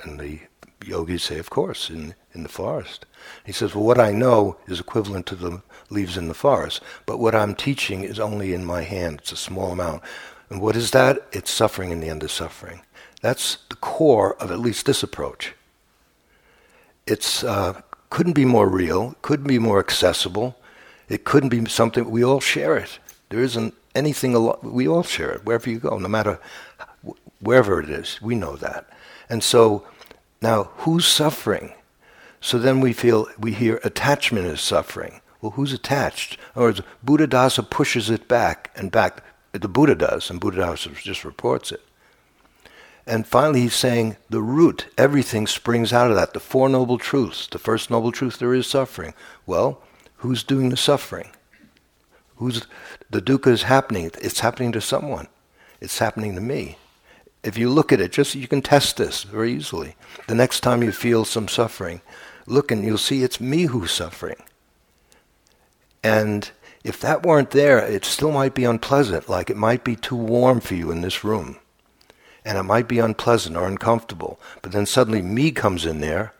and 0.04 0.20
the 0.20 0.40
yogis 0.84 1.24
say, 1.24 1.38
of 1.38 1.50
course, 1.50 1.90
in, 1.90 2.14
in 2.32 2.42
the 2.42 2.48
forest. 2.48 3.06
He 3.44 3.52
says, 3.52 3.74
well, 3.74 3.84
what 3.84 3.98
I 3.98 4.12
know 4.12 4.56
is 4.66 4.80
equivalent 4.80 5.26
to 5.26 5.36
the 5.36 5.62
leaves 5.90 6.16
in 6.16 6.28
the 6.28 6.34
forest, 6.34 6.80
but 7.06 7.18
what 7.18 7.34
I'm 7.34 7.54
teaching 7.54 8.02
is 8.02 8.20
only 8.20 8.52
in 8.52 8.64
my 8.64 8.82
hand. 8.82 9.20
It's 9.20 9.32
a 9.32 9.36
small 9.36 9.72
amount. 9.72 10.02
And 10.48 10.60
what 10.60 10.76
is 10.76 10.92
that? 10.92 11.26
It's 11.32 11.50
suffering 11.50 11.90
in 11.90 12.00
the 12.00 12.08
end 12.08 12.22
of 12.22 12.30
suffering. 12.30 12.82
That's 13.20 13.58
the 13.68 13.76
core 13.76 14.36
of 14.40 14.50
at 14.50 14.60
least 14.60 14.86
this 14.86 15.02
approach. 15.02 15.54
It's 17.06 17.42
uh, 17.42 17.80
couldn't 18.10 18.34
be 18.34 18.44
more 18.44 18.68
real, 18.68 19.16
couldn't 19.22 19.48
be 19.48 19.58
more 19.58 19.78
accessible. 19.78 20.56
It 21.08 21.24
couldn't 21.24 21.50
be 21.50 21.64
something 21.66 22.10
we 22.10 22.24
all 22.24 22.40
share 22.40 22.76
it. 22.76 22.98
There 23.28 23.42
isn't 23.42 23.74
anything 23.94 24.34
al- 24.34 24.58
we 24.62 24.86
all 24.88 25.02
share 25.02 25.32
it 25.32 25.44
wherever 25.44 25.70
you 25.70 25.78
go, 25.78 25.98
no 25.98 26.08
matter 26.08 26.38
wherever 27.40 27.80
it 27.80 27.88
is. 27.90 28.20
We 28.20 28.34
know 28.34 28.56
that, 28.56 28.88
and 29.28 29.42
so 29.42 29.86
now 30.40 30.64
who's 30.78 31.06
suffering? 31.06 31.74
So 32.40 32.58
then 32.58 32.80
we 32.80 32.92
feel 32.92 33.28
we 33.38 33.52
hear 33.52 33.80
attachment 33.82 34.46
is 34.46 34.60
suffering. 34.60 35.20
Well, 35.40 35.52
who's 35.52 35.72
attached? 35.72 36.38
In 36.54 36.62
Or 36.62 36.72
Buddhadasa 37.04 37.68
pushes 37.70 38.10
it 38.10 38.28
back 38.28 38.70
and 38.76 38.90
back. 38.90 39.22
The 39.52 39.68
Buddha 39.68 39.94
does, 39.94 40.30
and 40.30 40.40
Buddha 40.40 40.76
just 40.76 41.24
reports 41.24 41.72
it. 41.72 41.82
And 43.06 43.26
finally, 43.26 43.60
he's 43.62 43.74
saying 43.74 44.16
the 44.28 44.42
root, 44.42 44.86
everything 44.98 45.46
springs 45.46 45.92
out 45.92 46.10
of 46.10 46.16
that. 46.16 46.32
The 46.32 46.40
Four 46.40 46.68
Noble 46.68 46.98
Truths. 46.98 47.46
The 47.46 47.58
first 47.58 47.88
Noble 47.90 48.10
Truth, 48.10 48.38
there 48.38 48.52
is 48.52 48.66
suffering. 48.66 49.14
Well, 49.46 49.80
who's 50.16 50.42
doing 50.42 50.70
the 50.70 50.76
suffering? 50.76 51.30
Who's 52.36 52.66
the 53.08 53.22
dukkha 53.22 53.48
is 53.48 53.62
happening? 53.62 54.10
It's 54.20 54.40
happening 54.40 54.72
to 54.72 54.80
someone. 54.80 55.28
It's 55.80 55.98
happening 55.98 56.34
to 56.34 56.40
me. 56.40 56.78
If 57.42 57.56
you 57.56 57.70
look 57.70 57.92
at 57.92 58.00
it, 58.00 58.10
just 58.10 58.34
you 58.34 58.48
can 58.48 58.60
test 58.60 58.96
this 58.96 59.22
very 59.22 59.52
easily. 59.52 59.94
The 60.26 60.34
next 60.34 60.60
time 60.60 60.82
you 60.82 60.90
feel 60.90 61.24
some 61.24 61.46
suffering, 61.46 62.00
look 62.46 62.72
and 62.72 62.84
you'll 62.84 62.98
see 62.98 63.22
it's 63.22 63.40
me 63.40 63.64
who's 63.66 63.92
suffering. 63.92 64.42
And 66.02 66.50
if 66.86 67.00
that 67.00 67.24
weren't 67.24 67.50
there, 67.50 67.78
it 67.78 68.04
still 68.04 68.32
might 68.32 68.54
be 68.54 68.64
unpleasant, 68.64 69.28
like 69.28 69.50
it 69.50 69.56
might 69.56 69.84
be 69.84 69.96
too 69.96 70.16
warm 70.16 70.60
for 70.60 70.74
you 70.74 70.90
in 70.90 71.00
this 71.00 71.24
room 71.24 71.58
and 72.46 72.56
it 72.56 72.62
might 72.62 72.86
be 72.86 73.00
unpleasant 73.00 73.56
or 73.56 73.66
uncomfortable. 73.66 74.40
But 74.62 74.70
then 74.70 74.86
suddenly 74.86 75.20
me 75.20 75.50
comes 75.50 75.84
in 75.84 76.00
there, 76.00 76.32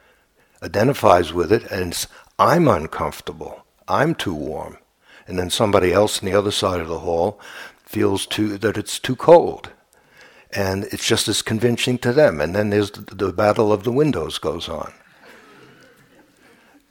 identifies 0.62 1.32
with 1.32 1.52
it, 1.52 1.64
and 1.64 2.06
I'm 2.38 2.68
uncomfortable. 2.68 3.66
I'm 3.88 4.14
too 4.14 4.34
warm. 4.34 4.78
And 5.26 5.36
then 5.36 5.50
somebody 5.50 5.92
else 5.92 6.22
on 6.22 6.30
the 6.30 6.38
other 6.38 6.52
side 6.52 6.80
of 6.80 6.86
the 6.86 7.00
hall 7.00 7.40
feels 7.84 8.24
too, 8.24 8.56
that 8.58 8.78
it's 8.78 9.00
too 9.00 9.16
cold. 9.16 9.70
And 10.54 10.84
it's 10.84 11.06
just 11.06 11.26
as 11.26 11.42
convincing 11.42 11.98
to 11.98 12.12
them. 12.12 12.40
And 12.40 12.54
then 12.54 12.70
there's 12.70 12.92
the, 12.92 13.14
the 13.14 13.32
battle 13.32 13.72
of 13.72 13.82
the 13.82 13.90
windows 13.90 14.38
goes 14.38 14.68
on. 14.68 14.92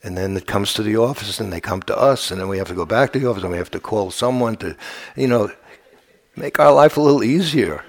And 0.06 0.16
then 0.16 0.38
it 0.38 0.46
comes 0.46 0.74
to 0.76 0.84
the 0.84 0.98
office, 0.98 1.40
and 1.40 1.52
they 1.52 1.60
come 1.60 1.82
to 1.84 1.98
us, 1.98 2.32
and 2.32 2.40
then 2.40 2.48
we 2.48 2.60
have 2.60 2.68
to 2.70 2.76
go 2.76 2.86
back 2.86 3.12
to 3.12 3.20
the 3.20 3.28
office, 3.28 3.44
and 3.44 3.52
we 3.52 3.58
have 3.58 3.72
to 3.72 3.80
call 3.80 4.12
someone 4.12 4.56
to, 4.58 4.78
you 5.18 5.28
know, 5.28 5.52
make 6.36 6.60
our 6.60 6.72
life 6.72 6.96
a 6.96 7.02
little 7.02 7.24
easier 7.24 7.84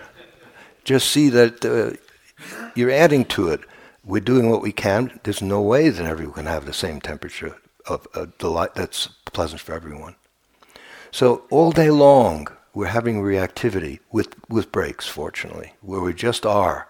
just 0.86 1.10
see 1.10 1.28
that 1.28 1.64
uh, 1.64 1.96
you're 2.74 2.92
adding 2.92 3.24
to 3.24 3.48
it. 3.48 3.60
We're 4.04 4.20
doing 4.20 4.48
what 4.48 4.62
we 4.62 4.72
can. 4.72 5.18
There's 5.24 5.42
no 5.42 5.60
way 5.60 5.90
that 5.90 6.06
everyone 6.06 6.34
can 6.34 6.46
have 6.46 6.64
the 6.64 6.72
same 6.72 7.00
temperature 7.00 7.56
of 7.86 8.06
a 8.14 8.26
delight 8.38 8.74
that's 8.76 9.08
pleasant 9.26 9.60
for 9.60 9.74
everyone. 9.74 10.14
So 11.10 11.44
all 11.50 11.72
day 11.72 11.90
long, 11.90 12.48
we're 12.72 12.86
having 12.86 13.20
reactivity 13.20 13.98
with, 14.12 14.34
with 14.48 14.70
breaks, 14.70 15.08
fortunately, 15.08 15.74
where 15.80 16.00
we 16.00 16.14
just 16.14 16.46
are. 16.46 16.88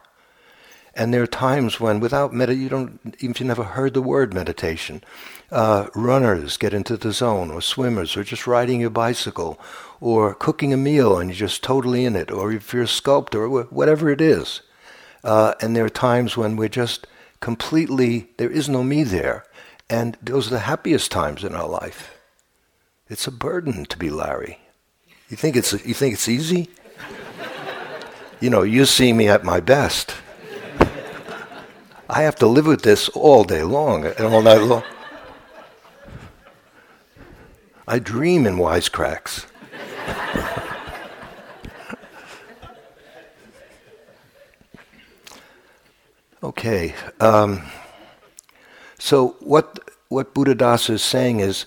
And 0.96 1.12
there 1.12 1.22
are 1.22 1.26
times 1.26 1.78
when, 1.78 2.00
without 2.00 2.32
meditation, 2.32 2.62
you 2.62 2.68
don't, 2.70 3.00
even 3.18 3.32
if 3.32 3.40
you 3.40 3.46
never 3.46 3.64
heard 3.64 3.92
the 3.92 4.00
word 4.00 4.32
meditation, 4.32 5.04
uh, 5.52 5.88
runners 5.94 6.56
get 6.56 6.72
into 6.72 6.96
the 6.96 7.12
zone, 7.12 7.50
or 7.50 7.60
swimmers, 7.60 8.16
or 8.16 8.24
just 8.24 8.46
riding 8.46 8.80
your 8.80 8.90
bicycle, 8.90 9.60
or 10.00 10.34
cooking 10.34 10.72
a 10.72 10.76
meal 10.78 11.18
and 11.18 11.28
you're 11.28 11.36
just 11.48 11.62
totally 11.62 12.06
in 12.06 12.16
it, 12.16 12.30
or 12.30 12.50
if 12.50 12.72
you're 12.72 12.84
a 12.84 12.88
sculptor, 12.88 13.44
or 13.44 13.64
whatever 13.64 14.08
it 14.08 14.22
is. 14.22 14.62
Uh, 15.22 15.52
and 15.60 15.76
there 15.76 15.84
are 15.84 15.90
times 15.90 16.34
when 16.34 16.56
we're 16.56 16.68
just 16.68 17.06
completely, 17.40 18.28
there 18.38 18.50
is 18.50 18.66
no 18.66 18.82
me 18.82 19.02
there. 19.02 19.44
And 19.90 20.16
those 20.22 20.46
are 20.46 20.50
the 20.50 20.60
happiest 20.60 21.12
times 21.12 21.44
in 21.44 21.54
our 21.54 21.68
life. 21.68 22.14
It's 23.10 23.26
a 23.26 23.32
burden 23.32 23.84
to 23.84 23.98
be 23.98 24.08
Larry. 24.08 24.60
You 25.28 25.36
think 25.36 25.56
it's, 25.56 25.72
you 25.72 25.94
think 25.94 26.14
it's 26.14 26.28
easy? 26.28 26.70
you 28.40 28.48
know, 28.48 28.62
you 28.62 28.86
see 28.86 29.12
me 29.12 29.28
at 29.28 29.44
my 29.44 29.60
best. 29.60 30.14
I 32.08 32.22
have 32.22 32.36
to 32.36 32.46
live 32.46 32.66
with 32.66 32.82
this 32.82 33.08
all 33.10 33.42
day 33.42 33.64
long 33.64 34.04
and 34.04 34.20
all 34.20 34.40
night 34.40 34.62
long. 34.62 34.84
I 37.88 37.98
dream 37.98 38.46
in 38.46 38.56
wisecracks. 38.56 39.46
okay. 46.42 46.94
Um, 47.18 47.62
so 48.98 49.36
what 49.40 49.80
what 50.08 50.32
Buddha 50.32 50.54
Buddhadasa 50.54 50.90
is 50.90 51.02
saying 51.02 51.40
is, 51.40 51.66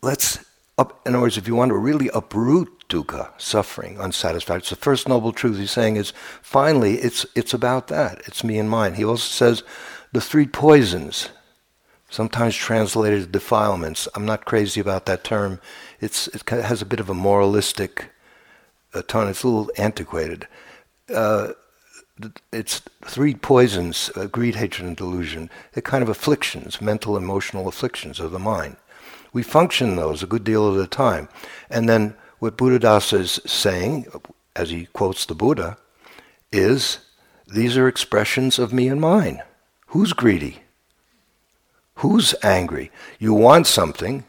let's 0.00 0.38
up. 0.78 1.00
In 1.06 1.14
other 1.14 1.22
words, 1.22 1.38
if 1.38 1.46
you 1.46 1.54
want 1.54 1.70
to 1.70 1.76
really 1.76 2.10
uproot 2.14 2.88
dukkha, 2.88 3.30
suffering, 3.38 3.98
unsatisfaction, 3.98 4.74
the 4.74 4.82
first 4.82 5.08
noble 5.08 5.32
truth 5.32 5.58
he's 5.58 5.70
saying 5.70 5.96
is, 5.96 6.12
finally, 6.40 6.94
it's 6.94 7.26
it's 7.34 7.54
about 7.54 7.88
that. 7.88 8.22
It's 8.26 8.44
me 8.44 8.58
and 8.58 8.68
mine. 8.68 8.94
He 8.94 9.04
also 9.04 9.28
says, 9.28 9.62
the 10.12 10.20
three 10.20 10.46
poisons 10.46 11.30
sometimes 12.10 12.54
translated 12.54 13.20
as 13.20 13.26
defilements. 13.26 14.06
I'm 14.14 14.26
not 14.26 14.44
crazy 14.44 14.80
about 14.80 15.06
that 15.06 15.24
term. 15.24 15.60
It's, 16.00 16.28
it 16.28 16.46
has 16.48 16.82
a 16.82 16.86
bit 16.86 17.00
of 17.00 17.08
a 17.08 17.14
moralistic 17.14 18.10
uh, 18.92 19.02
tone. 19.02 19.28
It's 19.28 19.42
a 19.42 19.48
little 19.48 19.72
antiquated. 19.78 20.46
Uh, 21.12 21.52
it's 22.52 22.82
three 23.06 23.34
poisons 23.34 24.10
uh, 24.14 24.26
greed, 24.26 24.56
hatred, 24.56 24.86
and 24.86 24.96
delusion. 24.96 25.48
They're 25.72 25.82
kind 25.82 26.02
of 26.02 26.10
afflictions, 26.10 26.82
mental, 26.82 27.16
emotional 27.16 27.66
afflictions 27.66 28.20
of 28.20 28.30
the 28.30 28.38
mind. 28.38 28.76
We 29.32 29.42
function 29.42 29.96
those 29.96 30.22
a 30.22 30.26
good 30.26 30.44
deal 30.44 30.66
of 30.66 30.76
the 30.76 30.86
time. 30.86 31.28
And 31.70 31.88
then 31.88 32.14
what 32.38 32.56
Buddhadasa 32.56 33.18
is 33.20 33.40
saying, 33.46 34.06
as 34.54 34.70
he 34.70 34.86
quotes 34.86 35.24
the 35.24 35.34
Buddha, 35.34 35.78
is 36.50 36.98
these 37.46 37.76
are 37.76 37.88
expressions 37.88 38.58
of 38.58 38.72
me 38.72 38.88
and 38.88 39.00
mine. 39.00 39.42
Who's 39.88 40.12
greedy? 40.12 40.58
Who's 41.96 42.34
angry? 42.42 42.90
You 43.18 43.34
want 43.34 43.66
something. 43.66 44.24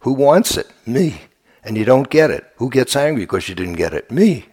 Who 0.00 0.12
wants 0.12 0.56
it? 0.56 0.68
Me. 0.86 1.22
And 1.62 1.76
you 1.76 1.84
don't 1.84 2.08
get 2.08 2.30
it. 2.30 2.44
Who 2.56 2.70
gets 2.70 2.96
angry 2.96 3.24
because 3.24 3.48
you 3.48 3.54
didn't 3.54 3.74
get 3.74 3.92
it? 3.92 4.10
Me. 4.10 4.46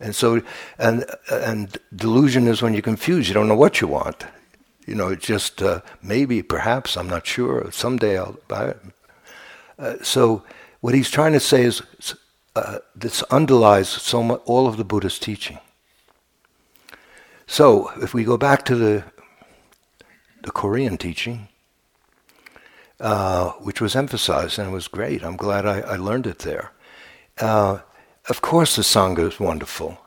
And 0.00 0.14
so, 0.14 0.42
and 0.78 1.04
and 1.30 1.76
delusion 1.94 2.46
is 2.46 2.62
when 2.62 2.74
you're 2.74 2.82
confused. 2.82 3.28
You 3.28 3.34
don't 3.34 3.48
know 3.48 3.56
what 3.56 3.80
you 3.80 3.88
want. 3.88 4.24
You 4.86 4.94
know, 4.94 5.08
it's 5.08 5.26
just 5.26 5.62
uh, 5.62 5.80
maybe, 6.02 6.42
perhaps, 6.42 6.96
I'm 6.96 7.08
not 7.08 7.26
sure. 7.26 7.70
Someday 7.72 8.18
I'll 8.18 8.38
buy 8.46 8.68
it. 8.68 8.80
Uh, 9.78 9.96
so, 10.02 10.42
what 10.80 10.94
he's 10.94 11.10
trying 11.10 11.32
to 11.32 11.40
say 11.40 11.62
is 11.62 11.82
uh, 12.54 12.78
this 12.94 13.22
underlies 13.24 13.88
so 13.88 14.22
much, 14.22 14.40
all 14.44 14.66
of 14.66 14.76
the 14.76 14.84
Buddha's 14.84 15.18
teaching. 15.18 15.58
So, 17.46 17.90
if 18.02 18.14
we 18.14 18.24
go 18.24 18.36
back 18.36 18.64
to 18.66 18.76
the 18.76 19.04
the 20.42 20.52
Korean 20.52 20.96
teaching, 20.96 21.48
uh, 23.00 23.50
which 23.60 23.80
was 23.80 23.94
emphasized 23.94 24.58
and 24.58 24.72
was 24.72 24.88
great. 24.88 25.22
I'm 25.22 25.36
glad 25.36 25.66
I, 25.66 25.80
I 25.80 25.96
learned 25.96 26.26
it 26.26 26.38
there. 26.40 26.72
Uh, 27.38 27.80
of 28.28 28.40
course, 28.40 28.76
the 28.76 28.82
Sangha 28.82 29.28
is 29.28 29.38
wonderful, 29.38 29.98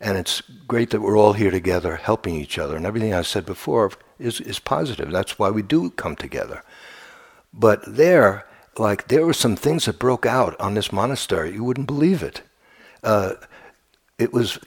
and 0.00 0.16
it's 0.16 0.40
great 0.66 0.90
that 0.90 1.02
we're 1.02 1.18
all 1.18 1.34
here 1.34 1.50
together 1.50 1.96
helping 1.96 2.36
each 2.36 2.58
other. 2.58 2.76
And 2.76 2.86
everything 2.86 3.12
I 3.12 3.22
said 3.22 3.44
before 3.44 3.92
is, 4.18 4.40
is 4.40 4.58
positive. 4.58 5.10
That's 5.10 5.38
why 5.38 5.50
we 5.50 5.62
do 5.62 5.90
come 5.90 6.16
together. 6.16 6.62
But 7.52 7.82
there, 7.86 8.46
like, 8.78 9.08
there 9.08 9.26
were 9.26 9.32
some 9.32 9.56
things 9.56 9.86
that 9.86 9.98
broke 9.98 10.26
out 10.26 10.58
on 10.60 10.74
this 10.74 10.92
monastery. 10.92 11.52
You 11.52 11.64
wouldn't 11.64 11.86
believe 11.86 12.22
it. 12.22 12.42
Uh, 13.02 13.34
it 14.18 14.32
was 14.32 14.58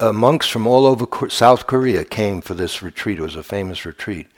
uh, 0.00 0.12
monks 0.12 0.46
from 0.46 0.66
all 0.66 0.86
over 0.86 1.06
South 1.28 1.66
Korea 1.66 2.04
came 2.04 2.40
for 2.40 2.54
this 2.54 2.82
retreat. 2.82 3.18
It 3.18 3.22
was 3.22 3.36
a 3.36 3.42
famous 3.42 3.84
retreat 3.84 4.28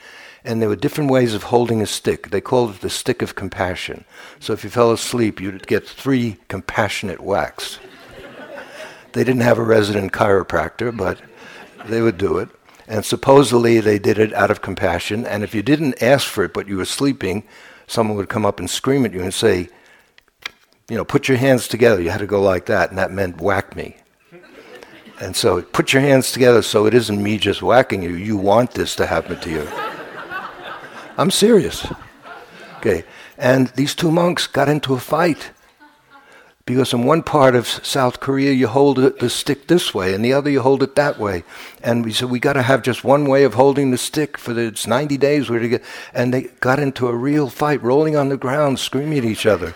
and 0.44 0.62
there 0.62 0.68
were 0.68 0.76
different 0.76 1.10
ways 1.10 1.34
of 1.34 1.44
holding 1.44 1.82
a 1.82 1.86
stick. 1.86 2.30
They 2.30 2.40
called 2.40 2.76
it 2.76 2.80
the 2.80 2.90
stick 2.90 3.22
of 3.22 3.34
compassion. 3.34 4.04
So 4.40 4.52
if 4.52 4.64
you 4.64 4.70
fell 4.70 4.92
asleep, 4.92 5.40
you'd 5.40 5.66
get 5.66 5.86
three 5.86 6.38
compassionate 6.48 7.20
whacks. 7.20 7.78
they 9.12 9.24
didn't 9.24 9.42
have 9.42 9.58
a 9.58 9.62
resident 9.62 10.12
chiropractor, 10.12 10.96
but 10.96 11.20
they 11.86 12.00
would 12.00 12.18
do 12.18 12.38
it. 12.38 12.48
And 12.86 13.04
supposedly 13.04 13.80
they 13.80 13.98
did 13.98 14.18
it 14.18 14.32
out 14.32 14.50
of 14.50 14.62
compassion. 14.62 15.26
And 15.26 15.44
if 15.44 15.54
you 15.54 15.62
didn't 15.62 16.02
ask 16.02 16.26
for 16.26 16.44
it, 16.44 16.54
but 16.54 16.68
you 16.68 16.78
were 16.78 16.86
sleeping, 16.86 17.44
someone 17.88 18.16
would 18.16 18.28
come 18.28 18.46
up 18.46 18.60
and 18.60 18.70
scream 18.70 19.04
at 19.04 19.12
you 19.12 19.22
and 19.22 19.34
say, 19.34 19.68
you 20.88 20.96
know, 20.96 21.04
put 21.04 21.28
your 21.28 21.36
hands 21.36 21.66
together. 21.66 22.00
You 22.00 22.10
had 22.10 22.20
to 22.20 22.26
go 22.26 22.40
like 22.40 22.66
that, 22.66 22.90
and 22.90 22.98
that 22.98 23.10
meant 23.10 23.40
whack 23.40 23.74
me. 23.74 23.96
And 25.20 25.34
so 25.34 25.62
put 25.62 25.92
your 25.92 26.02
hands 26.02 26.30
together 26.30 26.62
so 26.62 26.86
it 26.86 26.94
isn't 26.94 27.20
me 27.20 27.38
just 27.38 27.60
whacking 27.60 28.02
you. 28.02 28.14
You 28.14 28.36
want 28.36 28.72
this 28.72 28.94
to 28.96 29.06
happen 29.06 29.40
to 29.40 29.50
you. 29.50 29.68
I'm 31.18 31.32
serious. 31.32 31.86
Okay. 32.76 33.04
And 33.36 33.68
these 33.68 33.94
two 33.94 34.12
monks 34.12 34.46
got 34.46 34.68
into 34.68 34.94
a 34.94 35.00
fight. 35.00 35.50
Because 36.68 36.92
in 36.92 37.04
one 37.04 37.22
part 37.22 37.56
of 37.56 37.66
South 37.66 38.20
Korea, 38.20 38.52
you 38.52 38.68
hold 38.68 38.98
the 38.98 39.30
stick 39.30 39.68
this 39.68 39.94
way, 39.94 40.12
and 40.12 40.22
the 40.22 40.34
other, 40.34 40.50
you 40.50 40.60
hold 40.60 40.82
it 40.82 40.96
that 40.96 41.18
way. 41.18 41.42
And 41.82 42.04
we 42.04 42.12
said, 42.12 42.28
we 42.28 42.38
got 42.38 42.52
to 42.52 42.62
have 42.62 42.82
just 42.82 43.02
one 43.02 43.24
way 43.24 43.44
of 43.44 43.54
holding 43.54 43.90
the 43.90 43.96
stick 43.96 44.36
for 44.36 44.52
the, 44.52 44.66
it's 44.66 44.86
90 44.86 45.16
days. 45.16 45.48
We're 45.48 45.60
to 45.60 45.68
get, 45.70 45.82
and 46.12 46.34
they 46.34 46.42
got 46.60 46.78
into 46.78 47.08
a 47.08 47.16
real 47.16 47.48
fight, 47.48 47.82
rolling 47.82 48.16
on 48.16 48.28
the 48.28 48.36
ground, 48.36 48.80
screaming 48.80 49.16
at 49.16 49.24
each 49.24 49.46
other. 49.46 49.74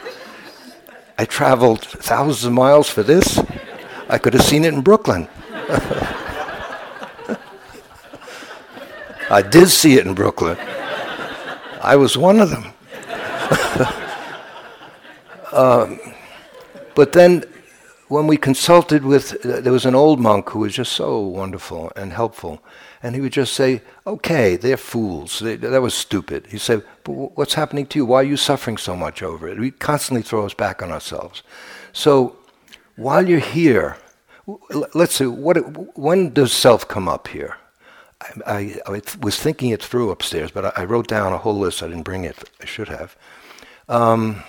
I 1.16 1.24
traveled 1.24 1.81
thousands 1.81 2.44
of 2.44 2.52
miles 2.52 2.90
for 2.90 3.02
this. 3.02 3.40
I 4.11 4.18
could 4.18 4.35
have 4.35 4.44
seen 4.44 4.66
it 4.66 4.74
in 4.74 4.83
Brooklyn. 4.83 5.28
I 9.31 9.40
did 9.40 9.70
see 9.70 9.94
it 9.94 10.05
in 10.07 10.12
Brooklyn. 10.12 10.59
I 11.81 11.96
was 11.96 12.18
one 12.18 12.38
of 12.38 12.50
them. 12.50 12.66
um, 15.55 15.98
but 16.94 17.12
then 17.12 17.44
when 18.12 18.26
we 18.26 18.37
consulted 18.37 19.05
with, 19.05 19.44
uh, 19.46 19.61
there 19.61 19.72
was 19.72 19.87
an 19.87 19.94
old 19.94 20.20
monk 20.20 20.50
who 20.50 20.59
was 20.59 20.74
just 20.74 20.92
so 20.92 21.18
wonderful 21.18 21.90
and 21.96 22.12
helpful. 22.12 22.62
And 23.02 23.14
he 23.14 23.22
would 23.22 23.33
just 23.33 23.55
say, 23.55 23.81
okay, 24.07 24.57
they're 24.57 24.76
fools. 24.76 25.38
They, 25.38 25.57
that 25.57 25.81
was 25.81 25.94
stupid. 25.94 26.46
He 26.48 26.59
said, 26.59 26.85
but 27.05 27.12
what's 27.12 27.55
happening 27.55 27.87
to 27.87 27.98
you? 27.98 28.05
Why 28.05 28.20
are 28.20 28.24
you 28.24 28.37
suffering 28.37 28.76
so 28.76 28.94
much 28.94 29.22
over 29.22 29.48
it? 29.48 29.59
We 29.59 29.70
constantly 29.70 30.22
throw 30.22 30.44
us 30.44 30.52
back 30.52 30.83
on 30.83 30.92
ourselves. 30.92 31.42
So 31.94 32.37
while 32.96 33.26
you're 33.26 33.38
here, 33.38 33.96
let's 34.94 35.14
see, 35.14 35.26
what, 35.26 35.57
when 35.96 36.35
does 36.35 36.52
self 36.52 36.87
come 36.87 37.09
up 37.09 37.28
here? 37.28 37.57
I, 38.20 38.76
I, 38.87 38.94
I 38.94 39.02
was 39.20 39.38
thinking 39.38 39.70
it 39.70 39.83
through 39.83 40.11
upstairs, 40.11 40.50
but 40.50 40.66
I, 40.66 40.83
I, 40.83 40.85
wrote 40.85 41.09
down 41.09 41.33
a 41.33 41.38
whole 41.38 41.59
list. 41.59 41.83
I 41.83 41.88
didn't 41.88 42.02
bring 42.02 42.24
it. 42.24 42.50
I 42.61 42.66
should 42.66 42.88
have. 42.88 43.16
Um, 43.88 44.44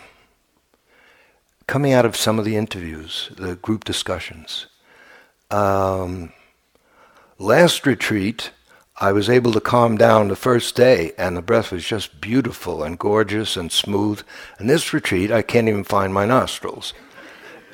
coming 1.73 1.91
out 1.91 2.05
of 2.05 2.15
some 2.15 2.37
of 2.37 2.45
the 2.45 2.55
interviews, 2.55 3.31
the 3.35 3.55
group 3.55 3.83
discussions. 3.83 4.67
Um, 5.49 6.31
last 7.39 7.87
retreat, 7.87 8.51
I 9.01 9.11
was 9.11 9.27
able 9.27 9.51
to 9.53 9.59
calm 9.59 9.97
down 9.97 10.27
the 10.27 10.35
first 10.35 10.75
day, 10.75 11.13
and 11.17 11.35
the 11.35 11.41
breath 11.41 11.71
was 11.71 11.83
just 11.83 12.21
beautiful 12.21 12.83
and 12.83 12.99
gorgeous 12.99 13.57
and 13.57 13.71
smooth. 13.71 14.21
And 14.59 14.69
this 14.69 14.93
retreat, 14.93 15.31
I 15.31 15.41
can't 15.41 15.67
even 15.67 15.83
find 15.83 16.13
my 16.13 16.27
nostrils. 16.27 16.93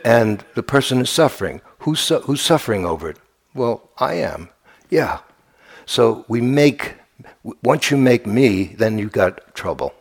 And 0.06 0.46
the 0.56 0.64
person 0.64 1.02
is 1.02 1.10
suffering. 1.10 1.60
Who's, 1.80 2.00
su- 2.00 2.22
who's 2.22 2.40
suffering 2.40 2.86
over 2.86 3.10
it? 3.10 3.18
Well, 3.54 3.90
I 3.98 4.14
am. 4.14 4.48
Yeah. 4.90 5.20
So 5.86 6.24
we 6.30 6.40
make, 6.40 6.96
once 7.64 7.92
you 7.92 7.98
make 7.98 8.26
me, 8.26 8.76
then 8.78 8.98
you've 8.98 9.12
got 9.12 9.54
trouble. 9.56 9.94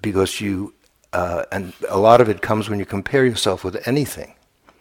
Because 0.00 0.40
you 0.40 0.74
uh, 1.12 1.44
and 1.52 1.72
a 1.88 1.98
lot 1.98 2.20
of 2.20 2.28
it 2.28 2.42
comes 2.42 2.68
when 2.68 2.78
you 2.78 2.86
compare 2.86 3.24
yourself 3.24 3.64
with 3.64 3.86
anything. 3.86 4.34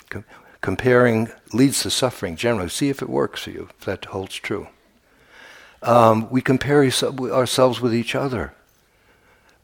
Com- 0.10 0.26
comparing 0.62 1.30
leads 1.54 1.82
to 1.82 1.90
suffering 1.90 2.36
generally. 2.36 2.70
See 2.70 2.90
if 2.90 3.02
it 3.02 3.10
works 3.10 3.44
for 3.44 3.52
you, 3.52 3.70
if 3.70 3.86
that 3.86 4.06
holds 4.06 4.36
true. 4.36 4.68
Um, 5.82 6.30
we 6.30 6.42
compare 6.42 6.84
ourselves 6.84 7.82
with 7.82 7.94
each 7.94 8.14
other. 8.16 8.54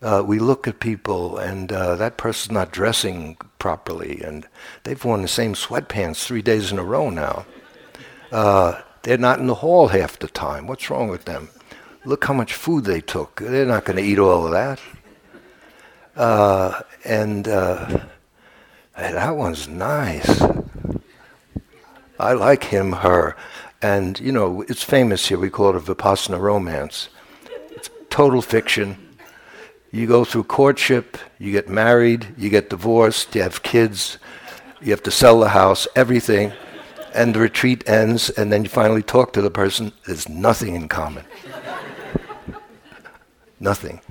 Uh, 0.02 0.24
we 0.26 0.40
look 0.40 0.68
at 0.68 0.80
people 0.80 1.38
and 1.38 1.72
uh, 1.72 1.96
that 1.96 2.18
person's 2.18 2.52
not 2.52 2.72
dressing 2.72 3.36
properly 3.58 4.22
and 4.24 4.48
they've 4.84 5.04
worn 5.04 5.24
the 5.24 5.28
same 5.28 5.54
sweatpants 5.54 6.24
three 6.24 6.42
days 6.42 6.72
in 6.72 6.78
a 6.78 6.84
row 6.84 7.10
now. 7.10 7.46
Uh, 8.32 8.82
they're 9.02 9.18
not 9.18 9.40
in 9.40 9.48
the 9.48 9.56
hall 9.56 9.88
half 9.88 10.20
the 10.20 10.28
time. 10.28 10.68
What's 10.68 10.90
wrong 10.90 11.08
with 11.08 11.26
them? 11.26 11.50
Look 12.06 12.26
how 12.26 12.34
much 12.34 12.54
food 12.54 12.86
they 12.86 13.02
took. 13.02 13.40
They're 13.40 13.66
not 13.66 13.86
going 13.86 13.98
to 13.98 14.04
eat 14.04 14.20
all 14.20 14.46
of 14.46 14.52
that. 14.52 14.80
Uh, 16.18 16.82
and 17.06 17.48
uh, 17.48 18.00
that 18.96 19.36
one's 19.36 19.68
nice. 19.68 20.42
I 22.20 22.34
like 22.34 22.64
him, 22.64 22.92
her. 22.92 23.36
And, 23.84 24.20
you 24.20 24.32
know, 24.32 24.64
it's 24.64 24.84
famous 24.84 25.28
here. 25.28 25.38
We 25.38 25.52
call 25.52 25.70
it 25.70 25.76
a 25.76 25.80
Vipassana 25.80 26.40
romance. 26.40 27.10
It's 27.70 27.92
total 28.10 28.42
fiction. 28.42 28.98
You 29.92 30.08
go 30.08 30.26
through 30.26 30.46
courtship, 30.46 31.18
you 31.38 31.52
get 31.52 31.70
married, 31.70 32.28
you 32.36 32.50
get 32.50 32.72
divorced, 32.72 33.36
you 33.36 33.44
have 33.44 33.62
kids, 33.62 34.18
you 34.82 34.92
have 34.92 35.04
to 35.04 35.12
sell 35.12 35.40
the 35.40 35.50
house, 35.50 35.88
everything. 35.96 36.52
And 37.14 37.36
the 37.36 37.40
retreat 37.40 37.88
ends, 37.88 38.32
and 38.32 38.52
then 38.52 38.64
you 38.64 38.70
finally 38.70 39.04
talk 39.04 39.34
to 39.34 39.42
the 39.42 39.52
person. 39.52 39.94
There's 40.08 40.28
nothing 40.28 40.76
in 40.76 40.88
common. 40.88 41.26
nothing. 43.60 44.02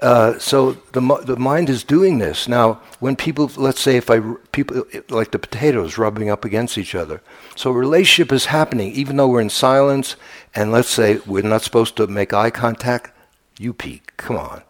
Uh, 0.00 0.38
so 0.38 0.72
the 0.92 1.00
the 1.24 1.36
mind 1.36 1.68
is 1.68 1.82
doing 1.82 2.18
this 2.18 2.46
now. 2.46 2.80
When 3.00 3.16
people, 3.16 3.50
let's 3.56 3.80
say, 3.80 3.96
if 3.96 4.08
I 4.08 4.20
people 4.52 4.84
like 5.08 5.32
the 5.32 5.40
potatoes 5.40 5.98
rubbing 5.98 6.30
up 6.30 6.44
against 6.44 6.78
each 6.78 6.94
other, 6.94 7.20
so 7.56 7.72
relationship 7.72 8.32
is 8.32 8.46
happening 8.46 8.92
even 8.92 9.16
though 9.16 9.26
we're 9.26 9.40
in 9.40 9.50
silence, 9.50 10.14
and 10.54 10.70
let's 10.70 10.88
say 10.88 11.18
we're 11.26 11.42
not 11.42 11.62
supposed 11.62 11.96
to 11.96 12.06
make 12.06 12.32
eye 12.32 12.50
contact. 12.50 13.10
You 13.58 13.74
peek, 13.74 14.16
come 14.16 14.36
on, 14.36 14.62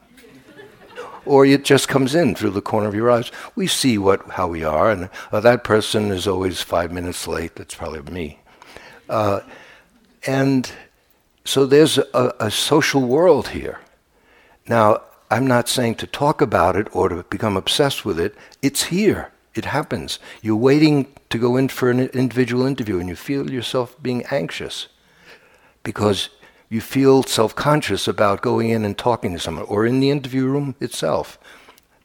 or 1.27 1.45
it 1.45 1.62
just 1.62 1.88
comes 1.88 2.14
in 2.14 2.35
through 2.35 2.53
the 2.53 2.62
corner 2.62 2.88
of 2.88 2.95
your 2.95 3.11
eyes. 3.11 3.31
We 3.55 3.67
see 3.67 3.99
what 3.99 4.27
how 4.31 4.49
we 4.49 4.64
are, 4.64 4.91
and 4.91 5.11
uh, 5.31 5.41
that 5.41 5.62
person 5.62 6.11
is 6.11 6.27
always 6.27 6.62
five 6.62 6.91
minutes 6.91 7.29
late. 7.29 7.55
That's 7.57 7.75
probably 7.75 8.01
me, 8.11 8.38
uh, 9.11 9.41
and 10.27 10.73
so 11.45 11.67
there's 11.67 11.99
a, 11.99 12.35
a 12.41 12.51
social 12.51 13.03
world 13.03 13.49
here. 13.49 13.81
Now, 14.67 15.03
I'm 15.31 15.47
not 15.47 15.69
saying 15.69 15.97
to 15.97 16.07
talk 16.07 16.41
about 16.41 16.77
it 16.77 16.88
or 16.93 17.09
to 17.09 17.23
become 17.25 17.57
obsessed 17.57 18.05
with 18.05 18.19
it. 18.19 18.35
It's 18.62 18.85
here. 18.85 19.33
It 19.55 19.67
happens. 19.67 20.19
You're 20.41 20.57
waiting 20.57 21.09
to 21.31 21.38
go 21.38 21.57
in 21.57 21.69
for 21.69 21.91
an 21.91 22.01
individual 22.01 22.64
interview 22.64 22.99
and 22.99 23.09
you 23.09 23.17
feel 23.17 23.51
yourself 23.51 24.01
being 24.03 24.25
anxious 24.31 24.88
because 25.83 26.31
you 26.71 26.81
feel 26.81 27.23
self 27.23 27.55
conscious 27.55 28.07
about 28.07 28.43
going 28.43 28.71
in 28.71 28.85
and 28.85 28.97
talking 28.97 29.33
to 29.33 29.38
someone 29.38 29.64
or 29.67 29.85
in 29.85 30.01
the 30.01 30.11
interview 30.11 30.47
room 30.47 30.75
itself. 30.81 31.38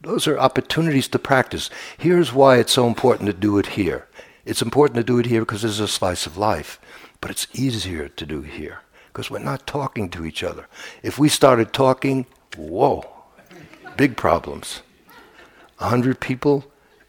Those 0.02 0.28
are 0.28 0.38
opportunities 0.38 1.08
to 1.10 1.20
practice. 1.20 1.70
Here's 1.98 2.34
why 2.34 2.58
it's 2.58 2.74
so 2.74 2.88
important 2.88 3.28
to 3.28 3.34
do 3.34 3.58
it 3.58 3.68
here. 3.68 4.08
It's 4.46 4.62
important 4.62 4.98
to 4.98 5.04
do 5.04 5.20
it 5.20 5.28
here 5.28 5.42
because 5.42 5.64
it's 5.64 5.80
a 5.80 5.88
slice 5.88 6.26
of 6.26 6.38
life, 6.38 6.80
but 7.22 7.32
it's 7.32 7.48
easier 7.54 8.10
to 8.10 8.26
do 8.26 8.42
here 8.42 8.80
because 9.08 9.32
we're 9.32 9.40
not 9.40 9.66
talking 9.66 10.10
to 10.10 10.26
each 10.26 10.44
other. 10.44 10.68
If 11.04 11.18
we 11.18 11.30
started 11.30 11.72
talking, 11.72 12.26
whoa, 12.58 13.13
big 13.98 14.18
problems. 14.18 14.82
A 15.80 15.90
hundred 15.90 16.20
people 16.20 16.66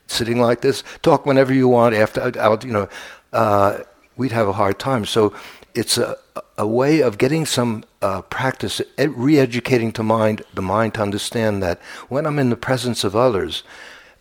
sitting 0.07 0.41
like 0.41 0.61
this, 0.61 0.83
talk 1.03 1.27
whenever 1.27 1.53
you 1.53 1.69
want. 1.69 1.95
After 1.95 2.39
out, 2.39 2.65
you 2.65 2.73
know, 2.73 2.89
uh, 3.33 3.79
we'd 4.17 4.33
have 4.33 4.49
a 4.49 4.53
hard 4.53 4.79
time. 4.79 5.05
So 5.05 5.35
it's 5.75 5.99
a, 5.99 6.17
a 6.57 6.67
way 6.67 7.01
of 7.01 7.19
getting 7.19 7.47
some 7.47 7.85
uh, 8.01 8.23
practice, 8.23 8.81
re-educating 8.99 9.93
to 9.93 10.03
mind 10.03 10.43
the 10.55 10.63
mind 10.63 10.95
to 10.95 11.03
understand 11.03 11.63
that 11.63 11.81
when 12.09 12.27
I'm 12.27 12.39
in 12.39 12.51
the 12.51 12.57
presence 12.57 13.05
of 13.05 13.17
others, 13.17 13.63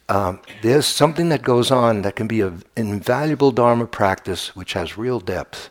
um, 0.10 0.40
there's 0.62 0.86
something 0.86 1.30
that 1.30 1.44
goes 1.44 1.72
on 1.72 2.02
that 2.02 2.16
can 2.16 2.28
be 2.28 2.42
an 2.42 2.64
invaluable 2.76 3.52
Dharma 3.52 3.86
practice 3.86 4.56
which 4.56 4.74
has 4.74 4.98
real 4.98 5.20
depth. 5.20 5.70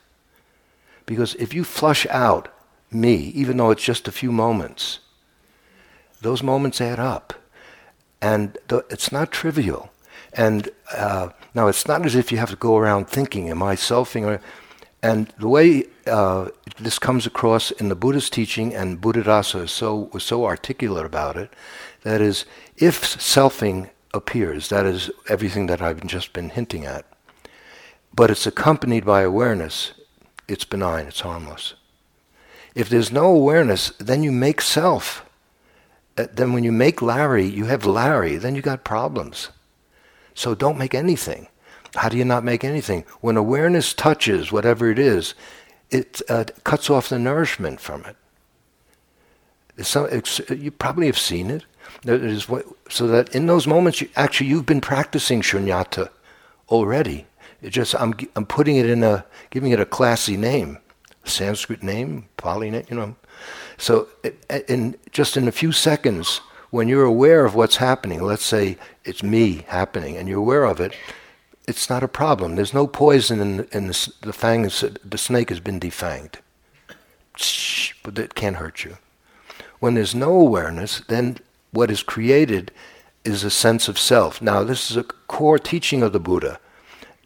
Because 1.04 1.34
if 1.34 1.52
you 1.52 1.64
flush 1.64 2.06
out 2.10 2.48
me, 2.90 3.14
even 3.14 3.56
though 3.56 3.70
it's 3.70 3.84
just 3.84 4.08
a 4.08 4.12
few 4.12 4.32
moments, 4.32 5.00
those 6.22 6.42
moments 6.42 6.80
add 6.80 6.98
up. 6.98 7.34
And 8.20 8.56
th- 8.68 8.82
it's 8.90 9.12
not 9.12 9.30
trivial. 9.30 9.90
And 10.32 10.70
uh, 10.96 11.30
now 11.54 11.68
it's 11.68 11.86
not 11.86 12.06
as 12.06 12.14
if 12.14 12.32
you 12.32 12.38
have 12.38 12.50
to 12.50 12.56
go 12.56 12.76
around 12.76 13.08
thinking, 13.08 13.50
am 13.50 13.62
I 13.62 13.76
selfing? 13.76 14.24
Or, 14.24 14.40
and 15.02 15.32
the 15.38 15.48
way 15.48 15.84
uh, 16.06 16.48
this 16.78 16.98
comes 16.98 17.26
across 17.26 17.70
in 17.72 17.88
the 17.88 17.96
Buddhist 17.96 18.32
teaching, 18.32 18.74
and 18.74 19.00
Buddhadasa 19.00 19.68
so, 19.68 20.08
was 20.12 20.22
so 20.22 20.44
articulate 20.44 21.04
about 21.04 21.36
it, 21.36 21.52
that 22.02 22.20
is, 22.20 22.44
if 22.76 23.02
selfing 23.02 23.90
appears, 24.14 24.68
that 24.68 24.86
is 24.86 25.10
everything 25.28 25.66
that 25.66 25.82
I've 25.82 26.06
just 26.06 26.32
been 26.32 26.50
hinting 26.50 26.86
at, 26.86 27.04
but 28.14 28.30
it's 28.30 28.46
accompanied 28.46 29.04
by 29.04 29.22
awareness, 29.22 29.92
it's 30.48 30.64
benign, 30.64 31.06
it's 31.06 31.20
harmless. 31.20 31.74
If 32.74 32.88
there's 32.88 33.12
no 33.12 33.26
awareness, 33.26 33.90
then 33.98 34.22
you 34.22 34.32
make 34.32 34.60
self. 34.60 35.24
Uh, 36.18 36.26
then 36.32 36.52
when 36.52 36.64
you 36.64 36.72
make 36.72 37.00
Larry, 37.00 37.46
you 37.46 37.66
have 37.66 37.86
Larry, 37.86 38.36
then 38.36 38.54
you 38.54 38.62
got 38.62 38.84
problems. 38.84 39.48
So 40.34 40.54
don't 40.54 40.78
make 40.78 40.94
anything. 40.94 41.48
How 41.94 42.08
do 42.08 42.16
you 42.16 42.24
not 42.24 42.44
make 42.44 42.64
anything? 42.64 43.04
When 43.20 43.36
awareness 43.36 43.92
touches 43.92 44.50
whatever 44.50 44.90
it 44.90 44.98
is, 44.98 45.34
it 45.90 46.22
uh, 46.28 46.44
cuts 46.64 46.88
off 46.88 47.08
the 47.08 47.18
nourishment 47.18 47.80
from 47.80 48.04
it. 48.04 48.16
Some, 49.84 50.08
you 50.50 50.70
probably 50.70 51.06
have 51.06 51.18
seen 51.18 51.50
it. 51.50 51.64
What, 52.48 52.66
so 52.88 53.06
that 53.08 53.34
in 53.34 53.46
those 53.46 53.66
moments, 53.66 54.00
you, 54.00 54.08
actually, 54.16 54.48
you've 54.48 54.66
been 54.66 54.80
practicing 54.80 55.42
shunyata 55.42 56.08
already. 56.68 57.26
It 57.60 57.70
just 57.70 57.94
I'm, 57.94 58.14
I'm 58.36 58.46
putting 58.46 58.76
it 58.76 58.86
in 58.86 59.02
a, 59.02 59.24
giving 59.50 59.72
it 59.72 59.80
a 59.80 59.86
classy 59.86 60.36
name, 60.36 60.78
Sanskrit 61.24 61.82
name, 61.82 62.26
Pali 62.36 62.70
name, 62.70 62.84
you 62.88 62.96
know. 62.96 63.14
So, 63.82 64.06
in 64.68 64.94
just 65.10 65.36
in 65.36 65.48
a 65.48 65.50
few 65.50 65.72
seconds, 65.72 66.40
when 66.70 66.86
you're 66.86 67.02
aware 67.02 67.44
of 67.44 67.56
what's 67.56 67.78
happening, 67.78 68.22
let's 68.22 68.44
say 68.44 68.78
it's 69.04 69.24
me 69.24 69.64
happening, 69.66 70.16
and 70.16 70.28
you're 70.28 70.38
aware 70.38 70.66
of 70.66 70.78
it, 70.78 70.94
it's 71.66 71.90
not 71.90 72.04
a 72.04 72.08
problem. 72.08 72.54
There's 72.54 72.72
no 72.72 72.86
poison 72.86 73.40
in, 73.40 73.68
in 73.72 73.88
the, 73.88 74.12
the. 74.20 74.98
The 75.04 75.18
snake 75.18 75.48
has 75.48 75.58
been 75.58 75.80
defanged, 75.80 76.36
but 78.04 78.16
it 78.20 78.36
can't 78.36 78.54
hurt 78.54 78.84
you. 78.84 78.98
When 79.80 79.94
there's 79.94 80.14
no 80.14 80.30
awareness, 80.30 81.00
then 81.08 81.38
what 81.72 81.90
is 81.90 82.04
created 82.04 82.70
is 83.24 83.42
a 83.42 83.50
sense 83.50 83.88
of 83.88 83.98
self. 83.98 84.40
Now, 84.40 84.62
this 84.62 84.92
is 84.92 84.96
a 84.96 85.02
core 85.02 85.58
teaching 85.58 86.04
of 86.04 86.12
the 86.12 86.20
Buddha. 86.20 86.60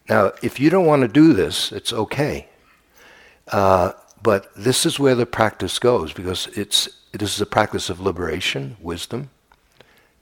Now, 0.09 0.33
if 0.43 0.59
you 0.59 0.71
don't 0.71 0.87
want 0.87 1.03
to 1.03 1.09
do 1.09 1.35
this, 1.35 1.71
it's 1.71 1.93
okay. 1.93 2.49
Uh, 3.49 3.93
but 4.27 4.53
this 4.57 4.85
is 4.85 4.99
where 4.99 5.15
the 5.15 5.25
practice 5.25 5.79
goes 5.79 6.13
because 6.13 6.49
it's 6.49 6.89
this 7.13 7.37
is 7.37 7.41
a 7.41 7.47
practice 7.47 7.89
of 7.89 8.01
liberation, 8.01 8.77
wisdom, 8.81 9.31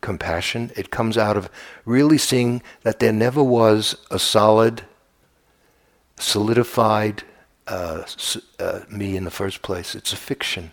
compassion. 0.03 0.71
It 0.77 0.91
comes 0.91 1.17
out 1.17 1.39
of 1.39 1.49
really 1.87 2.19
seeing 2.19 2.63
that 2.83 2.99
there 2.99 3.15
never 3.15 3.43
was 3.43 3.97
a 4.11 4.19
solid, 4.19 4.83
solidified 6.19 7.23
uh, 7.67 8.03
uh, 8.59 8.81
me 8.91 9.17
in 9.17 9.25
the 9.25 9.31
first 9.31 9.63
place. 9.63 9.95
It's 9.95 10.13
a 10.13 10.17
fiction. 10.17 10.73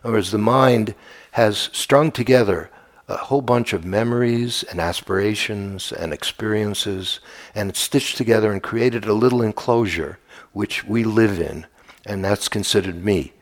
Whereas 0.00 0.30
the 0.30 0.38
mind 0.38 0.94
has 1.32 1.68
strung 1.74 2.10
together 2.10 2.70
a 3.08 3.18
whole 3.18 3.42
bunch 3.42 3.74
of 3.74 3.84
memories 3.84 4.62
and 4.70 4.80
aspirations 4.80 5.92
and 5.92 6.14
experiences, 6.14 7.20
and 7.54 7.68
it's 7.68 7.78
stitched 7.78 8.16
together 8.16 8.50
and 8.50 8.62
created 8.62 9.04
a 9.04 9.12
little 9.12 9.42
enclosure 9.42 10.18
which 10.54 10.82
we 10.84 11.04
live 11.04 11.38
in, 11.38 11.66
and 12.08 12.24
that's 12.24 12.48
considered 12.48 13.04
me. 13.04 13.32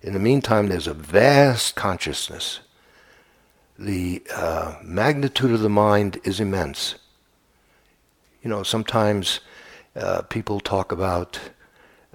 In 0.00 0.14
the 0.14 0.18
meantime, 0.18 0.68
there's 0.68 0.86
a 0.86 0.94
vast 0.94 1.74
consciousness. 1.74 2.60
The 3.78 4.22
uh, 4.34 4.76
magnitude 4.82 5.50
of 5.50 5.60
the 5.60 5.68
mind 5.68 6.20
is 6.24 6.40
immense. 6.40 6.94
You 8.42 8.48
know, 8.48 8.62
sometimes 8.62 9.40
uh, 9.96 10.22
people 10.22 10.60
talk 10.60 10.92
about, 10.92 11.38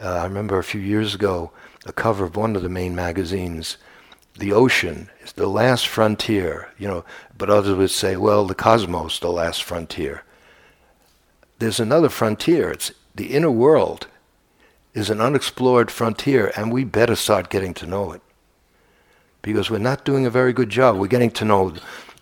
uh, 0.02 0.08
I 0.08 0.24
remember 0.24 0.58
a 0.58 0.64
few 0.64 0.82
years 0.82 1.14
ago, 1.14 1.52
the 1.86 1.94
cover 1.94 2.26
of 2.26 2.36
one 2.36 2.56
of 2.56 2.64
the 2.64 2.70
main 2.70 2.96
magazines 2.96 3.78
the 4.40 4.54
ocean 4.54 5.10
is 5.24 5.34
the 5.34 5.48
last 5.48 5.88
frontier, 5.88 6.70
you 6.78 6.88
know, 6.88 7.04
but 7.36 7.50
others 7.50 7.76
would 7.76 7.90
say, 7.90 8.16
well, 8.16 8.46
the 8.46 8.54
cosmos, 8.54 9.20
the 9.20 9.32
last 9.32 9.64
frontier. 9.64 10.24
There's 11.58 11.80
another 11.80 12.10
frontier. 12.10 12.70
It's 12.70 12.92
the 13.16 13.34
inner 13.34 13.50
world 13.50 14.06
is 14.98 15.12
an 15.12 15.22
unexplored 15.22 15.92
frontier, 15.92 16.52
and 16.58 16.74
we 16.74 16.84
better 16.84 17.16
start 17.16 17.52
getting 17.52 17.72
to 17.76 17.86
know 17.86 18.12
it. 18.14 18.22
Because 19.44 19.70
we're 19.70 19.78
not 19.78 20.04
doing 20.04 20.26
a 20.26 20.32
very 20.32 20.54
good 20.54 20.72
job. 20.72 20.98
We're 20.98 21.06
getting 21.06 21.30
to 21.32 21.46
know 21.46 21.76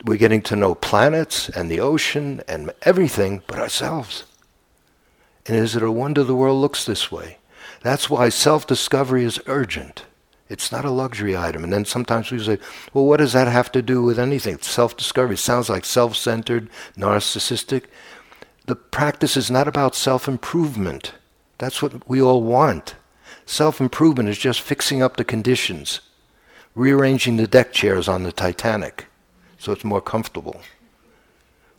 we're 0.03 0.17
getting 0.17 0.41
to 0.43 0.57
know 0.57 0.75
planets 0.75 1.47
and 1.49 1.71
the 1.71 1.79
ocean 1.79 2.41
and 2.49 2.71
everything 2.81 3.41
but 3.47 3.59
ourselves. 3.59 4.25
And 5.47 5.55
is 5.55 5.75
it 5.75 5.83
a 5.83 5.91
wonder 5.91 6.23
the 6.23 6.35
world 6.35 6.61
looks 6.61 6.83
this 6.85 7.09
way? 7.11 7.37
That's 7.81 8.09
why 8.09 8.27
self 8.27 8.67
discovery 8.67 9.23
is 9.23 9.39
urgent. 9.47 10.03
It's 10.49 10.71
not 10.71 10.85
a 10.85 10.91
luxury 10.91 11.35
item. 11.35 11.63
And 11.63 11.71
then 11.71 11.85
sometimes 11.85 12.29
we 12.29 12.43
say, 12.43 12.59
well, 12.93 13.05
what 13.05 13.17
does 13.17 13.33
that 13.33 13.47
have 13.47 13.71
to 13.71 13.81
do 13.81 14.03
with 14.03 14.19
anything? 14.19 14.57
Self 14.57 14.97
discovery 14.97 15.37
sounds 15.37 15.69
like 15.69 15.85
self 15.85 16.17
centered, 16.17 16.69
narcissistic. 16.97 17.85
The 18.65 18.75
practice 18.75 19.37
is 19.37 19.49
not 19.49 19.69
about 19.69 19.95
self 19.95 20.27
improvement. 20.27 21.13
That's 21.57 21.81
what 21.81 22.07
we 22.07 22.21
all 22.21 22.43
want. 22.43 22.95
Self 23.45 23.79
improvement 23.79 24.29
is 24.29 24.37
just 24.37 24.61
fixing 24.61 25.01
up 25.01 25.17
the 25.17 25.23
conditions, 25.23 26.01
rearranging 26.73 27.37
the 27.37 27.47
deck 27.47 27.71
chairs 27.73 28.07
on 28.07 28.23
the 28.23 28.31
Titanic 28.31 29.05
so 29.65 29.71
it's 29.71 29.83
more 29.83 30.01
comfortable. 30.01 30.61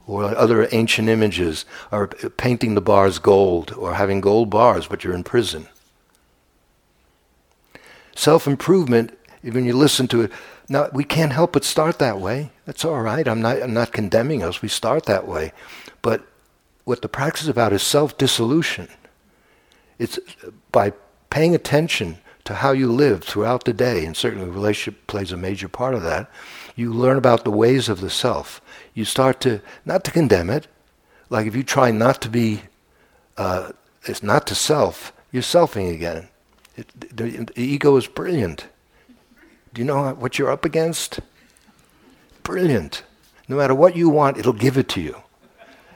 Or 0.09 0.25
other 0.25 0.69
ancient 0.73 1.09
images 1.09 1.65
are 1.93 2.09
painting 2.09 2.75
the 2.75 2.81
bars 2.81 3.21
gold 3.21 3.73
or 3.73 3.95
having 3.95 4.21
gold 4.21 4.51
bars, 4.51 4.89
but 4.89 5.05
you're 5.05 5.15
in 5.15 5.23
prison. 5.23 5.69
Self 8.17 8.49
improvement, 8.49 9.17
when 9.43 9.65
you 9.65 9.77
listen 9.77 10.09
to 10.09 10.23
it, 10.23 10.33
now 10.69 10.89
we 10.93 11.05
can't 11.05 11.33
help 11.33 11.53
but 11.53 11.65
start 11.65 12.01
that 12.01 12.19
way. 12.21 12.51
That's 12.65 12.85
all 12.85 13.01
right. 13.01 13.27
I'm 13.29 13.41
not, 13.41 13.63
I'm 13.63 13.75
not 13.75 13.93
condemning 13.93 14.43
us. 14.43 14.63
We 14.63 14.69
start 14.69 15.05
that 15.05 15.29
way. 15.29 15.53
But 16.03 16.27
what 16.85 17.03
the 17.03 17.09
practice 17.09 17.43
is 17.43 17.49
about 17.49 17.73
is 17.73 17.83
self 17.83 18.19
dissolution. 18.19 18.89
It's 19.99 20.19
by 20.73 20.93
paying 21.31 21.55
attention 21.55 22.19
to 22.45 22.55
how 22.55 22.71
you 22.71 22.91
live 22.91 23.25
throughout 23.25 23.65
the 23.65 23.73
day, 23.73 24.05
and 24.05 24.17
certainly 24.17 24.49
relationship 24.49 25.07
plays 25.07 25.33
a 25.33 25.37
major 25.37 25.69
part 25.69 25.95
of 25.95 26.03
that. 26.03 26.31
You 26.77 26.93
learn 26.93 27.17
about 27.17 27.45
the 27.45 27.51
ways 27.51 27.89
of 27.89 28.01
the 28.01 28.11
self. 28.11 28.61
You 28.95 29.05
start 29.05 29.41
to, 29.41 29.61
not 29.85 30.05
to 30.05 30.11
condemn 30.11 30.51
it, 30.51 30.69
like 31.29 31.47
if 31.47 31.57
you 31.57 31.65
try 31.65 31.91
not 31.91 32.23
to 32.23 32.29
be, 32.29 32.63
uh, 33.37 33.73
it's 34.05 34.23
not 34.23 34.47
to 34.47 34.55
self, 34.55 35.13
you're 35.33 35.43
selfing 35.43 35.93
again. 35.93 36.29
It, 36.77 37.17
the, 37.17 37.31
the 37.31 37.61
ego 37.61 37.97
is 37.97 38.07
brilliant. 38.07 38.67
Do 39.75 39.81
you 39.81 39.85
know 39.85 40.15
what 40.15 40.39
you're 40.39 40.51
up 40.51 40.65
against? 40.65 41.21
Brilliant. 42.43 43.03
No 43.49 43.57
matter 43.57 43.75
what 43.75 43.97
you 43.97 44.09
want, 44.09 44.39
it'll 44.39 44.53
give 44.53 44.79
it 44.79 44.89
to 44.91 45.01
you. 45.01 45.23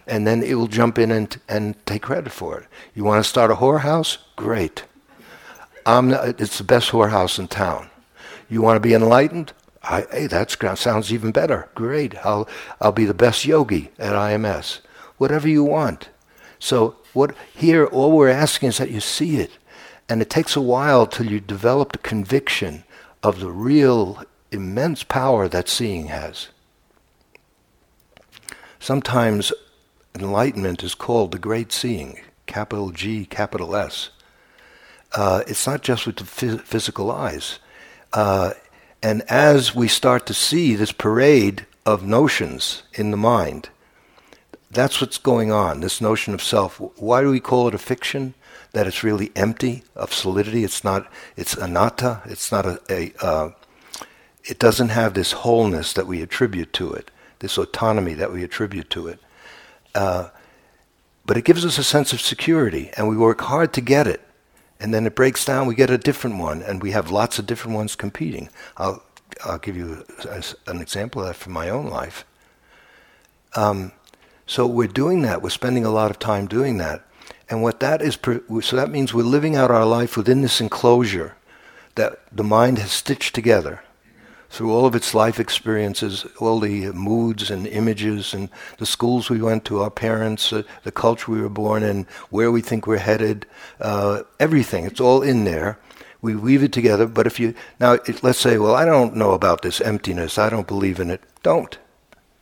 And 0.06 0.26
then 0.26 0.42
it 0.42 0.54
will 0.54 0.66
jump 0.66 0.98
in 0.98 1.10
and, 1.10 1.40
and 1.48 1.86
take 1.86 2.02
credit 2.02 2.32
for 2.32 2.58
it. 2.60 2.66
You 2.94 3.04
want 3.04 3.22
to 3.22 3.28
start 3.28 3.50
a 3.50 3.56
whorehouse? 3.56 4.18
Great. 4.36 4.84
Not, 5.86 6.40
it's 6.40 6.58
the 6.58 6.64
best 6.64 6.90
whorehouse 6.90 7.38
in 7.38 7.48
town. 7.48 7.90
You 8.48 8.62
want 8.62 8.76
to 8.76 8.80
be 8.80 8.94
enlightened? 8.94 9.52
I, 9.82 10.06
hey, 10.10 10.26
that 10.26 10.50
sounds 10.78 11.12
even 11.12 11.32
better. 11.32 11.68
Great. 11.74 12.14
I'll, 12.24 12.48
I'll 12.80 12.92
be 12.92 13.04
the 13.04 13.14
best 13.14 13.44
yogi 13.44 13.90
at 13.98 14.12
IMS. 14.12 14.80
Whatever 15.16 15.48
you 15.48 15.64
want. 15.64 16.08
So 16.58 16.96
what 17.12 17.34
here, 17.54 17.86
all 17.86 18.12
we're 18.12 18.28
asking 18.28 18.70
is 18.70 18.78
that 18.78 18.90
you 18.90 19.00
see 19.00 19.36
it. 19.36 19.52
And 20.08 20.20
it 20.20 20.28
takes 20.28 20.56
a 20.56 20.60
while 20.60 21.06
till 21.06 21.26
you 21.26 21.40
develop 21.40 21.92
the 21.92 21.98
conviction 21.98 22.84
of 23.22 23.40
the 23.40 23.50
real 23.50 24.22
immense 24.50 25.02
power 25.04 25.48
that 25.48 25.68
seeing 25.68 26.06
has. 26.06 26.48
Sometimes 28.78 29.52
enlightenment 30.14 30.82
is 30.82 30.94
called 30.94 31.32
the 31.32 31.38
great 31.38 31.72
seeing, 31.72 32.20
capital 32.46 32.90
G, 32.90 33.24
capital 33.24 33.74
S. 33.76 34.10
Uh, 35.14 35.42
it's 35.46 35.66
not 35.66 35.82
just 35.82 36.06
with 36.06 36.16
the 36.16 36.24
phys- 36.24 36.60
physical 36.62 37.10
eyes. 37.10 37.58
Uh, 38.12 38.52
and 39.02 39.22
as 39.22 39.74
we 39.74 39.88
start 39.88 40.26
to 40.26 40.34
see 40.34 40.74
this 40.74 40.92
parade 40.92 41.66
of 41.86 42.04
notions 42.04 42.82
in 42.92 43.10
the 43.10 43.16
mind, 43.16 43.70
that's 44.70 45.00
what's 45.00 45.18
going 45.18 45.50
on, 45.50 45.80
this 45.80 46.00
notion 46.00 46.34
of 46.34 46.42
self. 46.42 46.78
Why 46.96 47.22
do 47.22 47.30
we 47.30 47.40
call 47.40 47.68
it 47.68 47.74
a 47.74 47.78
fiction? 47.78 48.34
that 48.72 48.86
it's 48.86 49.02
really 49.02 49.32
empty 49.34 49.82
of 49.96 50.12
solidity. 50.12 50.64
It's 50.64 50.84
not. 50.84 51.10
It's 51.36 51.54
anatta. 51.54 52.22
It's 52.26 52.52
not 52.52 52.66
a. 52.66 52.80
a 52.88 53.12
uh, 53.20 53.50
it 54.44 54.58
doesn't 54.58 54.88
have 54.88 55.14
this 55.14 55.32
wholeness 55.32 55.92
that 55.92 56.06
we 56.06 56.22
attribute 56.22 56.72
to 56.74 56.92
it, 56.94 57.10
this 57.40 57.58
autonomy 57.58 58.14
that 58.14 58.32
we 58.32 58.42
attribute 58.42 58.88
to 58.90 59.06
it. 59.06 59.20
Uh, 59.94 60.28
but 61.26 61.36
it 61.36 61.44
gives 61.44 61.64
us 61.64 61.78
a 61.78 61.84
sense 61.84 62.12
of 62.12 62.20
security, 62.20 62.90
and 62.96 63.08
we 63.08 63.16
work 63.16 63.40
hard 63.42 63.72
to 63.74 63.80
get 63.80 64.06
it. 64.06 64.20
And 64.80 64.94
then 64.94 65.06
it 65.06 65.14
breaks 65.14 65.44
down. 65.44 65.66
We 65.66 65.74
get 65.74 65.90
a 65.90 65.98
different 65.98 66.38
one, 66.38 66.62
and 66.62 66.82
we 66.82 66.92
have 66.92 67.10
lots 67.10 67.38
of 67.38 67.46
different 67.46 67.76
ones 67.76 67.94
competing. 67.94 68.48
I'll 68.76 69.02
I'll 69.44 69.58
give 69.58 69.76
you 69.76 70.04
a, 70.24 70.42
an 70.66 70.80
example 70.80 71.22
of 71.22 71.28
that 71.28 71.36
from 71.36 71.52
my 71.52 71.68
own 71.68 71.86
life. 71.86 72.24
Um, 73.54 73.92
so 74.46 74.66
we're 74.66 74.88
doing 74.88 75.22
that. 75.22 75.42
We're 75.42 75.50
spending 75.50 75.84
a 75.84 75.90
lot 75.90 76.10
of 76.10 76.18
time 76.18 76.46
doing 76.46 76.78
that. 76.78 77.06
And 77.48 77.62
what 77.62 77.80
that 77.80 78.02
is, 78.02 78.18
so 78.62 78.76
that 78.76 78.90
means 78.90 79.14
we're 79.14 79.22
living 79.22 79.56
out 79.56 79.70
our 79.70 79.86
life 79.86 80.16
within 80.16 80.42
this 80.42 80.60
enclosure 80.60 81.36
that 81.94 82.20
the 82.32 82.44
mind 82.44 82.78
has 82.78 82.90
stitched 82.90 83.34
together 83.34 83.82
through 84.50 84.72
all 84.72 84.84
of 84.84 84.94
its 84.94 85.14
life 85.14 85.40
experiences, 85.40 86.26
all 86.38 86.60
the 86.60 86.92
moods 86.92 87.50
and 87.50 87.66
images 87.66 88.34
and 88.34 88.48
the 88.78 88.86
schools 88.86 89.30
we 89.30 89.40
went 89.40 89.64
to, 89.64 89.80
our 89.80 89.90
parents, 89.90 90.52
uh, 90.52 90.62
the 90.82 90.92
culture 90.92 91.30
we 91.32 91.40
were 91.40 91.48
born 91.48 91.82
in, 91.82 92.06
where 92.30 92.50
we 92.50 92.60
think 92.60 92.86
we're 92.86 92.98
headed, 92.98 93.46
uh, 93.80 94.22
everything. 94.38 94.84
It's 94.84 95.00
all 95.00 95.22
in 95.22 95.44
there. 95.44 95.78
We 96.20 96.36
weave 96.36 96.62
it 96.62 96.72
together. 96.72 97.06
But 97.06 97.26
if 97.26 97.40
you 97.40 97.54
now, 97.78 97.92
it, 97.92 98.22
let's 98.22 98.38
say, 98.40 98.58
well, 98.58 98.74
I 98.74 98.84
don't 98.84 99.16
know 99.16 99.32
about 99.32 99.62
this 99.62 99.80
emptiness. 99.80 100.36
I 100.36 100.50
don't 100.50 100.66
believe 100.66 101.00
in 101.00 101.10
it. 101.10 101.22
Don't. 101.42 101.78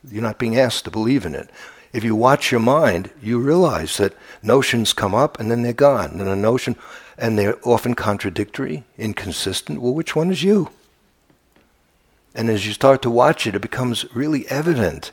You're 0.09 0.23
not 0.23 0.39
being 0.39 0.57
asked 0.57 0.85
to 0.85 0.91
believe 0.91 1.25
in 1.25 1.35
it 1.35 1.49
if 1.91 2.03
you 2.03 2.15
watch 2.15 2.51
your 2.51 2.59
mind, 2.59 3.09
you 3.21 3.39
realize 3.39 3.97
that 3.97 4.13
notions 4.43 4.93
come 4.93 5.15
up 5.15 5.39
and 5.39 5.49
then 5.49 5.63
they're 5.63 5.73
gone. 5.73 6.19
And 6.19 6.29
a 6.29 6.35
notion, 6.35 6.75
and 7.17 7.37
they're 7.37 7.57
often 7.67 7.95
contradictory, 7.95 8.83
inconsistent. 8.97 9.81
Well, 9.81 9.93
which 9.93 10.15
one 10.15 10.31
is 10.31 10.43
you? 10.43 10.69
And 12.35 12.49
as 12.49 12.65
you 12.65 12.73
start 12.73 13.01
to 13.03 13.09
watch 13.09 13.47
it, 13.47 13.55
it 13.55 13.61
becomes 13.61 14.05
really 14.13 14.47
evident 14.47 15.11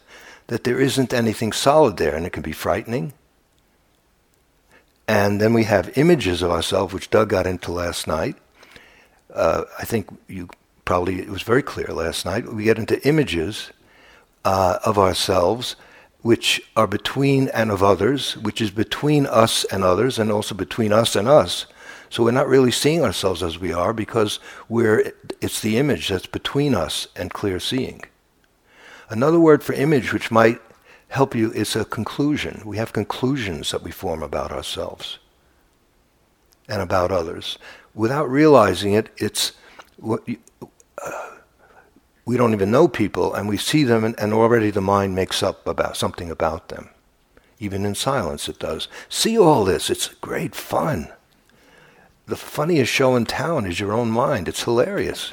that 0.48 0.64
there 0.64 0.80
isn't 0.80 1.12
anything 1.12 1.52
solid 1.52 1.96
there, 1.96 2.14
and 2.14 2.26
it 2.26 2.32
can 2.32 2.42
be 2.42 2.52
frightening. 2.52 3.12
And 5.08 5.40
then 5.40 5.54
we 5.54 5.64
have 5.64 5.96
images 5.96 6.42
of 6.42 6.50
ourselves, 6.50 6.92
which 6.92 7.10
Doug 7.10 7.30
got 7.30 7.46
into 7.46 7.72
last 7.72 8.06
night, 8.06 8.36
uh, 9.34 9.64
I 9.78 9.84
think 9.84 10.08
you 10.28 10.48
probably, 10.84 11.20
it 11.20 11.28
was 11.28 11.42
very 11.42 11.62
clear 11.62 11.88
last 11.88 12.24
night, 12.24 12.52
we 12.52 12.64
get 12.64 12.78
into 12.78 13.06
images 13.06 13.70
uh, 14.44 14.78
of 14.84 14.98
ourselves 14.98 15.76
which 16.22 16.60
are 16.76 16.88
between 16.88 17.48
and 17.50 17.70
of 17.70 17.84
others, 17.84 18.36
which 18.38 18.60
is 18.60 18.72
between 18.72 19.26
us 19.26 19.64
and 19.64 19.84
others, 19.84 20.18
and 20.18 20.32
also 20.32 20.56
between 20.56 20.92
us 20.92 21.14
and 21.14 21.28
us. 21.28 21.66
So 22.10 22.24
we're 22.24 22.30
not 22.30 22.48
really 22.48 22.70
seeing 22.70 23.02
ourselves 23.02 23.42
as 23.42 23.58
we 23.58 23.72
are 23.72 23.92
because 23.92 24.38
we're, 24.68 25.12
it's 25.40 25.60
the 25.60 25.78
image 25.78 26.08
that's 26.08 26.26
between 26.26 26.74
us 26.74 27.08
and 27.16 27.32
clear 27.32 27.60
seeing. 27.60 28.02
Another 29.08 29.38
word 29.38 29.62
for 29.62 29.72
image 29.72 30.12
which 30.12 30.30
might 30.30 30.60
help 31.08 31.34
you 31.34 31.52
is 31.52 31.76
a 31.76 31.84
conclusion. 31.84 32.62
We 32.64 32.76
have 32.78 32.92
conclusions 32.92 33.70
that 33.70 33.82
we 33.82 33.90
form 33.90 34.22
about 34.22 34.52
ourselves 34.52 35.18
and 36.68 36.82
about 36.82 37.12
others. 37.12 37.58
Without 37.94 38.28
realizing 38.28 38.92
it, 38.92 39.08
it's 39.16 39.52
uh, 40.02 40.16
we 42.24 42.36
don't 42.36 42.52
even 42.52 42.72
know 42.72 42.88
people, 42.88 43.32
and 43.34 43.48
we 43.48 43.56
see 43.56 43.84
them, 43.84 44.04
and, 44.04 44.18
and 44.18 44.34
already 44.34 44.70
the 44.70 44.80
mind 44.80 45.14
makes 45.14 45.42
up 45.42 45.66
about 45.66 45.96
something 45.96 46.30
about 46.30 46.68
them. 46.68 46.90
Even 47.58 47.86
in 47.86 47.94
silence, 47.94 48.48
it 48.48 48.58
does. 48.58 48.88
See 49.08 49.38
all 49.38 49.64
this; 49.64 49.88
it's 49.88 50.08
great 50.08 50.54
fun. 50.54 51.12
The 52.26 52.36
funniest 52.36 52.92
show 52.92 53.14
in 53.14 53.24
town 53.24 53.66
is 53.66 53.78
your 53.78 53.92
own 53.92 54.10
mind. 54.10 54.48
It's 54.48 54.64
hilarious. 54.64 55.32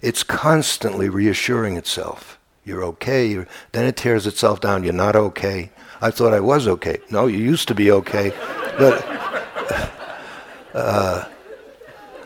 It's 0.00 0.22
constantly 0.22 1.10
reassuring 1.10 1.76
itself. 1.76 2.38
You're 2.64 2.82
okay. 2.84 3.26
You're, 3.26 3.46
then 3.72 3.84
it 3.84 3.98
tears 3.98 4.26
itself 4.26 4.62
down. 4.62 4.82
You're 4.82 4.94
not 4.94 5.14
okay. 5.14 5.70
I 6.00 6.10
thought 6.10 6.32
I 6.32 6.40
was 6.40 6.66
okay. 6.66 7.00
No, 7.10 7.26
you 7.26 7.36
used 7.36 7.68
to 7.68 7.74
be 7.74 7.90
okay. 7.90 8.32
But 8.78 9.04
uh, 10.74 11.28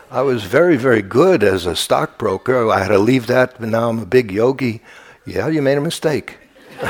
I 0.09 0.21
was 0.21 0.45
very, 0.45 0.77
very 0.77 1.01
good 1.01 1.43
as 1.43 1.65
a 1.65 1.75
stockbroker. 1.75 2.69
I 2.69 2.79
had 2.79 2.87
to 2.87 2.99
leave 2.99 3.27
that, 3.27 3.59
but 3.59 3.67
now 3.67 3.89
I'm 3.89 3.99
a 3.99 4.05
big 4.05 4.31
yogi. 4.31 4.81
Yeah, 5.25 5.49
you 5.49 5.61
made 5.61 5.77
a 5.77 5.81
mistake. 5.81 6.37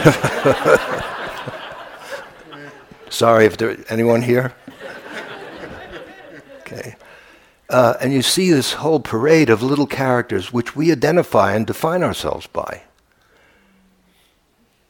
Sorry 3.09 3.45
if 3.45 3.57
there 3.57 3.75
anyone 3.89 4.21
here. 4.21 4.53
Okay. 6.65 6.95
Uh, 7.69 7.95
and 8.01 8.13
you 8.13 8.21
see 8.21 8.51
this 8.51 8.73
whole 8.73 8.99
parade 8.99 9.49
of 9.49 9.61
little 9.61 9.87
characters 9.87 10.51
which 10.53 10.75
we 10.75 10.91
identify 10.91 11.53
and 11.53 11.65
define 11.65 12.03
ourselves 12.03 12.47
by. 12.47 12.83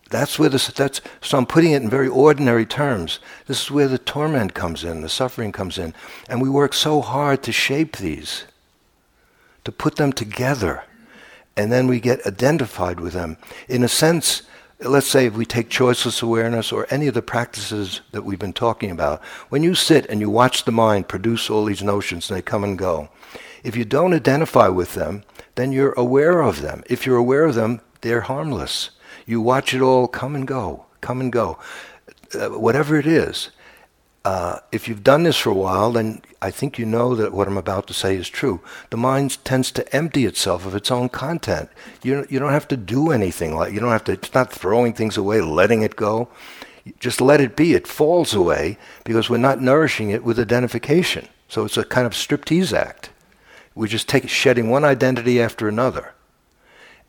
That's 0.09 0.37
where 0.37 0.49
this, 0.49 0.67
that's, 0.67 1.01
so 1.21 1.37
I'm 1.37 1.45
putting 1.45 1.71
it 1.71 1.81
in 1.81 1.89
very 1.89 2.07
ordinary 2.07 2.65
terms. 2.65 3.19
This 3.47 3.63
is 3.63 3.71
where 3.71 3.87
the 3.87 3.97
torment 3.97 4.53
comes 4.53 4.83
in, 4.83 5.01
the 5.01 5.09
suffering 5.09 5.51
comes 5.51 5.77
in. 5.77 5.93
And 6.29 6.41
we 6.41 6.49
work 6.49 6.73
so 6.73 7.01
hard 7.01 7.43
to 7.43 7.51
shape 7.51 7.97
these, 7.97 8.45
to 9.63 9.71
put 9.71 9.95
them 9.95 10.13
together. 10.13 10.83
And 11.57 11.71
then 11.71 11.87
we 11.87 11.99
get 11.99 12.25
identified 12.25 12.99
with 12.99 13.13
them. 13.13 13.37
In 13.67 13.83
a 13.83 13.87
sense, 13.87 14.43
let's 14.79 15.07
say 15.07 15.25
if 15.25 15.35
we 15.35 15.45
take 15.45 15.69
choiceless 15.69 16.21
awareness 16.21 16.71
or 16.71 16.87
any 16.89 17.07
of 17.07 17.13
the 17.13 17.21
practices 17.21 18.01
that 18.11 18.23
we've 18.23 18.39
been 18.39 18.53
talking 18.53 18.91
about, 18.91 19.23
when 19.49 19.63
you 19.63 19.75
sit 19.75 20.05
and 20.07 20.19
you 20.19 20.29
watch 20.29 20.65
the 20.65 20.71
mind 20.71 21.07
produce 21.07 21.49
all 21.49 21.65
these 21.65 21.83
notions 21.83 22.29
and 22.29 22.37
they 22.37 22.41
come 22.41 22.63
and 22.63 22.77
go, 22.77 23.09
if 23.63 23.75
you 23.75 23.85
don't 23.85 24.13
identify 24.13 24.67
with 24.67 24.93
them, 24.93 25.23
then 25.55 25.71
you're 25.71 25.93
aware 25.93 26.41
of 26.41 26.61
them. 26.61 26.83
If 26.87 27.05
you're 27.05 27.17
aware 27.17 27.45
of 27.45 27.55
them, 27.55 27.81
they're 28.01 28.21
harmless. 28.21 28.91
You 29.25 29.41
watch 29.41 29.73
it 29.73 29.81
all 29.81 30.07
come 30.07 30.35
and 30.35 30.47
go, 30.47 30.85
come 31.01 31.19
and 31.21 31.31
go. 31.31 31.57
Uh, 32.33 32.49
whatever 32.49 32.97
it 32.97 33.07
is, 33.07 33.49
uh, 34.25 34.59
if 34.71 34.87
you've 34.87 35.03
done 35.03 35.21
this 35.21 35.37
for 35.37 35.51
a 35.51 35.53
while, 35.53 35.91
then 35.91 36.19
I 36.41 36.49
think 36.49 36.79
you 36.79 36.85
know 36.85 37.13
that 37.13 37.31
what 37.31 37.47
I'm 37.47 37.59
about 37.59 37.85
to 37.87 37.93
say 37.93 38.15
is 38.15 38.27
true. 38.27 38.59
The 38.89 38.97
mind 38.97 39.37
tends 39.45 39.71
to 39.73 39.95
empty 39.95 40.25
itself 40.25 40.65
of 40.65 40.73
its 40.73 40.89
own 40.89 41.09
content. 41.09 41.69
You, 42.01 42.25
you 42.27 42.39
don't 42.39 42.51
have 42.51 42.67
to 42.69 42.77
do 42.77 43.11
anything. 43.11 43.55
Like 43.55 43.71
you 43.71 43.79
don't 43.79 43.91
have 43.91 44.03
to. 44.05 44.13
It's 44.13 44.33
not 44.33 44.51
throwing 44.51 44.93
things 44.93 45.15
away, 45.15 45.41
letting 45.41 45.83
it 45.83 45.95
go. 45.95 46.29
Just 46.99 47.21
let 47.21 47.39
it 47.39 47.55
be. 47.55 47.73
It 47.73 47.87
falls 47.87 48.33
away 48.33 48.79
because 49.03 49.29
we're 49.29 49.37
not 49.37 49.61
nourishing 49.61 50.09
it 50.09 50.23
with 50.23 50.39
identification. 50.39 51.27
So 51.47 51.63
it's 51.63 51.77
a 51.77 51.83
kind 51.83 52.07
of 52.07 52.13
striptease 52.13 52.75
act. 52.75 53.11
We're 53.75 53.87
just 53.87 54.09
take, 54.09 54.27
shedding 54.27 54.71
one 54.71 54.83
identity 54.83 55.39
after 55.39 55.67
another, 55.67 56.15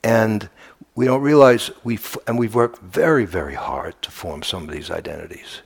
and 0.04 0.50
we 0.94 1.06
don't 1.06 1.22
realize 1.22 1.70
we 1.82 1.98
and 2.26 2.38
we've 2.38 2.54
worked 2.54 2.82
very, 2.82 3.24
very 3.24 3.54
hard 3.54 4.00
to 4.02 4.10
form 4.10 4.42
some 4.42 4.64
of 4.64 4.74
these 4.74 4.90
identities. 4.90 5.62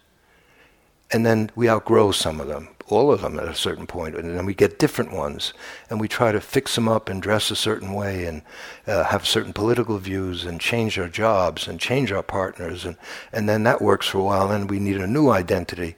And 1.12 1.26
then 1.26 1.50
we 1.56 1.68
outgrow 1.68 2.12
some 2.12 2.40
of 2.40 2.46
them, 2.46 2.68
all 2.86 3.10
of 3.12 3.22
them 3.22 3.38
at 3.38 3.48
a 3.48 3.54
certain 3.54 3.86
point, 3.86 4.14
and 4.14 4.36
then 4.36 4.46
we 4.46 4.54
get 4.54 4.78
different 4.78 5.12
ones, 5.12 5.52
and 5.88 6.00
we 6.00 6.06
try 6.06 6.30
to 6.30 6.40
fix 6.40 6.76
them 6.76 6.88
up 6.88 7.08
and 7.08 7.20
dress 7.20 7.50
a 7.50 7.56
certain 7.56 7.92
way, 7.94 8.26
and 8.26 8.42
uh, 8.86 9.04
have 9.04 9.26
certain 9.26 9.52
political 9.52 9.98
views, 9.98 10.44
and 10.44 10.60
change 10.60 10.98
our 10.98 11.08
jobs, 11.08 11.66
and 11.66 11.80
change 11.80 12.12
our 12.12 12.22
partners, 12.22 12.84
and, 12.84 12.96
and 13.32 13.48
then 13.48 13.64
that 13.64 13.82
works 13.82 14.06
for 14.06 14.18
a 14.18 14.22
while, 14.22 14.52
and 14.52 14.70
we 14.70 14.78
need 14.78 14.98
a 14.98 15.06
new 15.06 15.30
identity. 15.30 15.96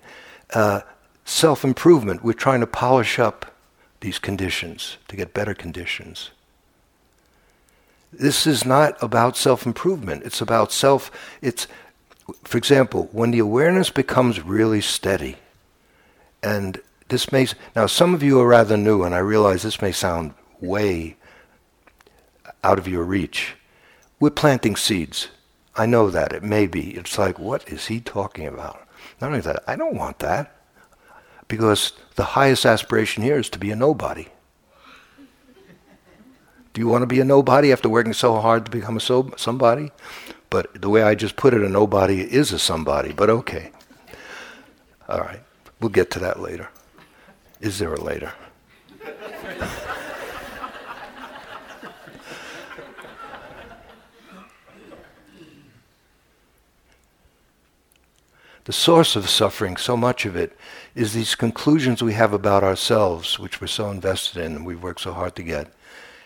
Uh, 0.54 0.80
Self 1.24 1.64
improvement, 1.64 2.24
we're 2.24 2.32
trying 2.32 2.60
to 2.60 2.66
polish 2.66 3.18
up 3.18 3.54
these 4.00 4.18
conditions 4.18 4.96
to 5.08 5.16
get 5.16 5.32
better 5.32 5.54
conditions. 5.54 6.30
This 8.12 8.46
is 8.46 8.66
not 8.66 9.00
about 9.02 9.36
self 9.36 9.64
improvement. 9.64 10.24
It's 10.24 10.40
about 10.40 10.72
self. 10.72 11.10
It's, 11.40 11.66
for 12.44 12.58
example, 12.58 13.08
when 13.12 13.30
the 13.30 13.38
awareness 13.38 13.90
becomes 13.90 14.40
really 14.40 14.80
steady, 14.80 15.36
and 16.42 16.80
this 17.08 17.32
may 17.32 17.46
now 17.76 17.86
some 17.86 18.14
of 18.14 18.22
you 18.22 18.40
are 18.40 18.46
rather 18.46 18.76
new, 18.76 19.02
and 19.02 19.14
I 19.14 19.18
realize 19.18 19.62
this 19.62 19.82
may 19.82 19.92
sound 19.92 20.34
way 20.60 21.16
out 22.64 22.78
of 22.78 22.88
your 22.88 23.04
reach. 23.04 23.54
We're 24.20 24.30
planting 24.30 24.76
seeds. 24.76 25.28
I 25.74 25.86
know 25.86 26.10
that 26.10 26.32
it 26.32 26.42
may 26.42 26.66
be. 26.66 26.90
It's 26.90 27.18
like, 27.18 27.38
what 27.38 27.68
is 27.68 27.86
he 27.86 28.00
talking 28.00 28.46
about? 28.46 28.86
Not 29.20 29.28
only 29.28 29.40
that, 29.40 29.64
I 29.66 29.74
don't 29.76 29.96
want 29.96 30.18
that, 30.20 30.54
because 31.48 31.92
the 32.14 32.24
highest 32.24 32.64
aspiration 32.64 33.22
here 33.22 33.38
is 33.38 33.48
to 33.50 33.58
be 33.58 33.70
a 33.70 33.76
nobody. 33.76 34.28
Do 36.72 36.80
you 36.80 36.88
want 36.88 37.02
to 37.02 37.06
be 37.06 37.20
a 37.20 37.24
nobody 37.24 37.72
after 37.72 37.88
working 37.88 38.12
so 38.12 38.40
hard 38.40 38.64
to 38.64 38.70
become 38.70 38.96
a 38.96 39.00
so- 39.00 39.34
somebody? 39.36 39.90
But 40.52 40.82
the 40.82 40.90
way 40.90 41.02
I 41.02 41.14
just 41.14 41.36
put 41.36 41.54
it, 41.54 41.62
a 41.62 41.68
nobody 41.70 42.20
is 42.20 42.52
a 42.52 42.58
somebody, 42.58 43.14
but 43.14 43.30
okay. 43.30 43.70
All 45.08 45.20
right, 45.20 45.40
we'll 45.80 45.88
get 45.88 46.10
to 46.10 46.18
that 46.18 46.40
later. 46.40 46.68
Is 47.62 47.78
there 47.78 47.94
a 47.94 47.98
later? 47.98 48.34
the 58.64 58.72
source 58.74 59.16
of 59.16 59.30
suffering, 59.30 59.78
so 59.78 59.96
much 59.96 60.26
of 60.26 60.36
it, 60.36 60.54
is 60.94 61.14
these 61.14 61.34
conclusions 61.34 62.02
we 62.02 62.12
have 62.12 62.34
about 62.34 62.62
ourselves, 62.62 63.38
which 63.38 63.62
we're 63.62 63.68
so 63.68 63.90
invested 63.90 64.44
in 64.44 64.54
and 64.56 64.66
we've 64.66 64.82
worked 64.82 65.00
so 65.00 65.14
hard 65.14 65.34
to 65.36 65.42
get 65.42 65.72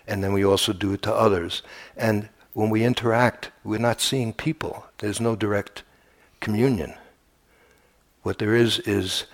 and 0.07 0.22
then 0.22 0.33
we 0.33 0.45
also 0.45 0.72
do 0.72 0.93
it 0.93 1.03
to 1.03 1.12
others. 1.12 1.62
And 1.97 2.29
when 2.57 2.71
we 2.71 2.85
interact, 2.85 3.51
we're 3.65 3.79
not 3.79 4.01
seeing 4.01 4.33
people. 4.33 4.87
There's 4.97 5.21
no 5.21 5.37
direct 5.37 5.83
communion. 6.41 6.95
What 8.23 8.39
there 8.39 8.55
is 8.55 8.79
is 8.79 9.27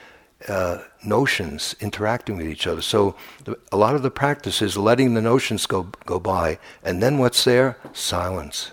uh, 0.48 0.78
notions 1.04 1.76
interacting 1.78 2.36
with 2.36 2.48
each 2.48 2.66
other. 2.66 2.82
So 2.82 3.14
the, 3.44 3.56
a 3.70 3.76
lot 3.76 3.94
of 3.94 4.02
the 4.02 4.10
practice 4.10 4.60
is 4.60 4.76
letting 4.76 5.14
the 5.14 5.22
notions 5.22 5.66
go 5.66 5.84
go 6.04 6.18
by, 6.18 6.58
and 6.82 7.00
then 7.00 7.18
what's 7.18 7.44
there? 7.44 7.78
Silence, 7.92 8.72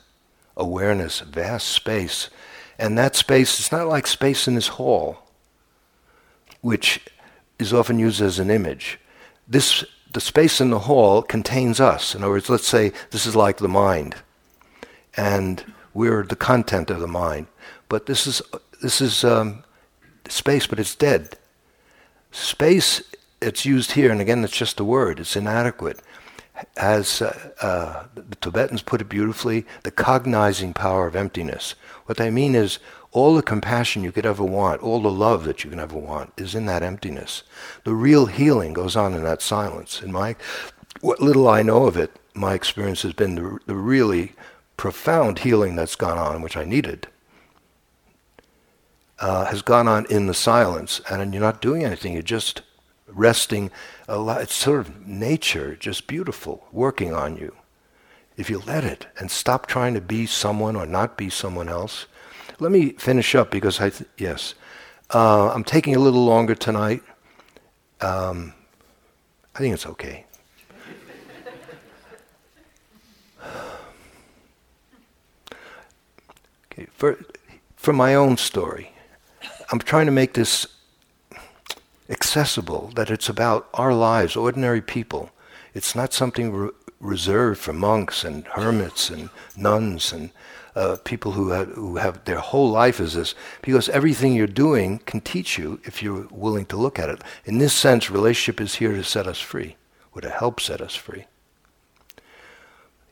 awareness, 0.58 1.20
vast 1.20 1.68
space, 1.68 2.32
and 2.80 2.98
that 2.98 3.16
space. 3.16 3.60
It's 3.60 3.72
not 3.72 3.88
like 3.88 4.08
space 4.08 4.48
in 4.48 4.56
this 4.56 4.70
hall, 4.80 5.30
which 6.62 7.02
is 7.60 7.72
often 7.72 8.00
used 8.00 8.20
as 8.20 8.40
an 8.40 8.50
image. 8.50 9.00
This 9.48 9.86
the 10.12 10.20
space 10.20 10.60
in 10.60 10.72
the 10.72 10.80
hall 10.80 11.22
contains 11.22 11.80
us. 11.80 12.16
In 12.16 12.24
other 12.24 12.32
words, 12.32 12.50
let's 12.50 12.68
say 12.68 12.94
this 13.12 13.28
is 13.28 13.36
like 13.36 13.58
the 13.58 13.68
mind, 13.68 14.16
and 15.16 15.64
we're 15.94 16.24
the 16.24 16.36
content 16.36 16.90
of 16.90 17.00
the 17.00 17.08
mind. 17.08 17.48
But 17.88 18.06
this 18.06 18.28
is 18.28 18.42
this 18.82 19.02
is 19.02 19.24
um, 19.24 19.64
space, 20.28 20.68
but 20.68 20.80
it's 20.80 20.96
dead. 20.96 21.38
Space, 22.32 23.02
it's 23.42 23.66
used 23.66 23.94
here, 23.94 24.12
and 24.12 24.22
again, 24.22 24.44
it's 24.44 24.56
just 24.56 24.80
a 24.80 24.84
word. 24.84 25.20
It's 25.20 25.36
inadequate. 25.36 26.00
As 26.76 27.22
uh, 27.22 27.52
uh, 27.62 28.04
the 28.14 28.36
Tibetans 28.36 28.82
put 28.82 29.02
it 29.02 29.10
beautifully, 29.10 29.66
the 29.84 29.92
cognizing 29.92 30.74
power 30.74 31.08
of 31.08 31.16
emptiness. 31.16 31.76
What 32.06 32.18
they 32.18 32.30
mean 32.30 32.54
is 32.54 32.80
all 33.12 33.36
the 33.36 33.42
compassion 33.42 34.04
you 34.04 34.12
could 34.12 34.26
ever 34.26 34.44
want, 34.44 34.84
all 34.84 35.02
the 35.02 35.12
love 35.12 35.46
that 35.46 35.64
you 35.64 35.70
can 35.70 35.80
ever 35.80 35.98
want, 35.98 36.34
is 36.38 36.54
in 36.54 36.66
that 36.68 36.84
emptiness. 36.84 37.44
The 37.86 37.96
real 37.96 38.28
healing 38.28 38.74
goes 38.74 38.96
on 38.96 39.14
in 39.14 39.24
that 39.24 39.42
silence. 39.42 40.02
In 40.02 40.12
my, 40.12 40.36
what 41.02 41.22
little 41.22 41.48
I 41.48 41.64
know 41.64 41.86
of 41.86 41.98
it, 41.98 42.12
my 42.34 42.54
experience 42.54 43.02
has 43.02 43.14
been 43.14 43.36
the, 43.36 43.60
the 43.66 43.76
really 43.76 44.34
profound 44.80 45.40
healing 45.40 45.76
that's 45.76 45.98
gone 45.98 46.18
on, 46.18 46.42
which 46.42 46.56
I 46.56 46.64
needed, 46.64 47.10
uh, 49.20 49.44
has 49.48 49.62
gone 49.62 49.90
on 49.90 50.06
in 50.06 50.28
the 50.28 50.34
silence, 50.34 51.02
and 51.12 51.34
you're 51.34 51.44
not 51.44 51.62
doing 51.62 51.84
anything. 51.84 52.14
You're 52.14 52.22
just 52.22 52.62
resting. 53.06 53.72
It's 54.08 54.54
sort 54.54 54.80
of 54.80 55.06
nature, 55.06 55.76
just 55.76 56.08
beautiful, 56.08 56.66
working 56.72 57.14
on 57.14 57.36
you. 57.36 57.58
If 58.38 58.50
you 58.50 58.60
let 58.66 58.86
it 58.86 59.08
and 59.18 59.30
stop 59.30 59.68
trying 59.68 59.96
to 59.96 60.02
be 60.02 60.26
someone 60.26 60.78
or 60.78 60.86
not 60.86 61.18
be 61.18 61.30
someone 61.30 61.68
else. 61.68 62.06
Let 62.58 62.72
me 62.72 62.92
finish 62.94 63.36
up 63.36 63.52
because 63.52 63.82
I, 63.82 63.90
th- 63.90 64.10
yes, 64.18 64.54
uh, 65.14 65.50
I'm 65.50 65.66
taking 65.66 65.94
a 65.94 66.00
little 66.00 66.24
longer 66.24 66.56
tonight. 66.56 67.04
Um, 68.00 68.54
I 69.54 69.60
think 69.60 69.74
it's 69.74 69.86
okay. 69.88 70.26
For, 76.92 77.18
for 77.76 77.94
my 77.94 78.16
own 78.16 78.38
story, 78.38 78.92
I'm 79.72 79.80
trying 79.80 80.06
to 80.06 80.12
make 80.12 80.34
this 80.34 80.68
accessible, 82.10 82.92
that 82.96 83.10
it's 83.10 83.30
about 83.30 83.70
our 83.74 83.94
lives, 83.94 84.36
ordinary 84.36 84.82
people. 84.82 85.32
It's 85.74 85.96
not 85.96 86.14
something 86.14 86.52
re- 86.52 86.70
reserved 87.00 87.60
for 87.60 87.74
monks 87.74 88.24
and 88.24 88.46
hermits 88.48 89.10
and 89.10 89.30
nuns 89.56 90.12
and 90.12 90.32
uh, 90.76 90.98
people 91.04 91.34
who 91.34 91.50
have, 91.50 91.68
who 91.70 91.98
have 91.98 92.24
their 92.26 92.40
whole 92.40 92.70
life 92.70 93.00
is 93.00 93.14
this, 93.14 93.36
because 93.62 93.90
everything 93.90 94.34
you're 94.34 94.48
doing 94.48 95.00
can 95.00 95.22
teach 95.22 95.58
you 95.58 95.80
if 95.84 96.02
you're 96.02 96.28
willing 96.32 96.66
to 96.66 96.78
look 96.78 97.00
at 97.00 97.10
it. 97.10 97.22
In 97.46 97.58
this 97.58 97.74
sense, 97.74 98.10
relationship 98.10 98.62
is 98.62 98.76
here 98.76 98.94
to 98.94 99.04
set 99.04 99.28
us 99.28 99.40
free, 99.40 99.76
or 100.14 100.22
to 100.22 100.30
help 100.30 100.60
set 100.60 100.82
us 100.82 100.96
free. 100.96 101.26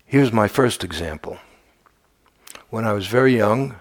Here's 0.05 0.32
my 0.32 0.47
first 0.47 0.84
example. 0.84 1.39
When 2.70 2.84
I 2.86 2.91
was 2.91 3.07
very 3.07 3.34
young, 3.36 3.76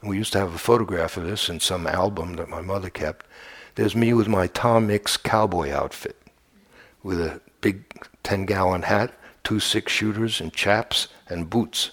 and 0.00 0.08
we 0.08 0.16
used 0.16 0.32
to 0.32 0.38
have 0.38 0.54
a 0.54 0.58
photograph 0.58 1.18
of 1.18 1.24
this 1.24 1.50
in 1.50 1.60
some 1.60 1.86
album 1.86 2.36
that 2.36 2.48
my 2.48 2.62
mother 2.62 2.88
kept, 2.88 3.26
there's 3.74 3.94
me 3.94 4.14
with 4.14 4.28
my 4.28 4.46
Tom 4.46 4.86
Mix 4.86 5.18
cowboy 5.18 5.70
outfit, 5.70 6.16
with 7.02 7.20
a 7.20 7.42
big 7.60 7.84
10 8.22 8.46
gallon 8.46 8.82
hat, 8.82 9.12
two 9.44 9.60
six 9.60 9.92
shooters, 9.92 10.40
and 10.40 10.54
chaps, 10.54 11.08
and 11.28 11.50
boots. 11.50 11.90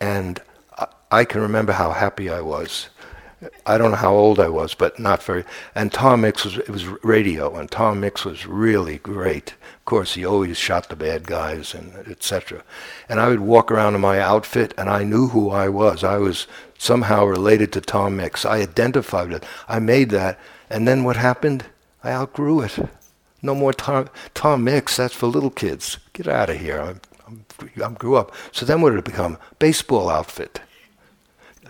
And 0.00 0.40
I 1.10 1.24
can 1.24 1.40
remember 1.40 1.72
how 1.72 1.90
happy 1.90 2.30
I 2.30 2.40
was. 2.40 2.88
I 3.66 3.78
don't 3.78 3.90
know 3.90 3.96
how 3.96 4.14
old 4.14 4.38
I 4.38 4.48
was, 4.48 4.74
but 4.74 4.98
not 4.98 5.22
very. 5.22 5.44
And 5.74 5.92
Tom 5.92 6.22
Mix 6.22 6.44
was 6.44 6.58
it 6.58 6.70
was 6.70 6.86
radio, 7.04 7.54
and 7.56 7.70
Tom 7.70 8.00
Mix 8.00 8.24
was 8.24 8.46
really 8.46 8.98
great. 8.98 9.52
Of 9.52 9.84
course, 9.84 10.14
he 10.14 10.24
always 10.24 10.56
shot 10.56 10.88
the 10.88 10.96
bad 10.96 11.26
guys 11.26 11.74
and 11.74 11.94
etc. 12.08 12.62
And 13.08 13.20
I 13.20 13.28
would 13.28 13.40
walk 13.40 13.70
around 13.70 13.94
in 13.94 14.00
my 14.00 14.20
outfit, 14.20 14.74
and 14.78 14.88
I 14.88 15.04
knew 15.04 15.28
who 15.28 15.50
I 15.50 15.68
was. 15.68 16.04
I 16.04 16.18
was 16.18 16.46
somehow 16.78 17.24
related 17.24 17.72
to 17.72 17.80
Tom 17.80 18.16
Mix. 18.16 18.44
I 18.44 18.58
identified 18.58 19.32
it. 19.32 19.44
I 19.68 19.78
made 19.78 20.10
that, 20.10 20.38
and 20.70 20.86
then 20.86 21.04
what 21.04 21.16
happened? 21.16 21.66
I 22.02 22.12
outgrew 22.12 22.60
it. 22.60 22.78
No 23.42 23.54
more 23.54 23.72
Tom, 23.72 24.08
Tom 24.32 24.64
Mix. 24.64 24.96
That's 24.96 25.14
for 25.14 25.26
little 25.26 25.50
kids. 25.50 25.98
Get 26.12 26.26
out 26.26 26.50
of 26.50 26.58
here. 26.58 26.80
I'm, 26.80 27.44
I'm 27.82 27.94
grew 27.94 28.16
up. 28.16 28.32
So 28.52 28.64
then 28.64 28.80
what 28.80 28.90
did 28.90 28.98
it 29.00 29.04
become? 29.04 29.38
Baseball 29.58 30.08
outfit. 30.08 30.60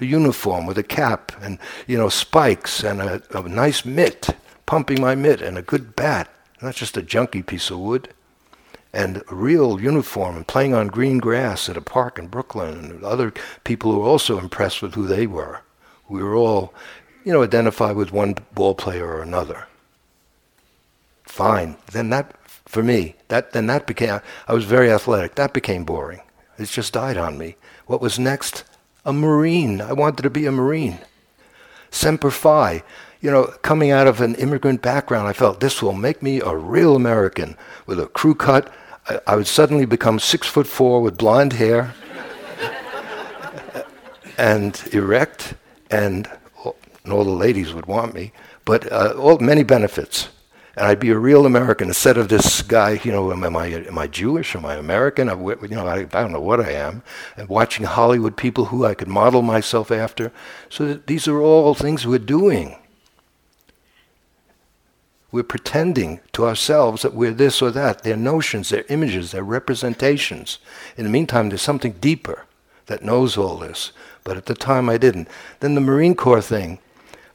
A 0.00 0.04
uniform 0.04 0.66
with 0.66 0.78
a 0.78 0.82
cap 0.82 1.32
and, 1.40 1.58
you 1.86 1.96
know, 1.96 2.08
spikes 2.08 2.82
and 2.82 3.00
a, 3.00 3.22
a 3.36 3.48
nice 3.48 3.84
mitt, 3.84 4.30
pumping 4.66 5.00
my 5.00 5.14
mitt 5.14 5.40
and 5.40 5.56
a 5.56 5.62
good 5.62 5.94
bat, 5.94 6.28
not 6.60 6.74
just 6.74 6.96
a 6.96 7.02
junky 7.02 7.44
piece 7.46 7.70
of 7.70 7.78
wood. 7.78 8.08
And 8.92 9.22
a 9.28 9.34
real 9.34 9.80
uniform 9.80 10.36
and 10.36 10.46
playing 10.46 10.72
on 10.72 10.86
green 10.86 11.18
grass 11.18 11.68
at 11.68 11.76
a 11.76 11.80
park 11.80 12.18
in 12.18 12.28
Brooklyn 12.28 12.90
and 12.90 13.04
other 13.04 13.32
people 13.64 13.92
who 13.92 13.98
were 13.98 14.08
also 14.08 14.38
impressed 14.38 14.82
with 14.82 14.94
who 14.94 15.06
they 15.06 15.26
were. 15.26 15.62
We 16.08 16.22
were 16.22 16.36
all, 16.36 16.72
you 17.24 17.32
know, 17.32 17.42
identified 17.42 17.96
with 17.96 18.12
one 18.12 18.36
ball 18.52 18.74
player 18.74 19.06
or 19.06 19.22
another. 19.22 19.66
Fine. 21.24 21.76
Then 21.90 22.10
that 22.10 22.36
for 22.66 22.82
me. 22.82 23.16
That 23.28 23.52
then 23.52 23.66
that 23.66 23.86
became 23.86 24.20
I 24.46 24.54
was 24.54 24.64
very 24.64 24.92
athletic. 24.92 25.34
That 25.34 25.52
became 25.52 25.84
boring. 25.84 26.20
It 26.58 26.68
just 26.68 26.92
died 26.92 27.16
on 27.16 27.36
me. 27.36 27.56
What 27.86 28.00
was 28.00 28.18
next? 28.18 28.64
A 29.04 29.12
marine. 29.12 29.80
I 29.80 29.92
wanted 29.92 30.22
to 30.22 30.30
be 30.30 30.46
a 30.46 30.52
marine. 30.52 30.98
Semper 31.90 32.30
Fi. 32.30 32.82
You 33.20 33.30
know, 33.30 33.44
coming 33.62 33.90
out 33.90 34.06
of 34.06 34.20
an 34.20 34.34
immigrant 34.34 34.82
background, 34.82 35.28
I 35.28 35.32
felt 35.32 35.60
this 35.60 35.82
will 35.82 35.92
make 35.92 36.22
me 36.22 36.40
a 36.40 36.54
real 36.54 36.96
American 36.96 37.56
with 37.86 37.98
a 37.98 38.06
crew 38.06 38.34
cut. 38.34 38.72
I, 39.08 39.20
I 39.26 39.36
would 39.36 39.46
suddenly 39.46 39.86
become 39.86 40.18
six 40.18 40.46
foot 40.46 40.66
four 40.66 41.00
with 41.00 41.16
blonde 41.16 41.54
hair 41.54 41.94
and 44.38 44.80
erect, 44.92 45.54
and, 45.90 46.28
and 47.04 47.12
all 47.12 47.24
the 47.24 47.30
ladies 47.30 47.72
would 47.72 47.86
want 47.86 48.14
me. 48.14 48.32
But 48.64 48.90
uh, 48.92 49.14
all 49.18 49.38
many 49.38 49.62
benefits 49.62 50.28
and 50.76 50.86
I'd 50.86 51.00
be 51.00 51.10
a 51.10 51.18
real 51.18 51.46
American 51.46 51.88
instead 51.88 52.16
of 52.16 52.28
this 52.28 52.62
guy. 52.62 53.00
You 53.04 53.12
know, 53.12 53.32
am, 53.32 53.56
I 53.56 53.66
am 53.66 53.98
I 53.98 54.06
Jewish? 54.06 54.56
Am 54.56 54.64
I 54.64 54.74
American? 54.74 55.28
I, 55.28 55.34
you 55.34 55.68
know, 55.68 55.86
I, 55.86 56.00
I 56.00 56.04
don't 56.04 56.32
know 56.32 56.40
what 56.40 56.60
I 56.60 56.72
am. 56.72 57.02
And 57.36 57.48
watching 57.48 57.86
Hollywood 57.86 58.36
people 58.36 58.66
who 58.66 58.84
I 58.84 58.94
could 58.94 59.08
model 59.08 59.42
myself 59.42 59.90
after. 59.90 60.32
So 60.68 60.94
these 60.94 61.28
are 61.28 61.40
all 61.40 61.74
things 61.74 62.06
we're 62.06 62.18
doing. 62.18 62.76
We're 65.30 65.42
pretending 65.42 66.20
to 66.32 66.46
ourselves 66.46 67.02
that 67.02 67.14
we're 67.14 67.32
this 67.32 67.60
or 67.60 67.70
that. 67.72 68.02
They're 68.04 68.16
notions, 68.16 68.68
they're 68.68 68.84
images, 68.88 69.32
they're 69.32 69.42
representations. 69.42 70.58
In 70.96 71.04
the 71.04 71.10
meantime, 71.10 71.48
there's 71.48 71.62
something 71.62 71.92
deeper 71.94 72.46
that 72.86 73.02
knows 73.02 73.36
all 73.36 73.56
this. 73.56 73.92
But 74.22 74.36
at 74.36 74.46
the 74.46 74.54
time, 74.54 74.88
I 74.88 74.96
didn't. 74.96 75.28
Then 75.60 75.74
the 75.74 75.80
Marine 75.80 76.14
Corps 76.14 76.40
thing, 76.40 76.78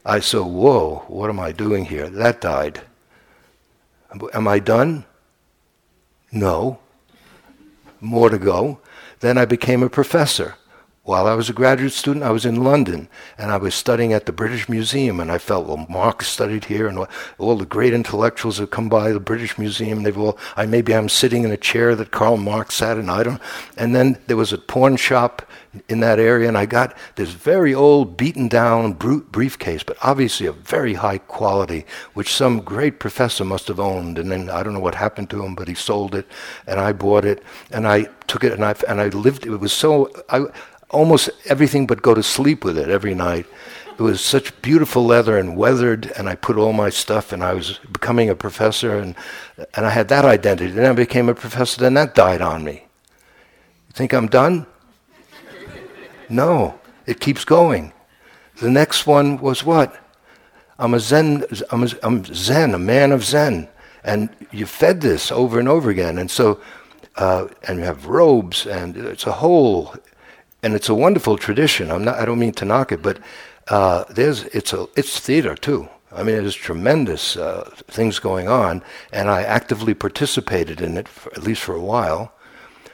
I 0.05 0.21
saw, 0.21 0.45
whoa, 0.45 1.03
what 1.07 1.29
am 1.29 1.39
I 1.39 1.51
doing 1.51 1.85
here? 1.85 2.09
That 2.09 2.39
died. 2.39 2.81
Am 4.33 4.47
I 4.47 4.59
done? 4.59 5.05
No. 6.31 6.79
More 8.01 8.29
to 8.29 8.37
go. 8.37 8.79
Then 9.19 9.37
I 9.37 9.45
became 9.45 9.83
a 9.83 9.89
professor. 9.89 10.55
While 11.09 11.25
I 11.25 11.33
was 11.33 11.49
a 11.49 11.53
graduate 11.53 11.93
student, 11.93 12.23
I 12.23 12.29
was 12.29 12.45
in 12.45 12.63
London 12.63 13.09
and 13.39 13.49
I 13.49 13.57
was 13.57 13.73
studying 13.73 14.13
at 14.13 14.27
the 14.27 14.31
British 14.31 14.69
Museum. 14.69 15.19
And 15.19 15.31
I 15.31 15.39
felt, 15.39 15.65
well, 15.65 15.87
Marx 15.89 16.27
studied 16.27 16.65
here, 16.65 16.87
and 16.87 17.03
all 17.39 17.57
the 17.57 17.65
great 17.65 17.95
intellectuals 17.95 18.59
have 18.59 18.69
come 18.69 18.89
by 18.89 19.11
the 19.11 19.19
British 19.19 19.57
Museum. 19.57 20.03
They've 20.03 20.15
all, 20.15 20.37
I 20.55 20.67
maybe 20.67 20.93
I'm 20.93 21.09
sitting 21.09 21.43
in 21.43 21.49
a 21.49 21.57
chair 21.57 21.95
that 21.95 22.11
Karl 22.11 22.37
Marx 22.37 22.75
sat 22.75 22.99
in. 22.99 23.09
I 23.09 23.23
don't. 23.23 23.41
And 23.75 23.95
then 23.95 24.19
there 24.27 24.37
was 24.37 24.53
a 24.53 24.59
pawn 24.59 24.97
shop 24.97 25.41
in 25.87 25.99
that 26.01 26.19
area, 26.19 26.47
and 26.47 26.55
I 26.55 26.67
got 26.67 26.95
this 27.15 27.31
very 27.31 27.73
old, 27.73 28.15
beaten 28.15 28.47
down 28.47 28.93
briefcase, 28.93 29.81
but 29.81 29.97
obviously 30.03 30.45
of 30.45 30.57
very 30.57 30.93
high 30.93 31.17
quality, 31.17 31.87
which 32.13 32.35
some 32.35 32.59
great 32.59 32.99
professor 32.99 33.43
must 33.43 33.67
have 33.67 33.79
owned. 33.79 34.19
And 34.19 34.31
then 34.31 34.47
I 34.51 34.61
don't 34.61 34.73
know 34.73 34.79
what 34.79 34.93
happened 34.93 35.31
to 35.31 35.43
him, 35.43 35.55
but 35.55 35.67
he 35.67 35.73
sold 35.73 36.13
it, 36.13 36.27
and 36.67 36.79
I 36.79 36.91
bought 36.93 37.25
it, 37.25 37.41
and 37.71 37.87
I 37.87 38.09
took 38.27 38.43
it, 38.43 38.53
and 38.53 38.63
I 38.63 38.75
and 38.87 39.01
I 39.01 39.07
lived. 39.07 39.47
It 39.47 39.57
was 39.57 39.73
so 39.73 40.11
I 40.29 40.45
almost 40.89 41.29
everything 41.45 41.87
but 41.87 42.01
go 42.01 42.13
to 42.13 42.23
sleep 42.23 42.63
with 42.63 42.77
it 42.77 42.89
every 42.89 43.13
night. 43.15 43.45
It 43.97 44.01
was 44.01 44.21
such 44.21 44.59
beautiful 44.61 45.05
leather 45.05 45.37
and 45.37 45.57
weathered, 45.57 46.11
and 46.17 46.29
I 46.29 46.35
put 46.35 46.57
all 46.57 46.71
my 46.71 46.89
stuff, 46.89 47.33
and 47.33 47.43
I 47.43 47.53
was 47.53 47.79
becoming 47.91 48.29
a 48.29 48.35
professor, 48.35 48.97
and 48.97 49.13
and 49.73 49.85
I 49.85 49.89
had 49.89 50.07
that 50.07 50.23
identity. 50.23 50.71
Then 50.71 50.89
I 50.89 50.93
became 50.93 51.27
a 51.27 51.35
professor. 51.35 51.81
Then 51.81 51.95
that 51.95 52.15
died 52.15 52.41
on 52.41 52.63
me. 52.63 52.85
You 53.87 53.93
think 53.93 54.13
I'm 54.13 54.27
done? 54.27 54.65
No, 56.29 56.79
it 57.05 57.19
keeps 57.19 57.43
going. 57.43 57.91
The 58.61 58.69
next 58.69 59.07
one 59.07 59.37
was 59.37 59.63
what? 59.63 59.95
I'm 60.77 60.93
a 60.93 60.99
Zen, 60.99 61.43
I'm, 61.71 61.83
a, 61.83 61.89
I'm 62.03 62.23
Zen, 62.25 62.73
a 62.73 62.79
man 62.79 63.11
of 63.11 63.25
Zen. 63.25 63.67
And 64.03 64.29
you 64.51 64.65
fed 64.65 65.01
this 65.01 65.31
over 65.31 65.59
and 65.59 65.67
over 65.67 65.89
again. 65.89 66.17
And 66.17 66.31
so, 66.31 66.61
uh, 67.17 67.47
and 67.67 67.79
you 67.79 67.85
have 67.85 68.05
robes, 68.05 68.65
and 68.65 68.95
it's 68.95 69.25
a 69.25 69.31
whole, 69.31 69.93
and 70.63 70.73
it's 70.73 70.89
a 70.89 70.95
wonderful 70.95 71.37
tradition. 71.37 71.91
I'm 71.91 72.03
not, 72.03 72.15
I 72.17 72.25
don't 72.25 72.39
mean 72.39 72.53
to 72.53 72.65
knock 72.65 72.91
it, 72.91 73.01
but 73.01 73.19
uh, 73.67 74.03
there's, 74.09 74.43
it's, 74.45 74.73
a, 74.73 74.87
it's 74.95 75.19
theater 75.19 75.55
too. 75.55 75.89
I 76.11 76.23
mean, 76.23 76.37
there's 76.37 76.55
tremendous 76.55 77.37
uh, 77.37 77.69
things 77.87 78.19
going 78.19 78.47
on, 78.47 78.83
and 79.11 79.29
I 79.29 79.43
actively 79.43 79.93
participated 79.93 80.81
in 80.81 80.97
it, 80.97 81.07
for, 81.07 81.31
at 81.33 81.43
least 81.43 81.61
for 81.61 81.75
a 81.75 81.81
while, 81.81 82.33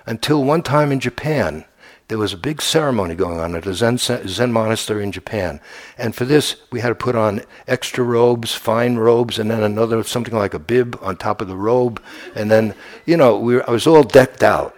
until 0.06 0.44
one 0.44 0.62
time 0.62 0.92
in 0.92 1.00
Japan 1.00 1.66
there 2.08 2.18
was 2.20 2.34
a 2.34 2.38
big 2.38 2.62
ceremony 2.62 3.16
going 3.16 3.40
on 3.40 3.56
at 3.56 3.66
a 3.66 3.74
Zen, 3.74 3.98
Zen 3.98 4.54
monastery 4.54 5.04
in 5.04 5.12
Japan. 5.12 5.60
And 5.98 6.14
for 6.14 6.24
this, 6.24 6.58
we 6.72 6.80
had 6.80 6.90
to 6.90 6.96
put 6.96 7.16
on 7.16 7.42
extra 7.68 8.04
robes, 8.04 8.54
fine 8.54 8.98
robes, 8.98 9.40
and 9.40 9.50
then 9.50 9.64
another, 9.64 10.04
something 10.04 10.36
like 10.36 10.54
a 10.54 10.60
bib 10.60 11.00
on 11.02 11.18
top 11.18 11.42
of 11.42 11.48
the 11.48 11.56
robe. 11.56 12.00
And 12.36 12.52
then, 12.52 12.76
you 13.08 13.18
know, 13.18 13.40
we 13.40 13.56
were, 13.56 13.68
I 13.68 13.72
was 13.74 13.88
all 13.88 14.04
decked 14.04 14.44
out. 14.44 14.76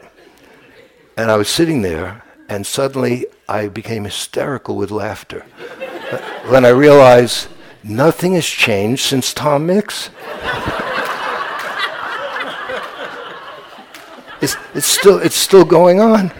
And 1.18 1.30
I 1.30 1.36
was 1.36 1.50
sitting 1.50 1.82
there, 1.82 2.24
and 2.50 2.66
suddenly 2.66 3.26
I 3.48 3.68
became 3.68 4.06
hysterical 4.06 4.76
with 4.76 4.92
laughter 4.92 5.46
uh, 6.12 6.18
when 6.50 6.66
I 6.66 6.70
realized 6.70 7.48
nothing 7.84 8.34
has 8.34 8.46
changed 8.46 9.04
since 9.04 9.34
Tom 9.34 9.66
Mix. 9.66 10.10
it's, 14.42 14.56
it's, 14.74 14.88
still, 14.88 15.20
it's 15.20 15.36
still 15.36 15.66
going 15.66 16.00
on. 16.00 16.32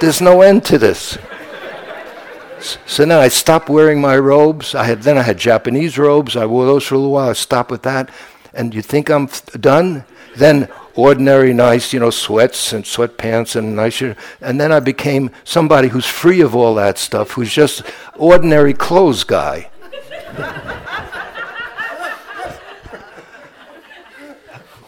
There's 0.00 0.20
no 0.20 0.42
end 0.42 0.64
to 0.66 0.78
this. 0.78 1.18
So 2.86 3.04
now 3.04 3.20
I 3.20 3.28
stopped 3.28 3.68
wearing 3.68 4.00
my 4.00 4.18
robes. 4.18 4.74
I 4.74 4.84
had 4.84 5.02
then 5.02 5.16
I 5.16 5.22
had 5.22 5.38
Japanese 5.38 5.98
robes. 5.98 6.36
I 6.36 6.46
wore 6.46 6.66
those 6.66 6.84
for 6.84 6.94
a 6.94 6.98
little 6.98 7.12
while. 7.12 7.30
I 7.30 7.34
stopped 7.34 7.70
with 7.70 7.82
that. 7.82 8.10
And 8.52 8.74
you 8.74 8.82
think 8.82 9.10
I'm 9.10 9.28
done? 9.60 10.04
Then 10.36 10.68
ordinary, 10.98 11.54
nice, 11.54 11.92
you 11.92 12.00
know, 12.00 12.10
sweats 12.10 12.72
and 12.72 12.84
sweatpants 12.84 13.54
and 13.54 13.76
nice 13.76 13.94
shirt. 13.94 14.18
And 14.40 14.60
then 14.60 14.72
I 14.72 14.80
became 14.80 15.30
somebody 15.44 15.86
who's 15.88 16.06
free 16.06 16.40
of 16.40 16.56
all 16.56 16.74
that 16.74 16.98
stuff, 16.98 17.30
who's 17.30 17.52
just 17.52 17.84
ordinary 18.16 18.74
clothes 18.74 19.22
guy. 19.22 19.70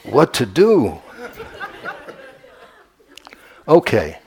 what 0.02 0.34
to 0.34 0.46
do? 0.46 1.00
Okay. 3.68 4.18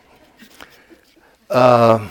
Uh, 1.50 2.08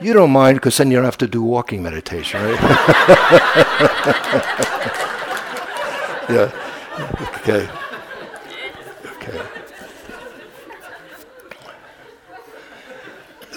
you 0.00 0.14
don't 0.14 0.32
mind 0.32 0.56
because 0.56 0.76
then 0.78 0.90
you 0.90 0.96
don't 0.96 1.04
have 1.04 1.16
to 1.18 1.28
do 1.28 1.44
walking 1.44 1.80
meditation, 1.80 2.42
right? 2.42 2.60
yeah. 6.28 6.50
Okay. 7.38 7.68
Okay. 7.68 7.85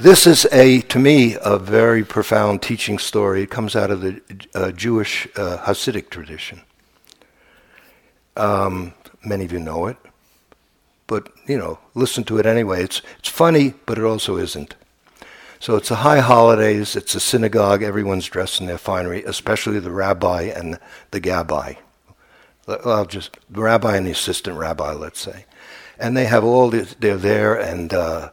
This 0.02 0.26
is 0.26 0.47
a, 0.54 0.80
to 0.84 0.97
me, 0.97 1.36
a 1.43 1.60
very 1.60 2.06
profound 2.06 2.62
teaching 2.62 2.97
story. 2.97 3.41
It 3.41 3.50
comes 3.50 3.76
out 3.76 3.91
of 3.91 4.00
the 4.00 4.22
uh, 4.56 4.72
Jewish 4.72 5.28
uh, 5.36 5.58
Hasidic 5.58 6.10
tradition. 6.10 6.62
Um, 8.38 8.93
many 9.26 9.43
of 9.43 9.52
you 9.52 9.60
know 9.60 9.88
it, 9.88 9.97
but 11.06 11.30
you 11.47 11.58
know, 11.58 11.80
listen 11.95 12.24
to 12.26 12.38
it 12.38 12.45
anyway. 12.45 12.82
It's 12.82 13.02
it's 13.18 13.28
funny, 13.28 13.74
but 13.86 13.97
it 13.97 14.06
also 14.06 14.38
isn't. 14.38 14.74
So 15.60 15.76
it's 15.76 15.89
the 15.89 15.95
high 15.95 16.22
holidays. 16.22 16.95
It's 16.95 17.14
a 17.14 17.20
synagogue. 17.20 17.84
Everyone's 17.84 18.28
dressed 18.28 18.62
in 18.62 18.68
their 18.68 18.78
finery, 18.78 19.26
especially 19.26 19.82
the 19.82 19.91
rabbi 19.91 20.43
and 20.43 20.80
the 21.12 21.20
gabbai. 21.20 21.76
Well, 22.66 23.06
just 23.06 23.38
the 23.50 23.64
rabbi 23.64 23.97
and 23.97 24.08
the 24.08 24.12
assistant 24.12 24.58
rabbi, 24.58 24.93
let's 24.93 25.20
say, 25.20 25.43
and 26.00 26.16
they 26.16 26.26
have 26.26 26.45
all 26.45 26.70
this, 26.70 26.95
they're 26.97 27.18
there, 27.18 27.56
and 27.60 27.93
uh, 27.93 28.30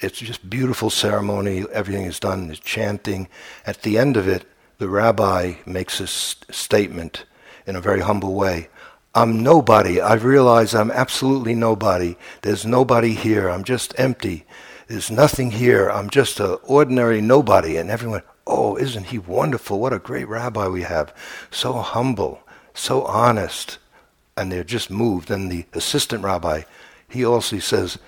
it's 0.00 0.18
just 0.18 0.48
beautiful 0.48 0.90
ceremony. 0.90 1.64
Everything 1.72 2.04
is 2.04 2.20
done. 2.20 2.46
There's 2.46 2.60
chanting. 2.60 3.28
At 3.66 3.82
the 3.82 3.98
end 3.98 4.16
of 4.16 4.28
it, 4.28 4.44
the 4.78 4.88
rabbi 4.88 5.54
makes 5.64 6.00
a 6.00 6.06
statement 6.06 7.24
in 7.66 7.76
a 7.76 7.80
very 7.80 8.00
humble 8.00 8.34
way. 8.34 8.68
I'm 9.14 9.42
nobody. 9.42 10.00
I've 10.00 10.24
realized 10.24 10.74
I'm 10.74 10.90
absolutely 10.90 11.54
nobody. 11.54 12.16
There's 12.40 12.64
nobody 12.64 13.14
here. 13.14 13.48
I'm 13.48 13.62
just 13.62 13.94
empty. 13.98 14.46
There's 14.88 15.10
nothing 15.10 15.50
here. 15.52 15.88
I'm 15.88 16.10
just 16.10 16.40
an 16.40 16.56
ordinary 16.64 17.20
nobody. 17.20 17.76
And 17.76 17.90
everyone, 17.90 18.22
oh, 18.46 18.76
isn't 18.76 19.06
he 19.06 19.18
wonderful? 19.18 19.78
What 19.78 19.92
a 19.92 19.98
great 19.98 20.28
rabbi 20.28 20.66
we 20.66 20.82
have. 20.82 21.14
So 21.50 21.74
humble, 21.74 22.40
so 22.74 23.02
honest. 23.02 23.78
And 24.36 24.50
they're 24.50 24.64
just 24.64 24.90
moved. 24.90 25.30
And 25.30 25.52
the 25.52 25.66
assistant 25.74 26.24
rabbi, 26.24 26.62
he 27.08 27.24
also 27.24 27.58
says, 27.58 27.98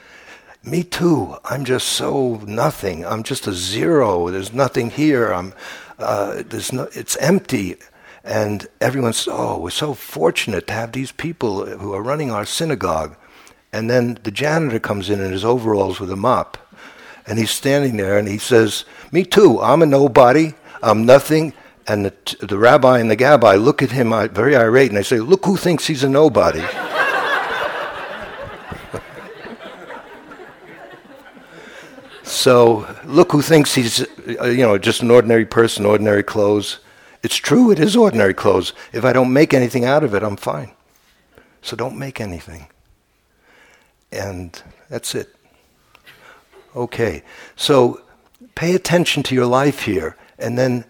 me 0.66 0.82
too. 0.82 1.36
I'm 1.44 1.64
just 1.64 1.88
so 1.88 2.36
nothing. 2.46 3.04
I'm 3.04 3.22
just 3.22 3.46
a 3.46 3.52
zero. 3.52 4.30
There's 4.30 4.52
nothing 4.52 4.90
here. 4.90 5.32
I'm, 5.32 5.54
uh, 5.98 6.42
there's 6.46 6.72
no, 6.72 6.88
it's 6.92 7.16
empty. 7.16 7.76
And 8.22 8.66
everyone's, 8.80 9.28
oh, 9.30 9.58
we're 9.58 9.70
so 9.70 9.92
fortunate 9.92 10.66
to 10.68 10.72
have 10.72 10.92
these 10.92 11.12
people 11.12 11.66
who 11.66 11.92
are 11.92 12.02
running 12.02 12.30
our 12.30 12.46
synagogue. 12.46 13.16
And 13.72 13.90
then 13.90 14.18
the 14.22 14.30
janitor 14.30 14.78
comes 14.78 15.10
in 15.10 15.20
in 15.20 15.32
his 15.32 15.44
overalls 15.44 16.00
with 16.00 16.10
a 16.10 16.16
mop. 16.16 16.56
And 17.26 17.38
he's 17.38 17.50
standing 17.50 17.96
there 17.96 18.18
and 18.18 18.28
he 18.28 18.38
says, 18.38 18.84
Me 19.12 19.24
too, 19.24 19.60
I'm 19.60 19.82
a 19.82 19.86
nobody, 19.86 20.54
I'm 20.82 21.04
nothing. 21.04 21.52
And 21.86 22.06
the, 22.06 22.36
the 22.40 22.58
rabbi 22.58 22.98
and 22.98 23.10
the 23.10 23.16
gabbai 23.16 23.62
look 23.62 23.82
at 23.82 23.90
him 23.90 24.12
uh, 24.12 24.28
very 24.28 24.56
irate 24.56 24.88
and 24.88 24.96
they 24.96 25.02
say, 25.02 25.20
Look 25.20 25.44
who 25.44 25.56
thinks 25.56 25.86
he's 25.86 26.04
a 26.04 26.08
nobody. 26.08 26.62
So 32.24 32.86
look 33.04 33.32
who 33.32 33.42
thinks 33.42 33.74
he's, 33.74 34.02
uh, 34.40 34.46
you 34.46 34.62
know, 34.62 34.78
just 34.78 35.02
an 35.02 35.10
ordinary 35.10 35.46
person, 35.46 35.86
ordinary 35.86 36.22
clothes. 36.22 36.80
It's 37.22 37.36
true, 37.36 37.70
it 37.70 37.78
is 37.78 37.96
ordinary 37.96 38.34
clothes. 38.34 38.72
If 38.92 39.04
I 39.04 39.12
don't 39.12 39.32
make 39.32 39.54
anything 39.54 39.84
out 39.84 40.02
of 40.02 40.14
it, 40.14 40.22
I'm 40.22 40.36
fine. 40.36 40.72
So 41.62 41.76
don't 41.76 41.98
make 41.98 42.20
anything. 42.20 42.68
And 44.10 44.60
that's 44.88 45.14
it. 45.14 45.34
Okay, 46.74 47.22
so 47.56 48.02
pay 48.54 48.74
attention 48.74 49.22
to 49.24 49.34
your 49.34 49.46
life 49.46 49.82
here, 49.82 50.16
and 50.38 50.58
then 50.58 50.84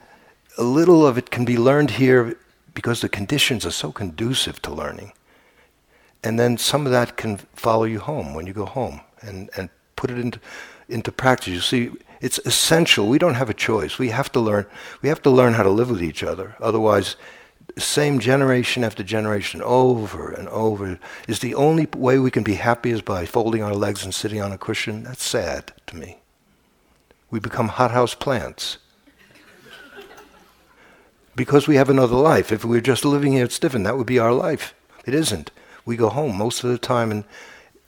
a 0.56 0.62
little 0.62 1.06
of 1.06 1.18
it 1.18 1.30
can 1.30 1.44
be 1.44 1.58
learned 1.58 1.90
here 1.90 2.38
because 2.72 3.00
the 3.00 3.08
conditions 3.08 3.66
are 3.66 3.70
so 3.70 3.92
conducive 3.92 4.62
to 4.62 4.72
learning. 4.72 5.12
And 6.22 6.38
then 6.38 6.56
some 6.56 6.86
of 6.86 6.92
that 6.92 7.16
can 7.16 7.36
follow 7.54 7.84
you 7.84 8.00
home 8.00 8.34
when 8.34 8.46
you 8.46 8.54
go 8.54 8.64
home 8.64 9.02
and, 9.20 9.50
and 9.56 9.68
put 9.94 10.10
it 10.10 10.18
into, 10.18 10.40
into 10.88 11.12
practice. 11.12 11.48
You 11.48 11.60
see, 11.60 11.90
it's 12.20 12.38
essential. 12.38 13.08
We 13.08 13.18
don't 13.18 13.34
have 13.34 13.50
a 13.50 13.54
choice. 13.54 13.98
We 13.98 14.10
have 14.10 14.30
to 14.32 14.40
learn. 14.40 14.66
We 15.02 15.08
have 15.08 15.22
to 15.22 15.30
learn 15.30 15.54
how 15.54 15.62
to 15.62 15.70
live 15.70 15.90
with 15.90 16.02
each 16.02 16.22
other. 16.22 16.56
Otherwise, 16.60 17.16
same 17.78 18.18
generation 18.18 18.84
after 18.84 19.02
generation, 19.02 19.60
over 19.62 20.30
and 20.30 20.48
over, 20.48 20.98
is 21.26 21.40
the 21.40 21.54
only 21.54 21.86
way 21.96 22.18
we 22.18 22.30
can 22.30 22.42
be 22.42 22.54
happy 22.54 22.90
is 22.90 23.02
by 23.02 23.26
folding 23.26 23.62
our 23.62 23.74
legs 23.74 24.04
and 24.04 24.14
sitting 24.14 24.40
on 24.40 24.52
a 24.52 24.58
cushion. 24.58 25.02
That's 25.02 25.24
sad 25.24 25.72
to 25.88 25.96
me. 25.96 26.18
We 27.30 27.40
become 27.40 27.68
hothouse 27.68 28.14
plants. 28.14 28.78
because 31.36 31.66
we 31.66 31.76
have 31.76 31.90
another 31.90 32.16
life. 32.16 32.52
If 32.52 32.64
we 32.64 32.76
were 32.76 32.80
just 32.80 33.04
living 33.04 33.32
here, 33.32 33.44
it's 33.44 33.58
different. 33.58 33.84
That 33.84 33.96
would 33.96 34.06
be 34.06 34.18
our 34.18 34.32
life. 34.32 34.74
It 35.04 35.14
isn't. 35.14 35.50
We 35.84 35.96
go 35.96 36.08
home 36.08 36.36
most 36.36 36.64
of 36.64 36.70
the 36.70 36.78
time 36.78 37.10
and 37.10 37.24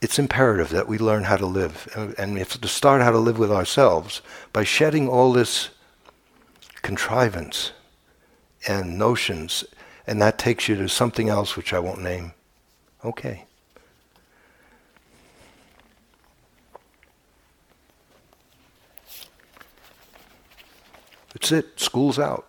it's 0.00 0.18
imperative 0.18 0.70
that 0.70 0.88
we 0.88 0.98
learn 0.98 1.24
how 1.24 1.36
to 1.36 1.46
live. 1.46 2.14
And 2.18 2.34
we 2.34 2.38
have 2.40 2.60
to 2.60 2.68
start 2.68 3.02
how 3.02 3.10
to 3.10 3.18
live 3.18 3.38
with 3.38 3.50
ourselves 3.50 4.22
by 4.52 4.64
shedding 4.64 5.08
all 5.08 5.32
this 5.32 5.70
contrivance 6.82 7.72
and 8.68 8.98
notions. 8.98 9.64
And 10.06 10.20
that 10.22 10.38
takes 10.38 10.68
you 10.68 10.76
to 10.76 10.88
something 10.88 11.28
else 11.28 11.56
which 11.56 11.72
I 11.72 11.78
won't 11.78 12.02
name. 12.02 12.32
Okay. 13.04 13.44
That's 21.32 21.52
it. 21.52 21.80
School's 21.80 22.18
out. 22.18 22.48